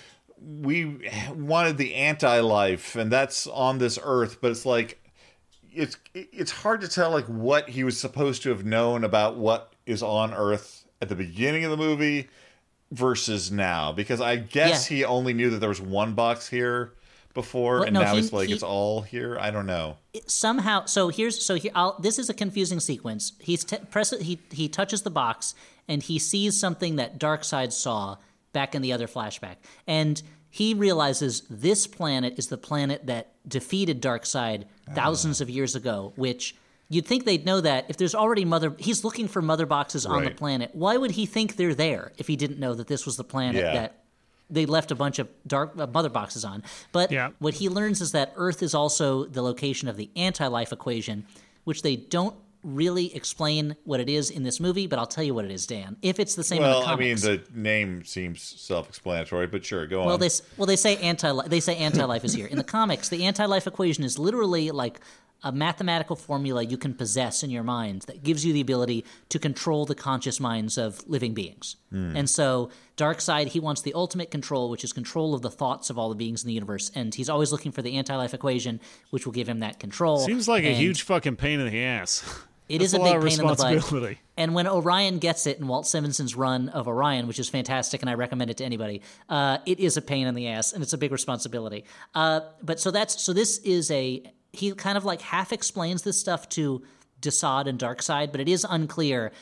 [0.42, 4.98] we wanted the anti-life, and that's on this Earth, but it's like
[5.74, 9.72] it's it's hard to tell like what he was supposed to have known about what
[9.86, 12.28] is on Earth at the beginning of the movie
[12.90, 14.96] versus now because I guess Yeah.
[14.98, 16.92] he only knew that there was one box here
[17.34, 19.38] before, Well, and no, now he- he's like he- it's all here.
[19.40, 19.96] I don't know.
[20.26, 24.40] somehow so here's so here I'll, this is a confusing sequence he's t- press he
[24.50, 25.54] he touches the box
[25.86, 28.16] and he sees something that darkseid saw
[28.52, 29.56] back in the other flashback
[29.86, 30.20] and
[30.50, 34.64] he realizes this planet is the planet that defeated darkseid
[34.94, 36.56] thousands of years ago which
[36.88, 40.24] you'd think they'd know that if there's already mother he's looking for mother boxes on
[40.24, 43.16] the planet why would he think they're there if he didn't know that this was
[43.16, 43.72] the planet Yeah.
[43.74, 43.96] that
[44.52, 46.64] they left a bunch of dark uh, mother boxes on.
[46.90, 47.30] But Yeah.
[47.38, 51.24] what he learns is that Earth is also the location of the anti-life equation,
[51.62, 54.86] which they don't really explain what it is in this movie.
[54.86, 55.96] But I'll tell you what it is, Dan.
[56.02, 59.86] If it's the same in Well, the I mean, the name seems self-explanatory, but sure,
[59.86, 60.20] go well, on.
[60.20, 62.46] they s- well they say anti they say anti-life is here.
[62.46, 65.00] In the comics, the anti-life equation is literally like
[65.42, 69.38] a mathematical formula you can possess in your mind that gives you the ability to
[69.38, 71.76] control the conscious minds of living beings.
[71.90, 72.14] Hmm.
[72.14, 72.68] And so,
[72.98, 76.14] Darkseid, he wants the ultimate control, which is control of the thoughts of all the
[76.14, 76.90] beings in the universe.
[76.94, 80.18] And he's always looking for the anti-life equation, which will give him that control.
[80.18, 82.22] Seems like a huge fucking pain in the ass.
[82.70, 83.50] It That's is a, a big pain in the butt.
[83.72, 84.18] responsibility.
[84.36, 88.08] And when Orion gets it in Walt Simonson's run of Orion, which is fantastic, and
[88.08, 90.92] I recommend it to anybody, uh, it is a pain in the ass, and it's
[90.92, 91.84] a big responsibility.
[92.14, 94.22] Uh, but so that's so this is a
[94.52, 96.82] he kind of like half explains this stuff to
[97.20, 99.32] Desaad and Darkseid, but it is unclear.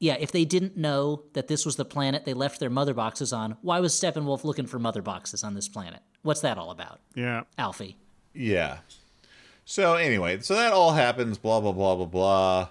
[0.00, 3.32] Yeah, if they didn't know that this was the planet they left their mother boxes
[3.32, 6.00] on, why was Steppenwolf looking for mother boxes on this planet?
[6.22, 7.42] What's that all about, Yeah.
[7.56, 7.96] Alfie?
[8.34, 8.78] Yeah.
[9.64, 11.38] So anyway, so that all happens.
[11.38, 12.68] Blah blah blah blah blah.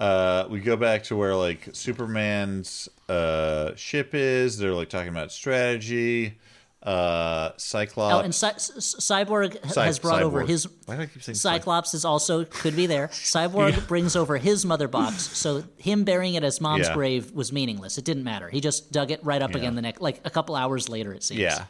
[0.00, 4.58] Uh, we go back to where like Superman's uh, ship is.
[4.58, 6.38] They're like talking about strategy.
[6.82, 8.14] Uh, Cyclops.
[8.16, 11.36] Oh, and Cy- C- Cyborg Cy- has brought over his Why do I keep saying
[11.36, 13.06] Cy- Cyclops is also could be there.
[13.12, 16.94] Cyborg brings over his mother box, so him burying it as mom's Yeah.
[16.94, 17.98] grave was meaningless.
[17.98, 18.48] It didn't matter.
[18.48, 21.12] He just dug it right up again the next, like a couple hours later.
[21.12, 21.40] It seems.
[21.40, 21.66] Yeah.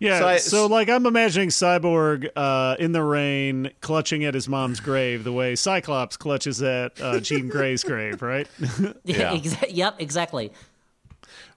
[0.00, 4.80] Yeah, So so, like I'm imagining Cyborg uh, in the rain clutching at his mom's
[4.80, 8.48] grave the way Cyclops clutches at uh, Jean Grey's grave, right?
[9.04, 9.36] Yeah.
[9.36, 9.96] Exa- yep.
[9.98, 10.52] Exactly.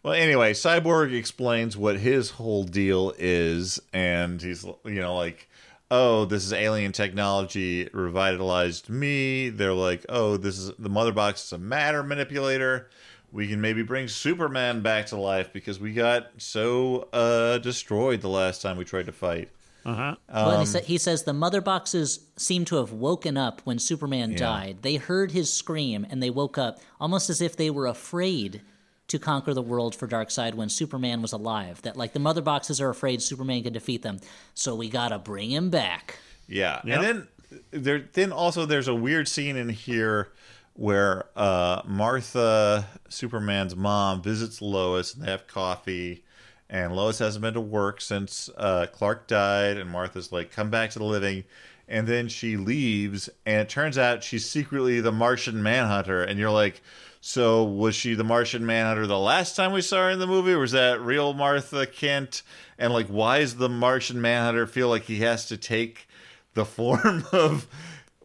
[0.04, 5.48] Well, anyway, Cyborg explains what his whole deal is, and he's you know like,
[5.90, 9.50] oh, this is alien technology revitalized me.
[9.50, 12.90] They're like, oh, this is the mother box is a matter manipulator.
[13.34, 18.30] We can maybe bring Superman back to life because we got so uh, destroyed the
[18.30, 19.50] last time we tried to fight.
[19.86, 20.16] Uh huh.
[20.34, 23.80] well, Um, he, sa- he says the mother boxes seem to have woken up when
[23.80, 24.78] Superman died.
[24.82, 28.62] They heard his scream and they woke up almost as if they were afraid
[29.10, 31.82] to conquer the world for Darkseid when Superman was alive.
[31.82, 34.20] That like the mother boxes are afraid Superman can defeat them,
[34.54, 36.20] so we gotta bring him back.
[36.48, 36.96] Yeah, Yep.
[37.00, 37.28] and then
[37.72, 40.30] there, then also there's a weird scene in here
[40.76, 46.24] where uh, Martha, Superman's mom, visits Lois and they have coffee,
[46.70, 50.92] and Lois hasn't been to work since uh, Clark died, and Martha's like, "Come back
[50.92, 51.44] to the living."
[51.88, 56.24] And then she leaves, and it turns out she's secretly the Martian Manhunter.
[56.24, 56.82] And you're like,
[57.26, 60.52] so was she the Martian Manhunter the last time we saw her in the movie?
[60.52, 62.42] Or was that real Martha Kent?
[62.78, 66.06] And like, why does the Martian Manhunter feel like he has to take
[66.54, 67.66] the form of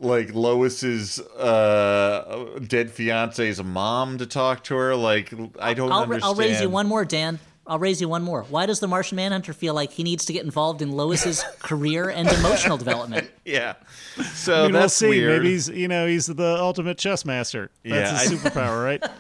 [0.01, 4.95] like Lois's uh, dead fiance's mom to talk to her?
[4.97, 6.25] Like, I don't I'll, understand.
[6.25, 7.39] I'll raise you one more, Dan.
[7.67, 8.45] I'll raise you one more.
[8.45, 12.09] Why does the Martian Manhunter feel like he needs to get involved in Lois's career
[12.09, 13.31] and emotional development?
[13.45, 13.77] Yeah.
[14.35, 15.09] So I mean, we'll that's see.
[15.09, 15.41] weird.
[15.43, 17.71] Maybe he's you know he's the ultimate chess master.
[17.83, 19.03] That's Yeah, his I- superpower, right?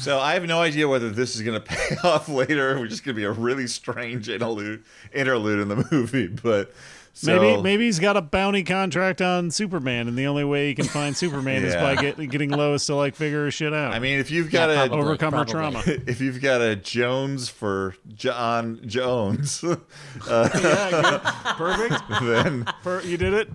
[0.00, 2.76] So I have no idea whether this is going to pay off later.
[2.78, 6.26] We're just going to be a really strange interlude, interlude in the movie.
[6.26, 6.72] But
[7.20, 10.74] so, Maybe maybe he's got a bounty contract on Superman, and the only way he
[10.76, 13.92] can find Superman is by get, getting Lois to like figure his shit out.
[13.92, 15.04] I mean, if you've got Yeah, a probably.
[15.04, 15.82] overcome her trauma.
[15.86, 19.64] if you've got a Jones for John Jones,
[20.28, 22.02] yeah, Perfect.
[22.22, 23.48] then Per- you did it.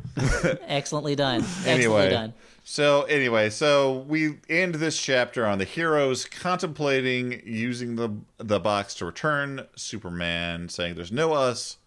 [0.67, 1.41] Excellently done.
[1.41, 2.09] Excellently anyway.
[2.09, 2.33] done.
[2.65, 8.95] So anyway, so we end this chapter on the heroes contemplating using the the box
[8.95, 11.77] to return Superman, saying there's no us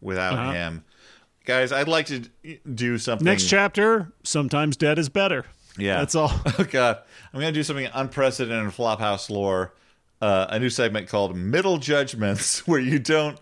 [0.00, 0.52] without Uh-huh.
[0.52, 0.84] him.
[1.44, 2.20] Guys, I'd like to
[2.74, 3.24] do something.
[3.24, 4.12] Next chapter.
[4.22, 5.44] Sometimes dead is better.
[5.76, 5.98] Yeah.
[5.98, 6.32] That's all.
[6.58, 6.98] Oh god,
[7.32, 9.74] I'm gonna do something unprecedented in Flophouse lore.
[10.22, 13.38] Uh, a new segment called Middle Judgments, where you don't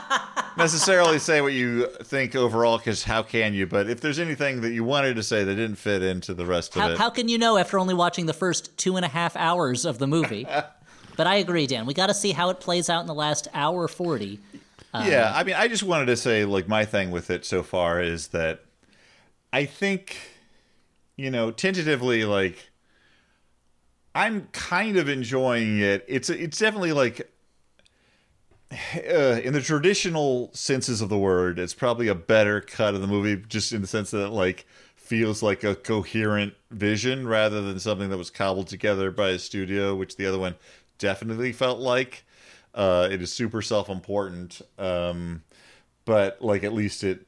[0.56, 3.66] necessarily say what you think overall, because how can you?
[3.66, 6.76] But if there's anything that you wanted to say that didn't fit into the rest
[6.76, 9.08] of How, it, how can you know after only watching the first two and a
[9.08, 10.46] half hours of the movie?
[11.16, 11.86] but I agree, Dan.
[11.86, 14.38] We got to see how it plays out in the last hour 40.
[14.96, 18.00] Yeah, I mean, I just wanted to say, like, my thing with it so far
[18.02, 18.64] is that
[19.52, 20.16] I think,
[21.16, 22.70] you know, tentatively, like,
[24.14, 26.04] I'm kind of enjoying it.
[26.08, 27.30] It's it's definitely like,
[28.72, 33.06] uh, in the traditional senses of the word, it's probably a better cut of the
[33.06, 37.80] movie, just in the sense that it, like feels like a coherent vision rather than
[37.80, 40.54] something that was cobbled together by a studio, which the other one
[40.98, 42.24] definitely felt like.
[42.74, 45.42] Uh, it is super self-important, um,
[46.04, 47.26] but like at least it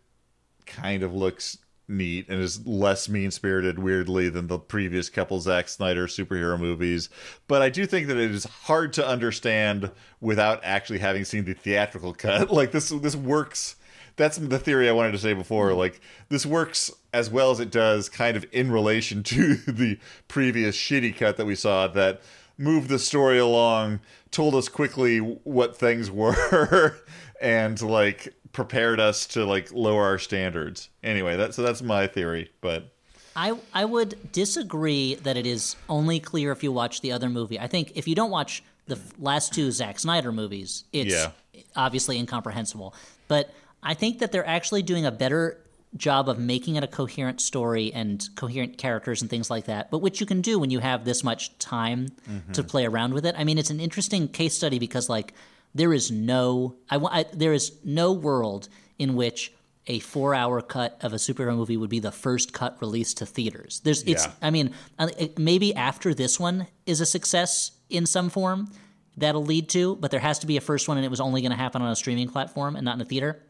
[0.66, 1.59] kind of looks
[1.89, 7.09] neat and is less mean-spirited weirdly than the previous couple Zack Snyder superhero movies.
[7.48, 9.90] But I do think that it is hard to understand
[10.20, 12.51] without actually having seen the theatrical cut.
[12.51, 13.77] Like this this works.
[14.16, 15.73] That's the theory I wanted to say before.
[15.73, 19.98] Like this works as well as it does kind of in relation to the
[20.28, 22.23] previous shitty cut that we saw that
[22.59, 24.01] moved the story along
[24.31, 26.97] told us quickly what things were
[27.41, 30.89] and like prepared us to like lower our standards.
[31.03, 32.93] Anyway, that so that's my theory, but
[33.35, 37.59] I I would disagree that it is only clear if you watch the other movie.
[37.59, 41.31] I think if you don't watch the last two Zack Snyder movies, it's Yeah.
[41.77, 42.95] obviously incomprehensible.
[43.29, 43.53] But
[43.83, 45.59] I think that they're actually doing a better
[45.97, 49.90] job of making it a coherent story and coherent characters and things like that.
[49.90, 52.09] But which you can do when you have this much time
[52.52, 53.35] to play around with it.
[53.36, 55.35] I mean, it's an interesting case study because like
[55.74, 59.52] there is no I, I there is no world in which
[59.86, 63.27] a four hour cut of a superhero movie would be the first cut released to
[63.27, 63.81] theaters.
[63.85, 64.32] There's it's Yeah.
[64.40, 68.70] I mean uh, maybe after this one is a success in some form
[69.16, 71.43] that'll lead to, but there has to be a first one and it was only
[71.43, 73.43] going to happen on a streaming platform and not in a theater.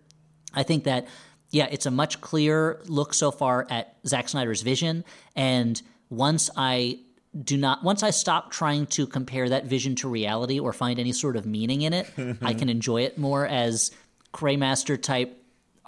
[0.55, 1.07] I think that
[1.53, 5.05] yeah, it's a much clearer look so far at Zack Snyder's vision.
[5.37, 5.81] And
[6.11, 6.99] once I
[7.45, 11.13] do not, once I stop trying to compare that vision to reality or find any
[11.13, 12.11] sort of meaning in it,
[12.43, 13.91] I can enjoy it more as
[14.35, 15.39] Cremaster type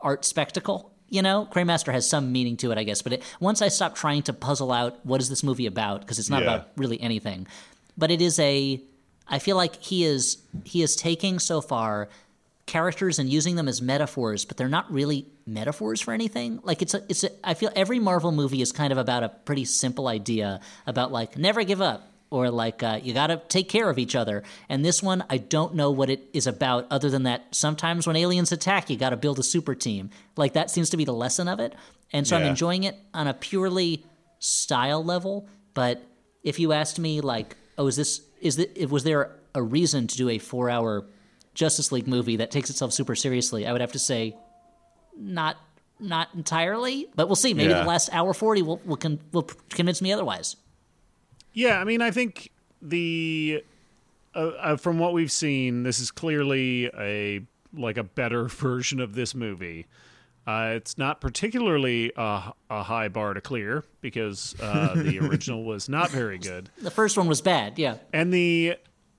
[0.02, 0.92] art spectacle.
[1.08, 3.02] You know, Cremaster has some meaning to it, I guess.
[3.02, 6.18] But it, once I stop trying to puzzle out what is this movie about, because
[6.18, 6.54] it's not Yeah.
[6.54, 7.46] about really anything,
[7.96, 8.82] but it is a.
[9.26, 12.10] I feel like he is he is taking so far
[12.66, 16.60] characters and using them as metaphors, but they're not really metaphors for anything.
[16.62, 19.28] Like it's a, it's a, I feel every Marvel movie is kind of about a
[19.28, 23.68] pretty simple idea about like never give up or like uh, you got to take
[23.68, 24.42] care of each other.
[24.68, 28.16] And this one, I don't know what it is about, other than that sometimes when
[28.16, 30.10] aliens attack, you got to build a super team.
[30.36, 31.74] Like that seems to be the lesson of it.
[32.12, 34.04] And so I'm enjoying it on a purely
[34.38, 35.48] style level.
[35.74, 36.02] But
[36.42, 40.16] if you asked me, like, oh, is this is it was there a reason to
[40.16, 41.06] do a four hour
[41.54, 43.66] Justice League movie that takes itself super seriously?
[43.66, 44.36] I would have to say,
[45.18, 45.56] not
[46.00, 47.54] not entirely, but we'll see.
[47.54, 47.80] Maybe Yeah.
[47.82, 50.56] the last hour forty will will, con- will convince me otherwise.
[51.52, 52.50] Yeah, I mean, I think
[52.82, 53.62] the
[54.34, 57.40] uh, uh, from what we've seen, this is clearly a
[57.72, 59.86] like a better version of this movie.
[60.46, 65.88] Uh, it's not particularly a, a high bar to clear because uh, the original was
[65.88, 67.96] not very good, The first one was bad, yeah.
[68.12, 68.74] and the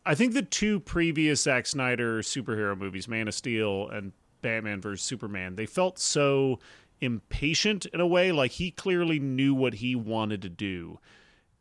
[0.05, 4.11] I think the two previous Zack Snyder superhero movies, Man of Steel and
[4.41, 6.59] Batman vs Superman, they felt so
[7.01, 8.31] impatient in a way.
[8.31, 10.99] Like he clearly knew what he wanted to do,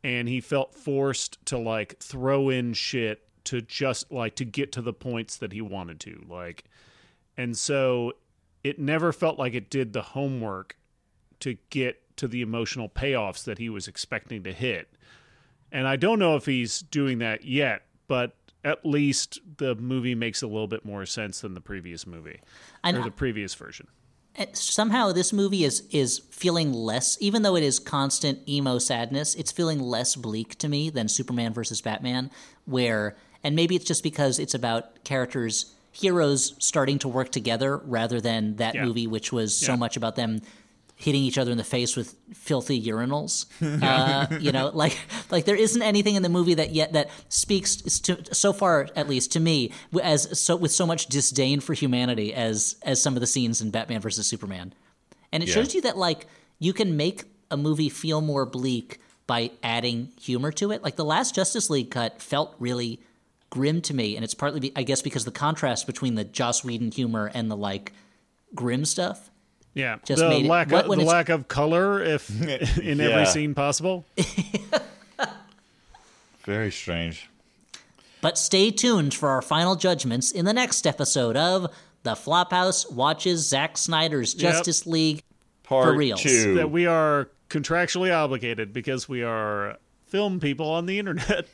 [0.03, 4.81] and he felt forced to like throw in shit to just like to get to
[4.81, 6.23] the points that he wanted to.
[6.27, 6.65] Like,
[7.37, 8.13] and so
[8.63, 10.77] it never felt like it did the homework
[11.39, 14.89] to get to the emotional payoffs that he was expecting to hit.
[15.71, 20.41] And I don't know if he's doing that yet, but at least the movie makes
[20.41, 22.39] a little bit more sense than the previous movie
[22.83, 23.87] And or the previous version.
[24.53, 29.51] somehow this movie is is feeling less even though it is constant emo sadness it's
[29.51, 32.29] feeling less bleak to me than superman versus batman
[32.65, 38.19] where and maybe it's just because it's about characters heroes starting to work together rather
[38.19, 38.83] than that Yeah.
[38.85, 40.41] movie which was so much about them
[40.97, 43.45] hitting each other in the face with filthy urinals.
[43.85, 44.97] Uh, you know like
[45.29, 49.07] like there isn't anything in the movie that yet that speaks to so far at
[49.09, 53.19] least to me as so with so much disdain for humanity as as some of
[53.21, 54.73] the scenes in Batman versus Superman.
[55.33, 55.55] And it Yeah.
[55.55, 56.27] shows you that like
[56.59, 60.81] you can make a movie feel more bleak by adding humor to it.
[60.83, 63.01] Like the last Justice League cut felt really
[63.49, 66.63] grim to me and it's partly be, I guess because the contrast between the Joss
[66.63, 67.91] Whedon humor and the like
[68.53, 69.29] grim stuff
[69.75, 72.29] Yeah, Just the made lack what- of the it's- lack of color, if
[72.79, 74.05] in every scene possible.
[76.45, 77.29] Very strange.
[78.21, 81.71] But stay tuned for our final judgments in the next episode of
[82.03, 85.21] The Flophouse Watches Zack Snyder's Justice League.
[85.63, 86.21] Part reals.
[86.21, 86.55] two.
[86.55, 89.77] that we are contractually obligated because we are
[90.07, 91.47] film people on the internet.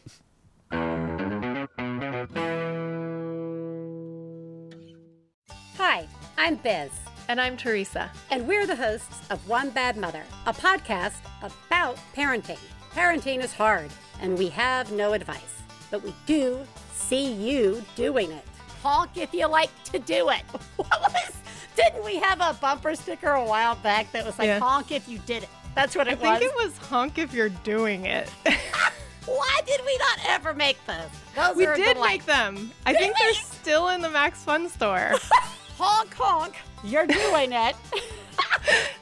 [5.78, 6.08] Hi,
[6.38, 6.90] I'm Biz,
[7.32, 8.12] And I'm Teresa.
[8.30, 12.60] and we're the hosts of One Bad Mother, a podcast about parenting.
[12.94, 13.90] Parenting is hard,
[14.20, 16.60] and we have no advice, but we do
[16.94, 18.44] see you doing it.
[18.84, 20.42] Honk if you like to do it.
[20.76, 21.32] What was?
[21.78, 24.60] Didn't we have a bumper sticker a while back that was like Yeah.
[24.60, 25.50] honk if you did it?
[25.74, 26.42] That's what I it think was.
[26.42, 28.28] it was honk if you're doing it.
[29.26, 30.98] Why did we not ever make those?
[31.38, 32.10] Those we are did delight.
[32.10, 32.72] make them.
[32.86, 35.14] I Did think they're still in the Max Fun store.
[35.78, 36.58] Honk honk.
[36.84, 37.76] You're doing it.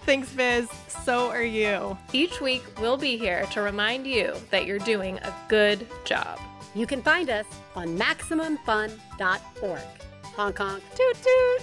[0.06, 0.70] Thanks, Biz.
[1.04, 1.98] So are you.
[2.14, 6.40] Each week, we'll be here to remind you that you're doing a good job.
[6.76, 7.46] You can find us
[7.76, 9.82] on MaximumFun.org.
[10.36, 10.82] Hong Kong.
[10.96, 11.62] Toot toot.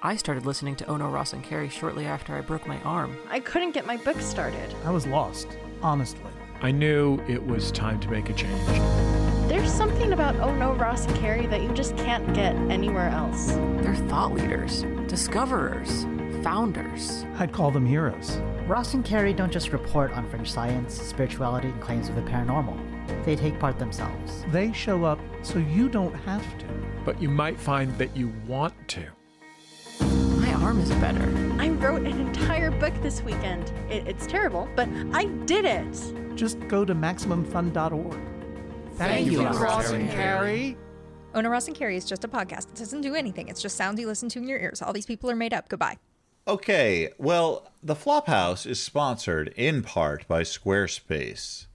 [0.00, 3.16] I started listening to Ono Ross and Carrie shortly after I broke my arm.
[3.28, 4.72] I couldn't get my book started.
[4.84, 5.48] I was lost,
[5.82, 6.20] honestly.
[6.62, 9.17] I knew it was time to make a change.
[9.48, 13.46] There's something about Oh No, Ross and Carrie that you just can't get anywhere else.
[13.80, 16.04] They're thought leaders, discoverers,
[16.42, 17.24] founders.
[17.38, 18.42] I'd call them heroes.
[18.66, 22.78] Ross and Carrie don't just report on fringe science, spirituality, and claims of the paranormal.
[23.24, 24.44] They take part themselves.
[24.48, 26.66] They show up so you don't have to.
[27.06, 29.06] But you might find that you want to.
[30.00, 31.24] My arm is better.
[31.58, 33.72] I wrote an entire book this weekend.
[33.90, 36.36] It, it's terrible, but I did it.
[36.36, 38.27] Just go to MaximumFun.org.
[38.98, 40.76] Thank you, Ross and Carrie.
[41.32, 42.68] Ona Ross and Carrie is just a podcast.
[42.70, 43.46] It doesn't do anything.
[43.46, 44.82] It's just sounds you listen to in your ears.
[44.82, 45.68] All these people are made up.
[45.68, 45.98] Goodbye.
[46.48, 51.66] Okay, well, the Flophouse is sponsored in part by Squarespace.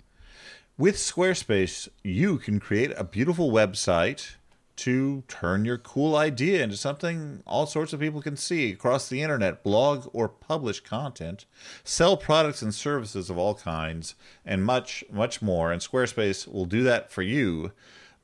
[0.78, 4.36] With Squarespace, you can create a beautiful website
[4.84, 9.22] to turn your cool idea into something all sorts of people can see across the
[9.22, 11.46] internet, blog or publish content,
[11.86, 14.16] sell products and services of all kinds,
[14.46, 15.72] and much, much more.
[15.72, 17.72] And Squarespace will do that for you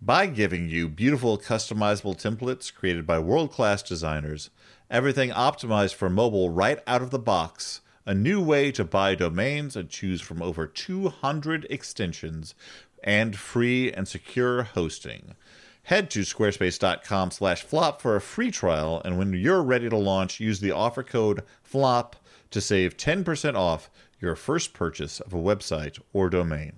[0.01, 4.49] by giving you beautiful customizable templates created by world class designers,
[4.89, 9.77] everything optimized for mobile right out of the box, a new way to buy domains
[9.77, 12.53] and choose from over 200 extensions,
[13.01, 15.35] and free and secure hosting.
[15.89, 20.39] Head to squarespace.com slash flop for a free trial, and when you're ready to launch,
[20.39, 22.15] use the offer code FLOP
[22.51, 23.89] to save 10% off
[24.21, 26.73] your first purchase of a website or domain.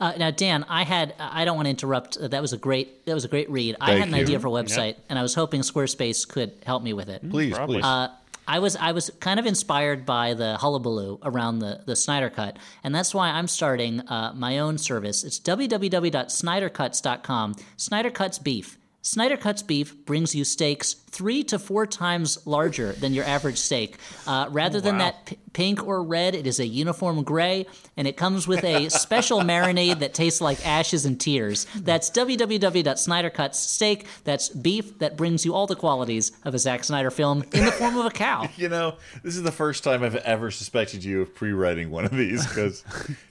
[0.00, 2.16] Uh, now, Dan, I had I don't want to interrupt.
[2.16, 3.76] Uh, that was a great that was a great read.
[3.78, 4.22] I Thank had an you.
[4.22, 7.28] idea for a website, and I was hoping Squarespace could help me with it.
[7.28, 7.84] Please, please.
[7.84, 8.08] Uh,
[8.46, 12.58] I was I was kind of inspired by the hullabaloo around the the Snyder Cut,
[12.82, 15.22] and that's why I'm starting uh, my own service.
[15.24, 17.54] It's www.snydercuts.com.
[17.76, 18.78] Snyder Cuts Beef.
[19.04, 23.96] Snyder Cuts Beef brings you steaks three to four times larger than your average steak.
[24.28, 27.66] Uh, rather than that p- pink or red, it is a uniform gray,
[27.96, 31.66] and it comes with a special marinade that tastes like ashes and tears.
[31.74, 34.06] That's www.snydercuts steak.
[34.22, 37.72] That's beef that brings you all the qualities of a Zack Snyder film in the
[37.72, 38.48] form of a cow.
[38.56, 42.12] You know, this is the first time I've ever suspected you of pre-writing one of
[42.12, 42.84] these because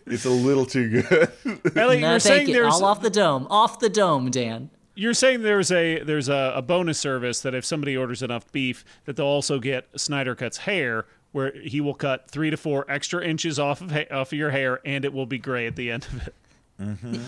[0.06, 1.31] it's a little too good.
[1.77, 2.53] Ellie, No, you're thank saying you.
[2.56, 4.69] there's all off the dome, off the dome, Dan.
[5.01, 8.85] You're saying there's a there's a, a bonus service that if somebody orders enough beef,
[9.05, 13.25] that they'll also get Snyder Cut's hair, where he will cut three to four extra
[13.25, 15.89] inches off of ha- off of your hair, and it will be gray at the
[15.89, 16.35] end of it.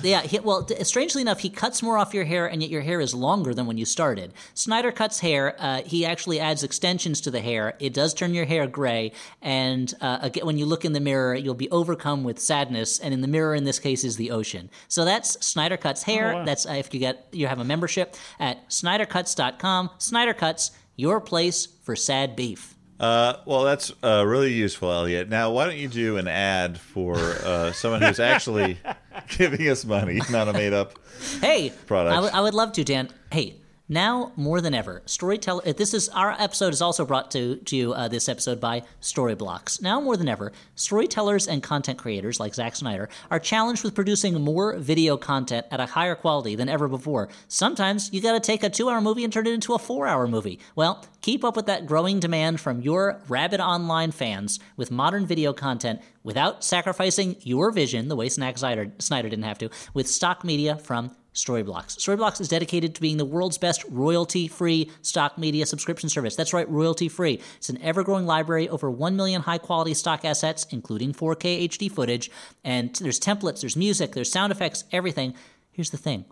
[0.04, 2.82] Yeah, he, well, th- strangely enough, he cuts more off your hair, and yet your
[2.82, 4.34] hair is longer than when you started.
[4.54, 5.56] Snyder cuts hair.
[5.60, 7.76] Uh, he actually adds extensions to the hair.
[7.80, 9.12] It does turn your hair gray,
[9.42, 13.00] and uh, again, when you look in the mirror, you'll be overcome with sadness.
[13.00, 14.70] And in the mirror, in this case, is the ocean.
[14.88, 16.34] So that's Snyder cuts hair.
[16.34, 16.46] Oh, wow.
[16.46, 19.90] That's uh, if you get you have a membership at SnyderCuts.com.
[19.98, 22.76] Snyder Cuts, your place for sad beef.
[23.00, 25.28] Uh, well, that's uh, really useful, Elliot.
[25.28, 28.78] Now, why don't you do an ad for uh, someone who's actually
[29.38, 30.98] giving us money, not a made-up
[31.42, 32.12] Hey, product?
[32.12, 33.10] I, w- I would love to, Dan.
[33.32, 33.56] Hey,
[33.94, 35.62] now more than ever, storyteller.
[35.66, 38.82] uh, This is our episode is also brought to to you uh, this episode by
[39.02, 39.82] Storyblocks.
[39.82, 44.42] Now more than ever, storytellers and content creators like Zack Snyder are challenged with producing
[44.42, 47.30] more video content at a higher quality than ever before.
[47.48, 50.60] Sometimes you got to take a two-hour movie and turn it into a four-hour movie.
[50.76, 55.54] Well, keep up with that growing demand from your rabid online fans with modern video
[55.54, 60.44] content without sacrificing your vision the way Snack Snyder, Snyder didn't have to with stock
[60.44, 61.98] media from Storyblocks.
[61.98, 66.36] Storyblocks is dedicated to being the world's best royalty free stock media subscription service.
[66.36, 67.42] That's right, royalty free.
[67.58, 71.92] It's an ever growing library, over 1 million high quality stock assets, including 4K HD
[71.92, 72.30] footage.
[72.64, 75.34] And there's templates, there's music, there's sound effects, everything.
[75.72, 76.26] Here's the thing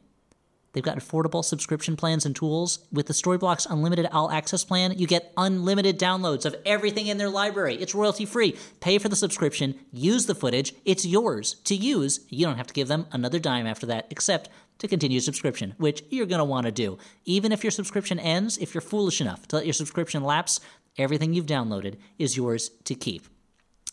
[0.73, 2.80] They've got affordable subscription plans and tools.
[2.91, 7.30] With the Storyblocks Unlimited All Access plan, you get unlimited downloads of everything in their
[7.30, 7.76] library.
[7.76, 8.56] It's royalty free.
[8.80, 12.22] Pay for the subscription, use the footage, it's yours to use.
[12.30, 14.49] You don't have to give them another dime after that, except
[14.82, 16.98] to continue subscription, which you're going to want to do.
[17.24, 20.60] Even if your subscription ends, if you're foolish enough to let your subscription lapse,
[20.98, 23.28] everything you've downloaded is yours to keep.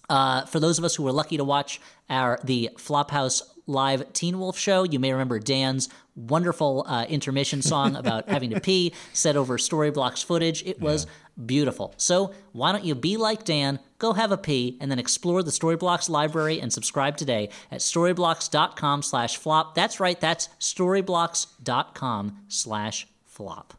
[0.09, 4.39] Uh, for those of us who were lucky to watch our the Flophouse live Teen
[4.39, 9.37] Wolf show, you may remember Dan's wonderful uh, intermission song about having to pee set
[9.37, 10.65] over Storyblocks footage.
[10.65, 11.07] It was
[11.47, 11.95] beautiful.
[11.97, 15.51] So why don't you be like Dan, go have a pee, and then explore the
[15.51, 19.75] Storyblocks library and subscribe today at storyblocks.com slash flop.
[19.75, 23.75] That's right, that's storyblocks.com slash flop.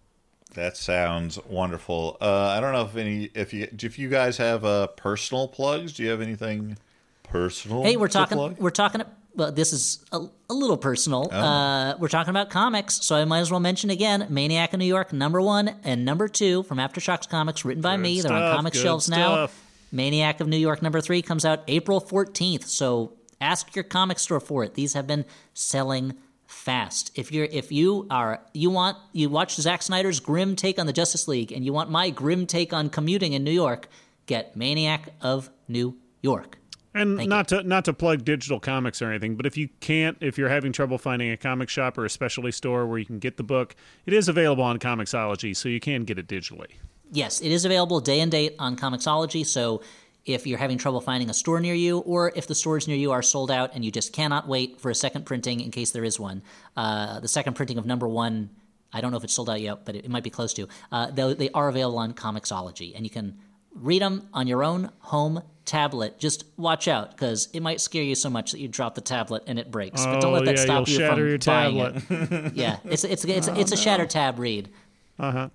[0.54, 2.18] That sounds wonderful.
[2.20, 5.94] Uh, I don't know if any if you if you guys have uh, personal plugs.
[5.94, 6.78] Do you have anything
[7.24, 7.84] personal?
[7.84, 8.38] Hey, we're talking.
[8.38, 8.58] plug?
[8.58, 9.04] We're talking.
[9.36, 10.20] Well, this is a,
[10.50, 11.30] a little personal.
[11.32, 14.86] Uh, we're talking about comics, so I might as well mention again: Maniac in New
[14.86, 18.22] York, number one, and number two from Aftershocks Comics, written by me.
[18.22, 19.50] They're on comic good shelves now.
[19.92, 22.68] Maniac of New York, number three, comes out April fourteenth.
[22.68, 24.74] So ask your comic store for it.
[24.76, 26.14] These have been selling
[26.46, 27.12] fast.
[27.16, 30.94] If you're if you are you want you watch Zack Snyder's grim take on the
[30.94, 33.88] Justice League, and you want my grim take on commuting in New York,
[34.26, 36.59] get Maniac of New York.
[36.94, 40.18] And Thank not to not to plug digital comics or anything, but if you can't,
[40.22, 43.20] if you're having trouble finding a comic shop or a specialty store where you can
[43.20, 43.76] get the book,
[44.08, 46.72] it is available on Comixology, so you can get it digitally.
[47.12, 49.46] Yes, it is available day and date on Comixology.
[49.46, 49.82] So
[50.26, 53.12] if you're having trouble finding a store near you, or if the stores near you
[53.12, 56.04] are sold out and you just cannot wait for a second printing in case there
[56.04, 56.42] is one,
[56.76, 58.50] uh, the second printing of number one,
[58.92, 60.68] I don't know if it's sold out yet, but it, it might be close to.
[60.92, 63.38] Uh, though they are available on Comixology, and you can
[63.74, 66.20] read them on your own home tablet.
[66.20, 69.44] Just watch out because it might scare you so much that you drop the tablet
[69.48, 70.04] and it breaks.
[70.04, 71.78] but don't Oh, let that yeah, stop you'll you shatter from your buying
[72.10, 72.44] tablet.
[72.46, 72.54] it.
[72.56, 74.70] yeah, it's it's it's it's, it's a shatter tab read.
[75.18, 75.50] Uh huh.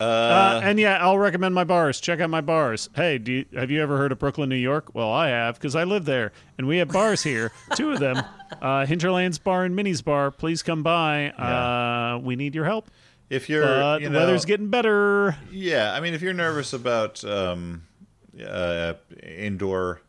[0.00, 2.00] Uh, and yeah, I'll recommend my bars.
[2.00, 2.88] Check out my bars.
[2.96, 4.92] Hey, do you, have you ever heard of Brooklyn, New York?
[4.94, 7.52] Well, I have because I live there, and we have bars here.
[7.76, 8.20] Two of them,
[8.60, 10.32] uh, Hinterlands Bar and Minnie's Bar.
[10.32, 11.30] Please come by.
[11.30, 12.90] Uh, we need your help.
[13.30, 15.36] If you're, but you the know- weather's getting better.
[15.52, 17.84] Yeah, I mean, if you're nervous about um,
[18.46, 20.00] uh, indoor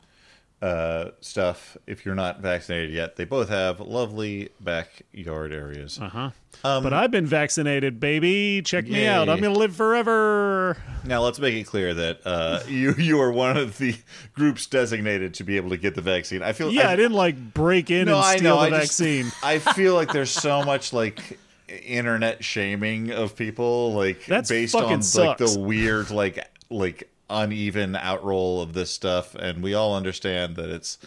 [0.62, 6.00] uh, stuff, if you're not vaccinated yet, they both have lovely backyard areas.
[6.02, 6.30] Uh huh.
[6.64, 8.62] Um, but I've been vaccinated, baby.
[8.64, 9.28] Check me out.
[9.28, 10.78] I'm gonna live forever.
[11.04, 13.96] Now let's make it clear that uh, you you are one of the
[14.34, 16.42] groups designated to be able to get the vaccine.
[16.42, 18.56] I feel Yeah, I, didn't like break in No, and I know.
[18.62, 19.32] the I just- vaccine.
[19.44, 24.84] I feel like there's so much like internet shaming of people, like That's based on
[24.84, 25.56] like sucks.
[25.56, 30.98] the weird, like like uneven outroll of this stuff, and we all understand that it's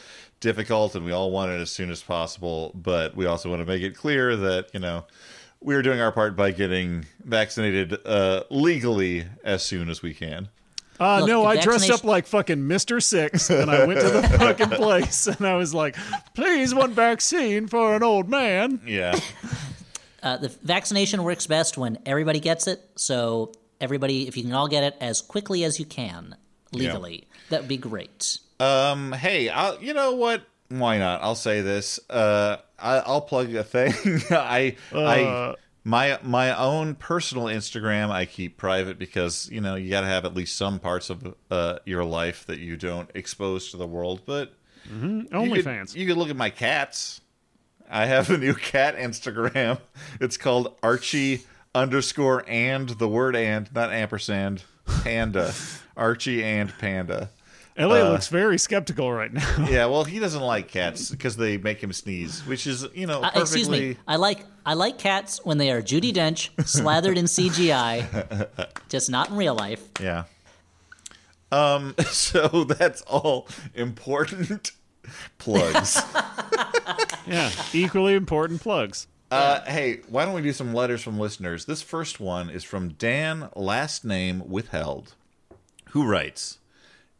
[0.40, 2.72] difficult, and we all want it as soon as possible.
[2.74, 5.04] But we also want to make it clear that you know.
[5.58, 10.48] We are doing our part by getting vaccinated uh, legally as soon as we can.
[11.00, 14.22] Uh, Look, no, I dressed up like fucking Mister Six, and I went to the
[14.38, 15.96] fucking place, and I was like,
[16.34, 19.18] "Please, one vaccine for an old man." Yeah.
[20.22, 22.80] Uh, the vaccination works best when everybody gets it.
[22.96, 26.36] So everybody, if you can all get it as quickly as you can
[26.72, 28.38] legally, that would be great.
[28.60, 29.12] Um.
[29.12, 30.42] Hey, I'll, you know what?
[30.68, 31.22] Why not?
[31.22, 32.00] I'll say this.
[32.10, 33.92] Uh, I, I'll plug a thing.
[34.30, 35.00] I, Uh.
[35.04, 35.54] I,
[35.84, 40.24] my my own personal Instagram I keep private because you know you got to have
[40.24, 44.22] at least some parts of uh, your life that you don't expose to the world.
[44.26, 44.52] But
[44.90, 45.94] you could- OnlyFans.
[45.94, 47.20] You could look at my cats.
[47.88, 49.78] I have a new cat Instagram.
[50.20, 51.42] It's called Archie
[51.76, 54.64] underscore and the word and not ampersand
[55.02, 55.52] panda.
[55.96, 57.30] Archie and panda.
[57.78, 59.66] Elliot Uh, looks very skeptical right now.
[59.70, 63.18] yeah, well, he doesn't like cats because they make him sneeze, which is you know
[63.22, 63.40] Uh, perfectly.
[63.42, 63.96] excuse me.
[64.08, 68.48] I like I like cats when they are Judi Dench slathered in CGI,
[68.88, 69.82] just not in real life.
[70.00, 70.24] Yeah.
[71.52, 71.94] Um.
[72.06, 74.72] So that's all important
[75.38, 76.00] plugs.
[77.26, 79.06] yeah, equally important plugs.
[79.30, 81.64] Uh, hey, why don't we do some letters from listeners?
[81.64, 85.14] This first one is from Dan, last name withheld,
[85.90, 86.58] who writes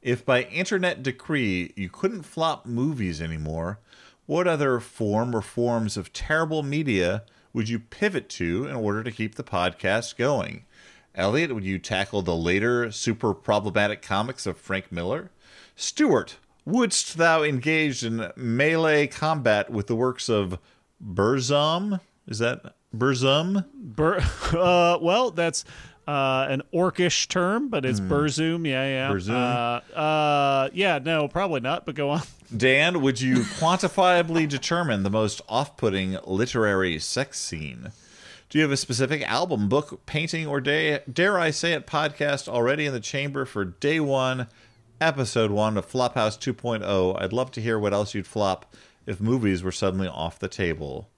[0.02, 3.80] If by internet decree you couldn't flop movies anymore,
[4.26, 9.10] what other form or forms of terrible media would you pivot to in order to
[9.10, 10.64] keep the podcast going?
[11.16, 15.30] Elliot, would you tackle the later super problematic comics of Frank Miller?
[15.74, 20.58] Stuart, wouldst thou engage in melee combat with the works of
[21.04, 22.00] Burzum?
[22.26, 23.64] Is that Burzum?
[23.74, 24.20] Bur-
[24.52, 25.64] uh, well, that's
[26.08, 28.12] uh, an orcish term, but it's Hmm.
[28.12, 28.66] Burzum.
[28.66, 29.10] Yeah, yeah.
[29.12, 29.82] Burzum?
[29.94, 31.84] Uh, uh, yeah, no, probably not.
[31.86, 32.22] But go on.
[32.56, 37.90] Dan, would you quantifiably determine the most off putting literary sex scene?
[38.48, 42.46] Do you have a specific album, book, painting, or day, dare I say it, podcast
[42.46, 44.46] already in the chamber for day one,
[45.00, 47.20] episode one of Flophouse 2.0?
[47.20, 48.72] I'd love to hear what else you'd flop
[49.06, 51.08] if movies were suddenly off the table.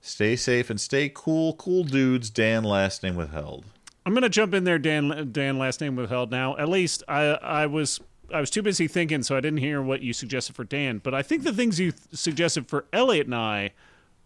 [0.00, 2.28] Stay safe and stay cool, cool dudes.
[2.30, 3.64] Dan, last name withheld.
[4.06, 5.30] I'm gonna jump in there, Dan.
[5.32, 6.30] Dan, last name withheld.
[6.30, 8.00] Now, at least I, I was,
[8.32, 10.98] I was too busy thinking, so I didn't hear what you suggested for Dan.
[10.98, 13.70] But I think the things you th- suggested for Elliot and I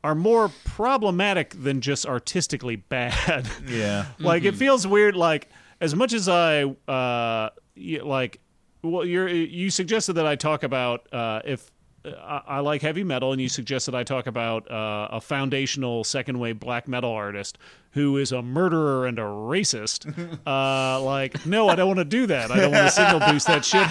[0.02, 3.48] are more problematic than just artistically bad.
[3.68, 4.06] Yeah.
[4.18, 4.58] like it Mhm.
[4.58, 5.14] feels weird.
[5.16, 5.48] Like
[5.80, 8.40] as much as I, uh, like,
[8.82, 11.70] well, you're you suggested that I talk about uh, if.
[12.04, 16.38] I, I like heavy metal, and you suggested I talk about uh, a foundational second
[16.38, 17.58] wave black metal artist
[17.92, 20.06] who is a murderer and a racist.
[20.46, 22.50] Uh, like, no, I don't want to do that.
[22.50, 23.86] I don't want to signal boost that shit.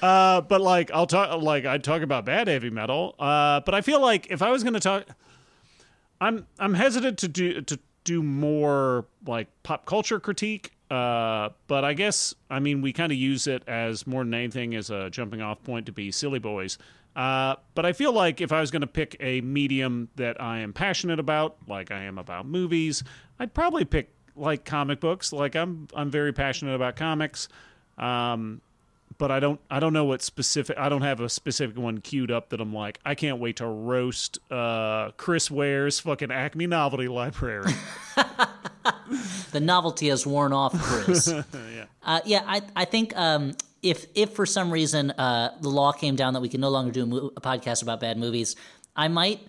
[0.02, 1.40] uh, but like, I'll talk.
[1.40, 3.14] Like, I talk about bad heavy metal.
[3.18, 5.06] Uh, but I feel like if I was going to talk,
[6.20, 10.72] I'm I'm hesitant to do to do more like pop culture critique.
[10.90, 14.74] Uh, but I guess I mean we kind of use it as more than anything
[14.74, 16.78] as a jumping off point to be silly boys.
[17.14, 20.60] Uh, but I feel like if I was going to pick a medium that I
[20.60, 23.02] am passionate about, like I am about movies,
[23.38, 25.32] I'd probably pick like comic books.
[25.32, 27.48] Like I'm I'm very passionate about comics.
[27.98, 28.60] Um,
[29.18, 32.30] but I don't I don't know what specific I don't have a specific one queued
[32.30, 37.06] up that I'm like I can't wait to roast uh, Chris Ware's fucking Acme novelty
[37.06, 37.72] library.
[39.50, 41.28] the novelty has worn off, Chris.
[41.74, 41.84] yeah.
[42.02, 43.52] Uh, yeah, I I think um,
[43.82, 46.90] if if for some reason uh, the law came down that we can no longer
[46.92, 48.56] do a, mo- a podcast about bad movies,
[48.96, 49.40] I might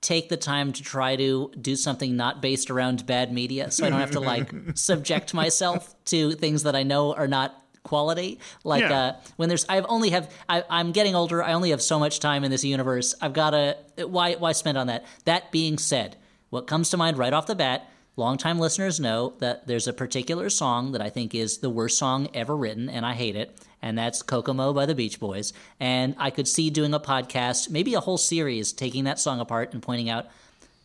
[0.00, 3.90] take the time to try to do something not based around bad media, so I
[3.90, 8.82] don't have to like subject myself to things that I know are not quality like
[8.82, 9.00] Yeah.
[9.00, 12.20] uh when there's i've only have I, i'm getting older i only have so much
[12.20, 16.14] time in this universe i've gotta why why spend on that that being said
[16.50, 17.88] what comes to mind right off the bat
[18.20, 22.28] longtime listeners know that there's a particular song that i think is the worst song
[22.34, 26.30] ever written and i hate it and that's kokomo by the beach boys and i
[26.30, 30.10] could see doing a podcast maybe a whole series taking that song apart and pointing
[30.10, 30.26] out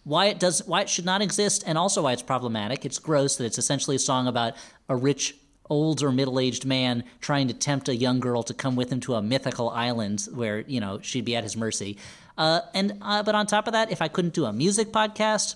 [0.05, 3.35] why it does why it should not exist and also why it's problematic it's gross
[3.35, 4.53] that it's essentially a song about
[4.87, 5.35] a rich
[5.69, 9.15] old or middle-aged man trying to tempt a young girl to come with him to
[9.15, 11.97] a mythical island where you know she'd be at his mercy.
[12.37, 15.55] Uh, and uh, but on top of that, if I couldn't do a music podcast,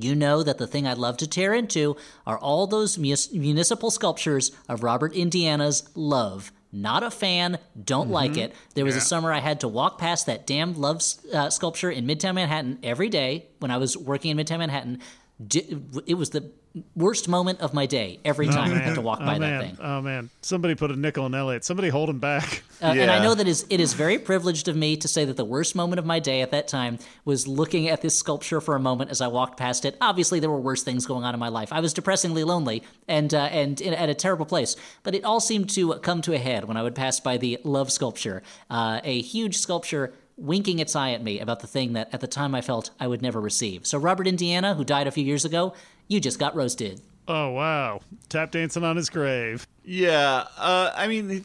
[0.00, 1.96] you know that the thing I'd love to tear into
[2.26, 6.52] are all those mus- municipal sculptures of Robert Indiana's Love.
[6.70, 8.54] Not a fan, don't like it.
[8.74, 11.02] There was a summer I had to walk past that damn Love
[11.32, 15.00] uh, sculpture in Midtown Manhattan every day when I was working in Midtown Manhattan.
[15.44, 16.50] D- It was the
[16.96, 19.50] worst moment of my day every time I had to walk oh, by man.
[19.50, 19.76] that thing.
[19.80, 20.30] Oh man!
[20.42, 21.64] Somebody put a nickel in Elliot.
[21.64, 22.62] Somebody hold him back.
[22.80, 25.36] Uh, And I know that is, it is very privileged of me to say that
[25.36, 28.76] the worst moment of my day at that time was looking at this sculpture for
[28.76, 29.96] a moment as I walked past it.
[30.00, 31.72] Obviously, there were worse things going on in my life.
[31.72, 34.76] I was depressingly lonely and uh, and in, at a terrible place.
[35.02, 37.58] But it all seemed to come to a head when I would pass by the
[37.64, 42.08] love sculpture, uh, a huge sculpture winking its eye at me about the thing that
[42.14, 43.86] at the time I felt I would never receive.
[43.86, 45.74] So Robert Indiana, who died a few years ago,
[46.06, 47.02] you just got roasted.
[47.26, 48.00] Oh wow!
[48.30, 49.66] Tap dancing on his grave.
[49.84, 51.44] Yeah, uh, I mean,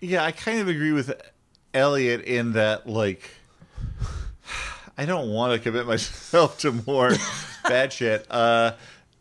[0.00, 1.12] yeah, I kind of agree with
[1.74, 3.30] Elliot in that, like,
[4.96, 7.12] I don't want to commit myself to more
[7.64, 8.26] bad shit.
[8.30, 8.72] Uh,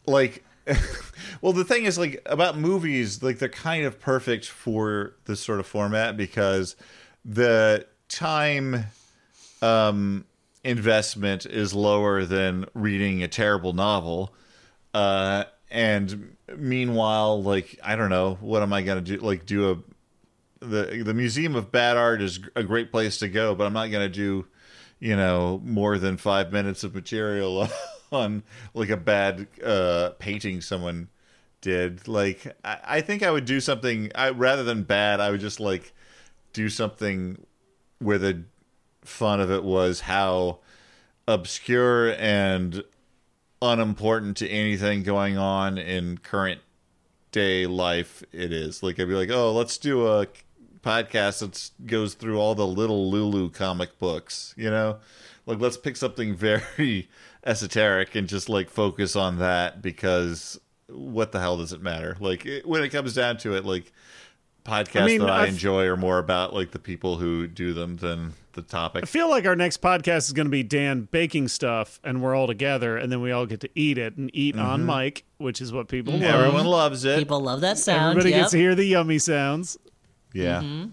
[0.06, 0.44] like,
[1.42, 5.60] well, the thing is, like, about movies, like, they're kind of perfect for this sort
[5.60, 6.76] of format because
[7.26, 8.86] the time
[9.62, 10.26] um,
[10.64, 14.34] investment is lower than reading a terrible novel.
[14.94, 19.18] Uh, and meanwhile, like I don't know, what am I gonna do?
[19.18, 19.78] Like do a
[20.66, 23.92] the the Museum of Bad Art is a great place to go, but I'm not
[23.92, 24.46] gonna do,
[25.00, 27.68] you know, more than five minutes of material
[28.12, 28.44] on
[28.74, 31.10] like a bad uh, painting someone
[31.62, 32.08] did.
[32.08, 34.12] Like I, I think I would do something.
[34.16, 35.94] I rather than bad, I would just like
[36.54, 37.46] do something
[38.00, 38.44] where the
[39.04, 40.60] fun of it was how
[41.28, 42.84] obscure and
[43.62, 46.62] unimportant to anything going on in current
[47.32, 48.84] day life it is.
[48.84, 50.28] Like I'd be like, oh, let's do a
[50.82, 54.98] podcast that goes through all the little Lulu comic books, you know?
[55.46, 57.10] Like let's pick something very
[57.46, 60.60] esoteric and just like focus on that because
[60.90, 62.16] what the hell does it matter?
[62.20, 63.92] Like it, when it comes down to it, like
[64.68, 67.74] podcasts I mean, that I I've- enjoy are more about like the people who do
[67.74, 69.04] them than the topic.
[69.04, 72.36] I feel like our next podcast is going to be Dan baking stuff, and we're
[72.36, 75.04] all together, and then we all get to eat it and eat on mm-hmm.
[75.04, 76.24] mic, which is what people mm-hmm.
[76.24, 76.36] love.
[76.36, 77.20] Everyone loves it.
[77.20, 78.12] People love that sound.
[78.12, 78.42] Everybody yep.
[78.42, 79.78] gets to hear the yummy sounds.
[80.34, 80.62] Yeah.
[80.62, 80.90] Mm-hmm.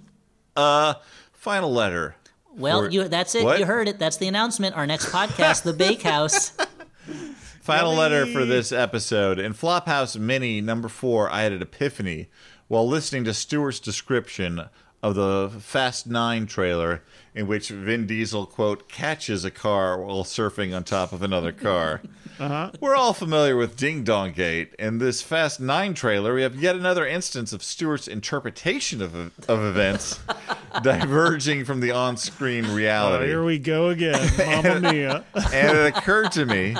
[0.57, 0.95] Uh,
[1.33, 2.15] final letter.
[2.57, 3.45] Well, for- you that's it.
[3.45, 3.59] What?
[3.59, 3.99] You heard it.
[3.99, 4.77] That's the announcement.
[4.77, 6.53] Our next podcast, The Bakehouse.
[7.65, 9.39] Final letter for this episode.
[9.39, 12.29] In Flophouse Mini number four, I had an epiphany
[12.69, 14.63] while listening to Stuart's description
[15.03, 17.03] of the Fast Nine trailer,
[17.35, 22.01] in which Vin Diesel quote catches a car while surfing on top of another car.
[22.37, 22.73] Uh-huh.
[22.81, 24.75] We're all familiar with Ding Dong Gate.
[24.77, 29.63] In this Fast Nine trailer, we have yet another instance of Stuart's interpretation of, of
[29.63, 30.19] events
[30.83, 33.27] diverging from the on-screen Oh, reality.
[33.27, 34.31] here we go again.
[34.37, 35.25] Mamma mia.
[35.53, 36.75] and it occurred to me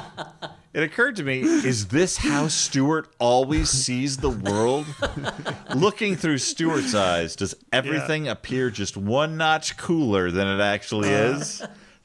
[0.75, 4.87] it occurred to me is this how stuart always sees the world?
[5.75, 11.63] Looking through stuart's eyes does everything appear just one notch cooler than it actually is?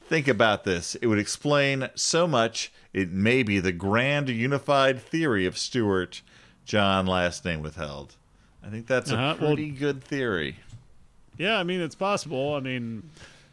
[0.08, 0.94] Think about this.
[0.96, 2.72] It would explain so much.
[2.92, 6.22] It may be the grand unified theory of stuart
[6.64, 8.16] john last name withheld.
[8.64, 10.56] I think that's a Uh-huh, well- pretty good theory.
[11.38, 12.54] Yeah, I mean, it's possible.
[12.54, 13.02] I mean,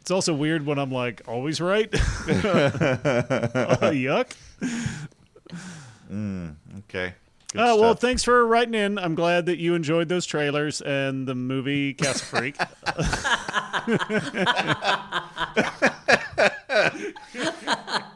[0.08, 1.90] it's also weird when I'm like, always right.
[1.92, 1.98] oh,
[3.92, 4.32] yuck.
[6.78, 7.12] okay
[7.52, 8.00] Good Uh, well, stuff.
[8.00, 8.96] thanks for writing in.
[8.98, 12.56] I'm glad that you enjoyed those trailers and the movie Castle Freak.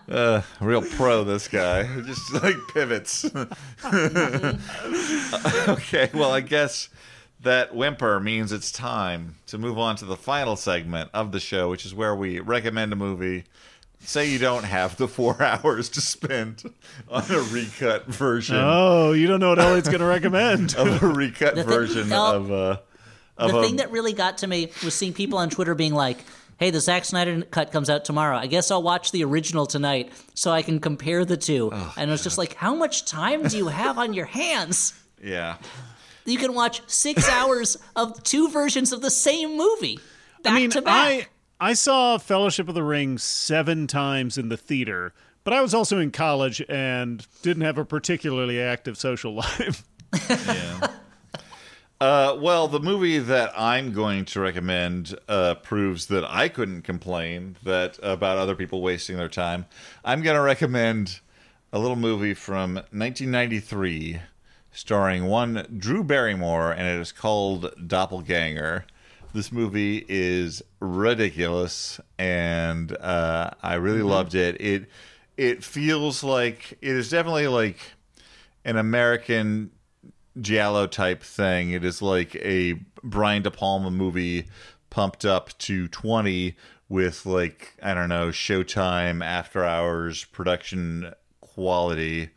[0.08, 1.84] Uh, real pro, this guy.
[2.02, 3.24] Just like pivots.
[5.68, 6.90] okay, well, I guess
[7.42, 11.68] that whimper means it's time to move on to the final segment of the show,
[11.70, 13.44] which is where we recommend a movie.
[14.04, 16.64] Say you don't have the four hours to spend
[17.08, 20.74] on a recut version oh, you don't know what Elliot's going to recommend.
[20.76, 22.34] of a recut The thing- version no.
[22.36, 22.76] of uh,
[23.38, 25.94] of the a thing that really got to me was seeing people on Twitter being
[25.94, 26.18] like,
[26.58, 28.36] "Hey, the Zack Snyder cut comes out tomorrow.
[28.36, 31.70] I guess I'll watch the original tonight so I can compare the two.
[31.72, 34.94] Oh, and it was just like, how much time do you have on your hands?
[35.22, 35.56] yeah.
[36.24, 39.98] You can watch six hours of two versions of the same movie
[40.42, 41.30] back I mean, to back.
[41.60, 45.74] I I saw Fellowship of the Ring seven times in the theater, but I was
[45.74, 49.84] also in college and didn't have a particularly active social life.
[52.00, 57.54] Uh, well, the movie that I'm going to recommend uh, proves that I couldn't complain
[57.62, 59.66] that about other people wasting their time.
[60.04, 61.20] I'm going to recommend
[61.72, 64.20] a little movie from 1993
[64.72, 68.84] starring one Drew Barrymore, and it is called Doppelganger.
[69.34, 74.08] This movie is ridiculous, and uh, I really Mhm.
[74.10, 74.60] loved it.
[74.60, 74.86] It
[75.38, 77.78] it feels like it is definitely like
[78.64, 79.70] an American
[80.40, 81.70] giallo type thing.
[81.70, 84.46] It is like a Brian De Palma movie
[84.90, 86.54] pumped up to 20
[86.88, 92.30] with like I don't know, Showtime after hours production quality.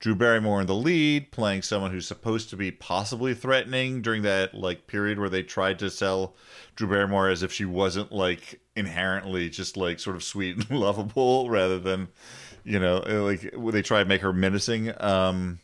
[0.00, 4.54] Drew Barrymore in the lead, playing someone who's supposed to be possibly threatening during that
[4.54, 6.36] like period where they tried to sell
[6.76, 11.50] Drew Barrymore as if she wasn't like inherently just like sort of sweet and lovable
[11.50, 12.08] rather than
[12.64, 14.92] you know like they try to make her menacing.
[15.02, 15.58] Um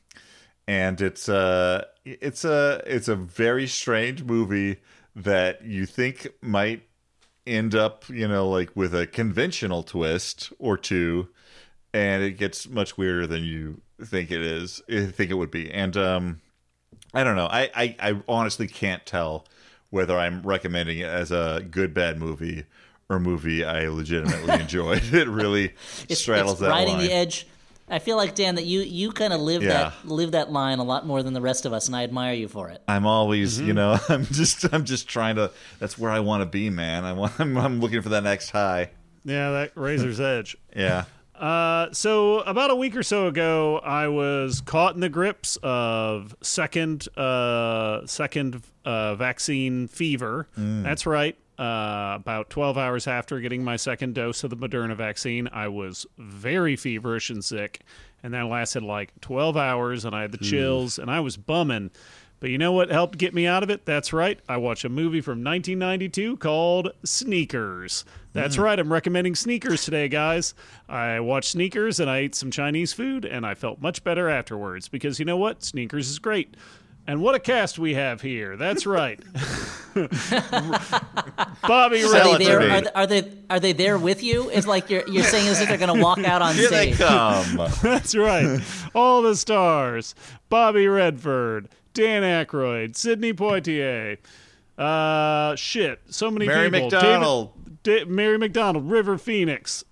[0.67, 4.79] and it's uh it's a it's a very strange movie
[5.15, 6.83] that you think might
[7.47, 11.29] end up you know like with a conventional twist or two
[11.93, 15.71] and it gets much weirder than you think it is I think it would be
[15.71, 16.41] and um
[17.13, 19.47] i don't know I, I i honestly can't tell
[19.91, 22.65] whether i'm recommending it as a good bad movie
[23.09, 25.75] or movie i legitimately enjoyed it really
[26.09, 27.47] It's, straddles it's that riding line the edge.
[27.87, 29.93] I feel like Dan that you you kind of live Yeah.
[30.03, 32.33] that live that line a lot more than the rest of us, and I admire
[32.33, 32.81] you for it.
[32.89, 33.67] I'm always, Mhm.
[33.67, 35.51] you know, I'm just, I'm just trying to.
[35.81, 37.05] That's where I want to be, man.
[37.05, 38.89] I want, I'm, I'm looking for that next high.
[39.27, 40.57] Yeah, that razor's edge.
[40.75, 41.05] Yeah.
[41.35, 46.37] Uh, so about a week or so ago, I was caught in the grips of
[46.43, 50.49] second, uh, second uh, vaccine fever.
[50.57, 50.85] Mm.
[50.85, 51.37] That's right.
[51.59, 56.05] Uh, about 12 hours after getting my second dose of the Moderna vaccine, I was
[56.19, 57.83] very feverish and sick,
[58.25, 61.91] and that lasted like 12 hours, and I had the chills, and I was bumming.
[62.45, 63.87] But you know what helped get me out of it?
[63.87, 64.39] That's right.
[64.47, 68.05] I watched a movie from 1992 called Sneakers.
[68.35, 68.63] That's Mm.
[68.65, 68.79] right.
[68.79, 70.53] I'm recommending Sneakers today, guys.
[70.87, 74.89] I watched Sneakers and I ate some Chinese food and I felt much better afterwards
[74.89, 75.65] because you know what?
[75.65, 76.55] Sneakers is great.
[77.07, 78.59] And what a cast we have here.
[78.59, 79.21] That's right.
[79.95, 82.41] Bobby Are Redford.
[82.41, 84.51] they, there, are, they, are they are they there with you?
[84.51, 86.93] It's like you're you're saying as if they're going to walk out on Here they
[86.93, 86.99] stage.
[87.07, 87.71] come.
[87.83, 88.61] That's right.
[88.95, 90.15] All the stars:
[90.51, 94.19] Bobby Redford, Dan Aykroyd, Sidney Poitier.
[94.77, 96.01] Uh, shit.
[96.11, 96.57] So many people.
[96.57, 96.91] Mary people.
[96.91, 97.53] McDonald.
[97.83, 99.85] David, Da- Mary McDonnell, River Phoenix.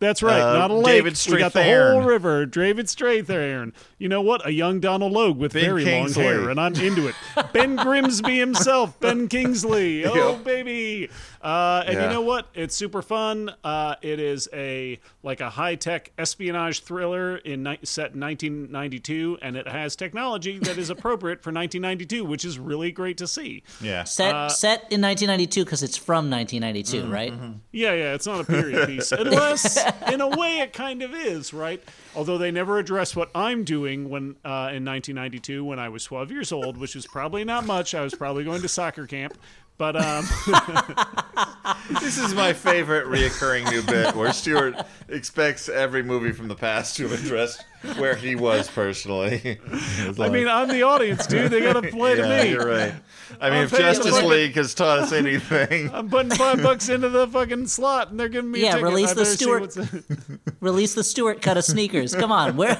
[0.00, 0.86] That's right, Uh, not a lake.
[1.04, 2.44] David we got the whole river.
[2.44, 3.72] David Strathairn.
[3.96, 4.46] You know what?
[4.46, 6.24] A young Donal Logue with Ben very Kingsley.
[6.24, 7.14] long hair, and I'm into it.
[7.54, 10.04] Ben Grimsby himself, Ben Kingsley.
[10.04, 10.44] Oh Yep.
[10.44, 11.08] baby!
[11.44, 12.04] Uh, and Yeah.
[12.04, 12.48] you know what?
[12.54, 13.52] It's super fun.
[13.62, 19.38] Uh, it is a like a high tech espionage thriller in ni- set in 1992,
[19.42, 23.62] and it has technology that is appropriate for 1992, which is really great to see.
[23.82, 24.04] Yeah.
[24.04, 27.12] Set Uh, set in 1992 because it's from 1992, Mm-hmm.
[27.12, 27.32] right?
[27.72, 29.12] Yeah, yeah, it's not a period piece.
[29.12, 29.76] Unless,
[30.10, 31.82] in a way, it kind of is, right?
[32.16, 36.30] Although they never address what I'm doing when uh, in 1992 when I was 12
[36.30, 37.94] years old, which was probably not much.
[37.94, 39.36] I was probably going to soccer camp.
[39.76, 40.24] But um,
[42.00, 44.76] This is my favorite reoccurring new bit where Stuart
[45.08, 47.62] expects every movie from the past to address
[47.98, 49.58] where he was personally.
[50.06, 51.50] It's I mean, I'm the audience, dude.
[51.50, 52.50] They got to play yeah, to me.
[52.50, 52.94] You're right.
[53.40, 57.08] I mean, I'm if Justice League has taught us anything, I'm putting five bucks into
[57.08, 58.84] the fucking slot, and they're giving me a Yeah, ticket.
[58.84, 62.14] release I the better Stuart- Release the Stuart cut of sneakers.
[62.14, 62.78] Come on, where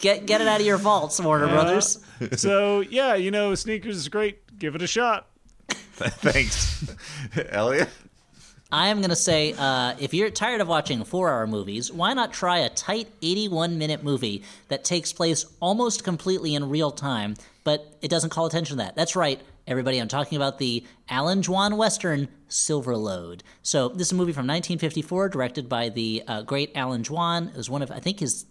[0.00, 1.98] get get it out of your vaults, Warner Uh, Brothers.
[2.36, 4.58] so yeah, you know, sneakers is great.
[4.58, 5.28] Give it a shot.
[6.20, 6.94] thanks,
[7.50, 7.88] Elliot.
[8.70, 12.14] I am going to say uh, if you're tired of watching four hour movies, why
[12.14, 17.34] not try a tight 81 minute movie that takes place almost completely in real time,
[17.64, 18.96] but it doesn't call attention to that?
[18.96, 19.98] That's right, everybody.
[19.98, 23.42] I'm talking about the Allan Dwan Western Silver Lode.
[23.62, 27.50] So, this is a movie from 1954, directed by the uh, great Allan Dwan.
[27.50, 28.46] It was one of, I think, his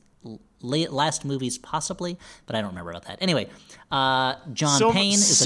[0.61, 3.18] late, last movies, possibly, but I don't remember about that.
[3.22, 3.49] Anyway,
[3.91, 5.44] uh, John Sil- Payne is a-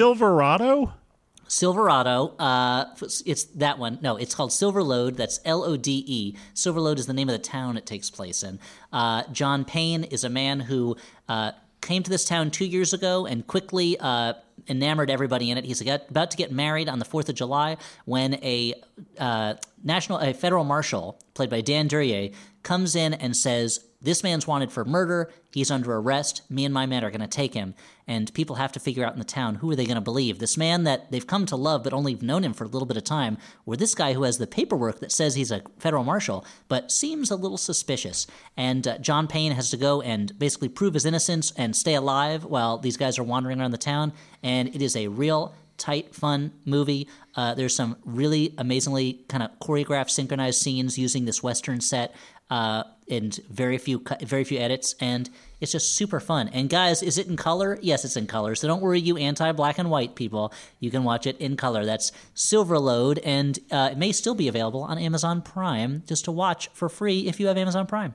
[1.47, 2.35] Silverado.
[2.38, 2.85] Uh,
[3.26, 3.99] it's that one.
[4.01, 5.15] No, it's called Silver Lode.
[5.15, 6.35] That's L O D E.
[6.53, 8.59] Silver Lode is the name of the town it takes place in.
[8.91, 10.97] Uh, John Payne is a man who
[11.30, 11.51] uh,
[11.81, 14.34] came to this town two years ago and quickly uh,
[14.67, 15.65] enamored everybody in it.
[15.65, 18.73] He's about to get married on the Fourth of July when a
[19.19, 22.31] uh, national, a federal marshal played by Dan Duryea
[22.63, 25.32] comes in and says, "This man's wanted for murder.
[25.52, 26.41] He's under arrest.
[26.49, 27.76] Me and my men are going to take him."
[28.07, 30.40] And people have to figure out in the town who are they going to believe?
[30.40, 32.98] This man that they've come to love but only known him for a little bit
[32.98, 36.45] of time, or this guy who has the paperwork that says he's a federal marshal
[36.68, 38.27] but seems a little suspicious.
[38.56, 42.45] And uh, John Payne has to go and basically prove his innocence and stay alive
[42.45, 44.14] while these guys are wandering around the town.
[44.44, 47.07] And it is a real tight, fun movie.
[47.36, 52.15] Uh, there's some really amazingly kind of choreographed, synchronized scenes using this Western set.
[52.49, 55.30] Uh, and very few cu- very few edits, and
[55.61, 56.47] it's just super fun.
[56.49, 57.77] And guys, is it in color?
[57.81, 58.55] Yes, it's in color.
[58.55, 60.51] So don't worry, you anti-black and white people.
[60.80, 61.85] You can watch it in color.
[61.85, 66.31] That's Silver Lode, and uh, it may still be available on Amazon Prime just to
[66.31, 68.13] watch for free if you have Amazon Prime.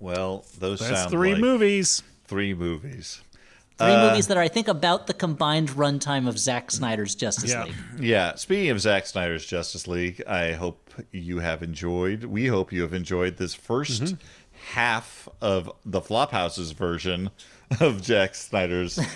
[0.00, 2.02] Well, those That's sound three like movies.
[2.26, 3.20] Three movies.
[3.78, 7.50] Three Uh, movies that are, I think, about the combined runtime of Zack Snyder's Justice
[7.50, 7.64] Yeah.
[7.64, 7.74] League.
[8.00, 8.34] Yeah.
[8.36, 12.24] Speaking of Zack Snyder's Justice League, I hope you have enjoyed.
[12.24, 14.14] We hope you have enjoyed this 1st Mm-hmm.
[14.74, 17.30] half of the Flophouse's version
[17.80, 18.98] of Jack Snyder's.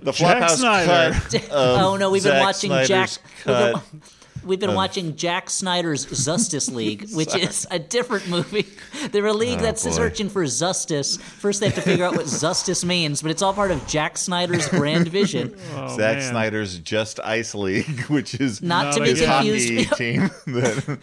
[0.00, 1.12] The Jack Flophouse Snyder.
[1.14, 1.34] cut.
[1.44, 3.10] of oh no, we've been watching Snyder's Jack.
[3.44, 3.80] Cut.
[4.44, 8.66] We've been of- watching Jack Snyder's Justice League, which is a different movie.
[9.10, 9.90] They're a league Oh, that's boy.
[9.90, 11.16] searching for justice.
[11.16, 14.16] First, they have to figure out what justice means, but it's all part of Jack
[14.18, 15.56] Snyder's grand vision.
[15.74, 16.30] Oh, Zack man.
[16.30, 20.98] Snyder's Just Ice League, which is Not to be confused- team that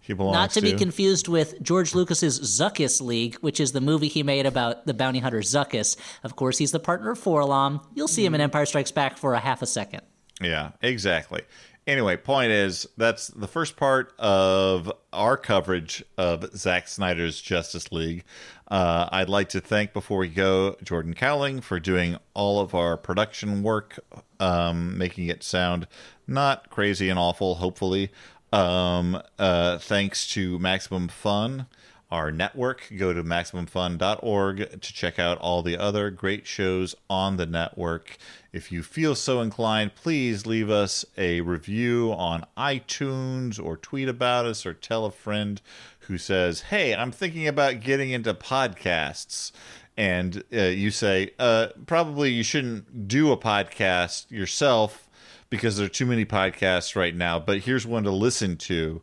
[0.00, 4.08] he belongs Not to be confused with George Lucas's Zuckuss League, which is the movie
[4.08, 5.96] he made about the bounty hunter Zuckuss.
[6.24, 7.86] Of course, he's the partner of 4-LOM.
[7.94, 8.44] You'll see him in hmm.
[8.44, 10.00] Empire Strikes Back for a half a second.
[10.40, 11.42] Yeah, exactly.
[11.88, 18.24] Anyway, point is that's the first part of our coverage of Zack Snyder's Justice League.
[18.70, 22.98] Uh, I'd like to thank before we go Jordan Kauwling for doing all of our
[22.98, 23.98] production work,
[24.38, 25.86] um, making it sound
[26.26, 27.54] not crazy and awful.
[27.54, 28.10] Hopefully,
[28.52, 31.68] um, uh, thanks to Maximum Fun
[32.10, 32.90] our network.
[32.96, 38.16] Go to MaximumFun.org to check out all the other great shows on the network.
[38.52, 44.46] If you feel so inclined, please leave us a review on iTunes or tweet about
[44.46, 45.60] us or tell a friend
[46.00, 49.52] who says, Hey, I'm thinking about getting into podcasts.
[49.96, 55.08] And uh, you say, uh, probably you shouldn't do a podcast yourself
[55.50, 59.02] because there are too many podcasts right now, but here's one to listen to.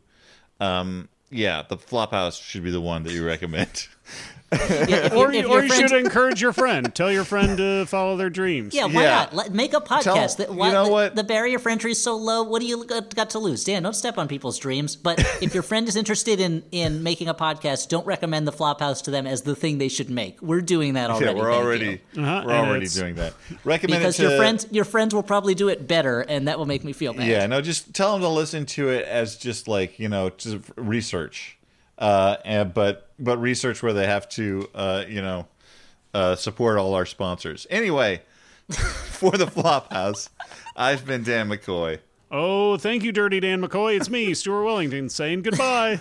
[0.58, 3.88] Um, yeah, the Flophouse should be the one that you recommend.
[4.52, 6.94] if or you- you, if or you friends- should encourage your friend.
[6.94, 8.74] Tell your friend to follow their dreams.
[8.74, 9.10] Yeah, why Yeah.
[9.10, 9.34] not?
[9.34, 10.02] Let, make a podcast.
[10.02, 11.14] Tell- that, you know the, what?
[11.16, 12.42] The barrier for entry is so low.
[12.44, 13.64] What do you got, got to lose?
[13.64, 14.94] Dan, don't step on people's dreams.
[14.96, 19.02] But if your friend is interested in in making a podcast, don't recommend the Flophouse
[19.04, 20.40] to them as the thing they should make.
[20.40, 21.26] We're doing that already.
[21.26, 22.00] yeah, we're already.
[22.16, 23.34] Uh-huh, we're and already doing that.
[23.64, 26.58] Recommend because it to, your friends your friends will probably do it better, and that
[26.58, 27.26] will make me feel bad.
[27.26, 30.62] Yeah, no, just tell them to listen to it as just like you know to
[30.76, 31.55] research,
[31.98, 35.46] uh, and but but research where they have to uh, you know
[36.14, 37.66] uh, support all our sponsors.
[37.70, 38.22] Anyway,
[38.70, 40.28] for the Flophouse,
[40.76, 42.00] I've been Dan McCoy.
[42.30, 43.96] Oh, thank you, Dirty Dan McCoy.
[43.96, 46.00] It's me, Stuart Wellington, saying goodbye.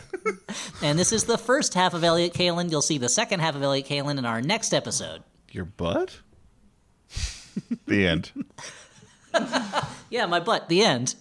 [0.82, 2.72] And this is the first half of Elliott Kalan.
[2.72, 5.22] You'll see the second half of Elliott Kalan in our next episode.
[5.52, 6.20] Your butt.
[7.86, 8.32] the end.
[10.10, 10.70] Yeah, my butt.
[10.70, 11.16] The end.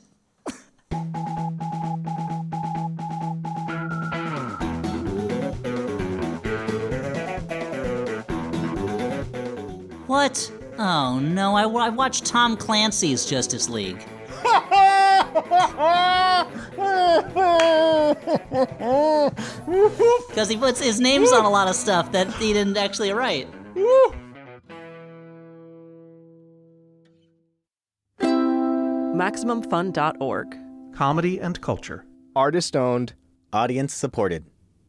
[10.15, 10.49] What?
[10.79, 14.07] Oh no, I, I watched Tom Clancy's Justice League.
[20.29, 23.49] Because he puts his names on a lot of stuff that he didn't actually write.
[28.21, 30.57] MaximumFun.org.
[30.95, 32.07] Comedy and culture.
[32.37, 33.15] Artist owned.
[33.53, 34.45] Audience supported.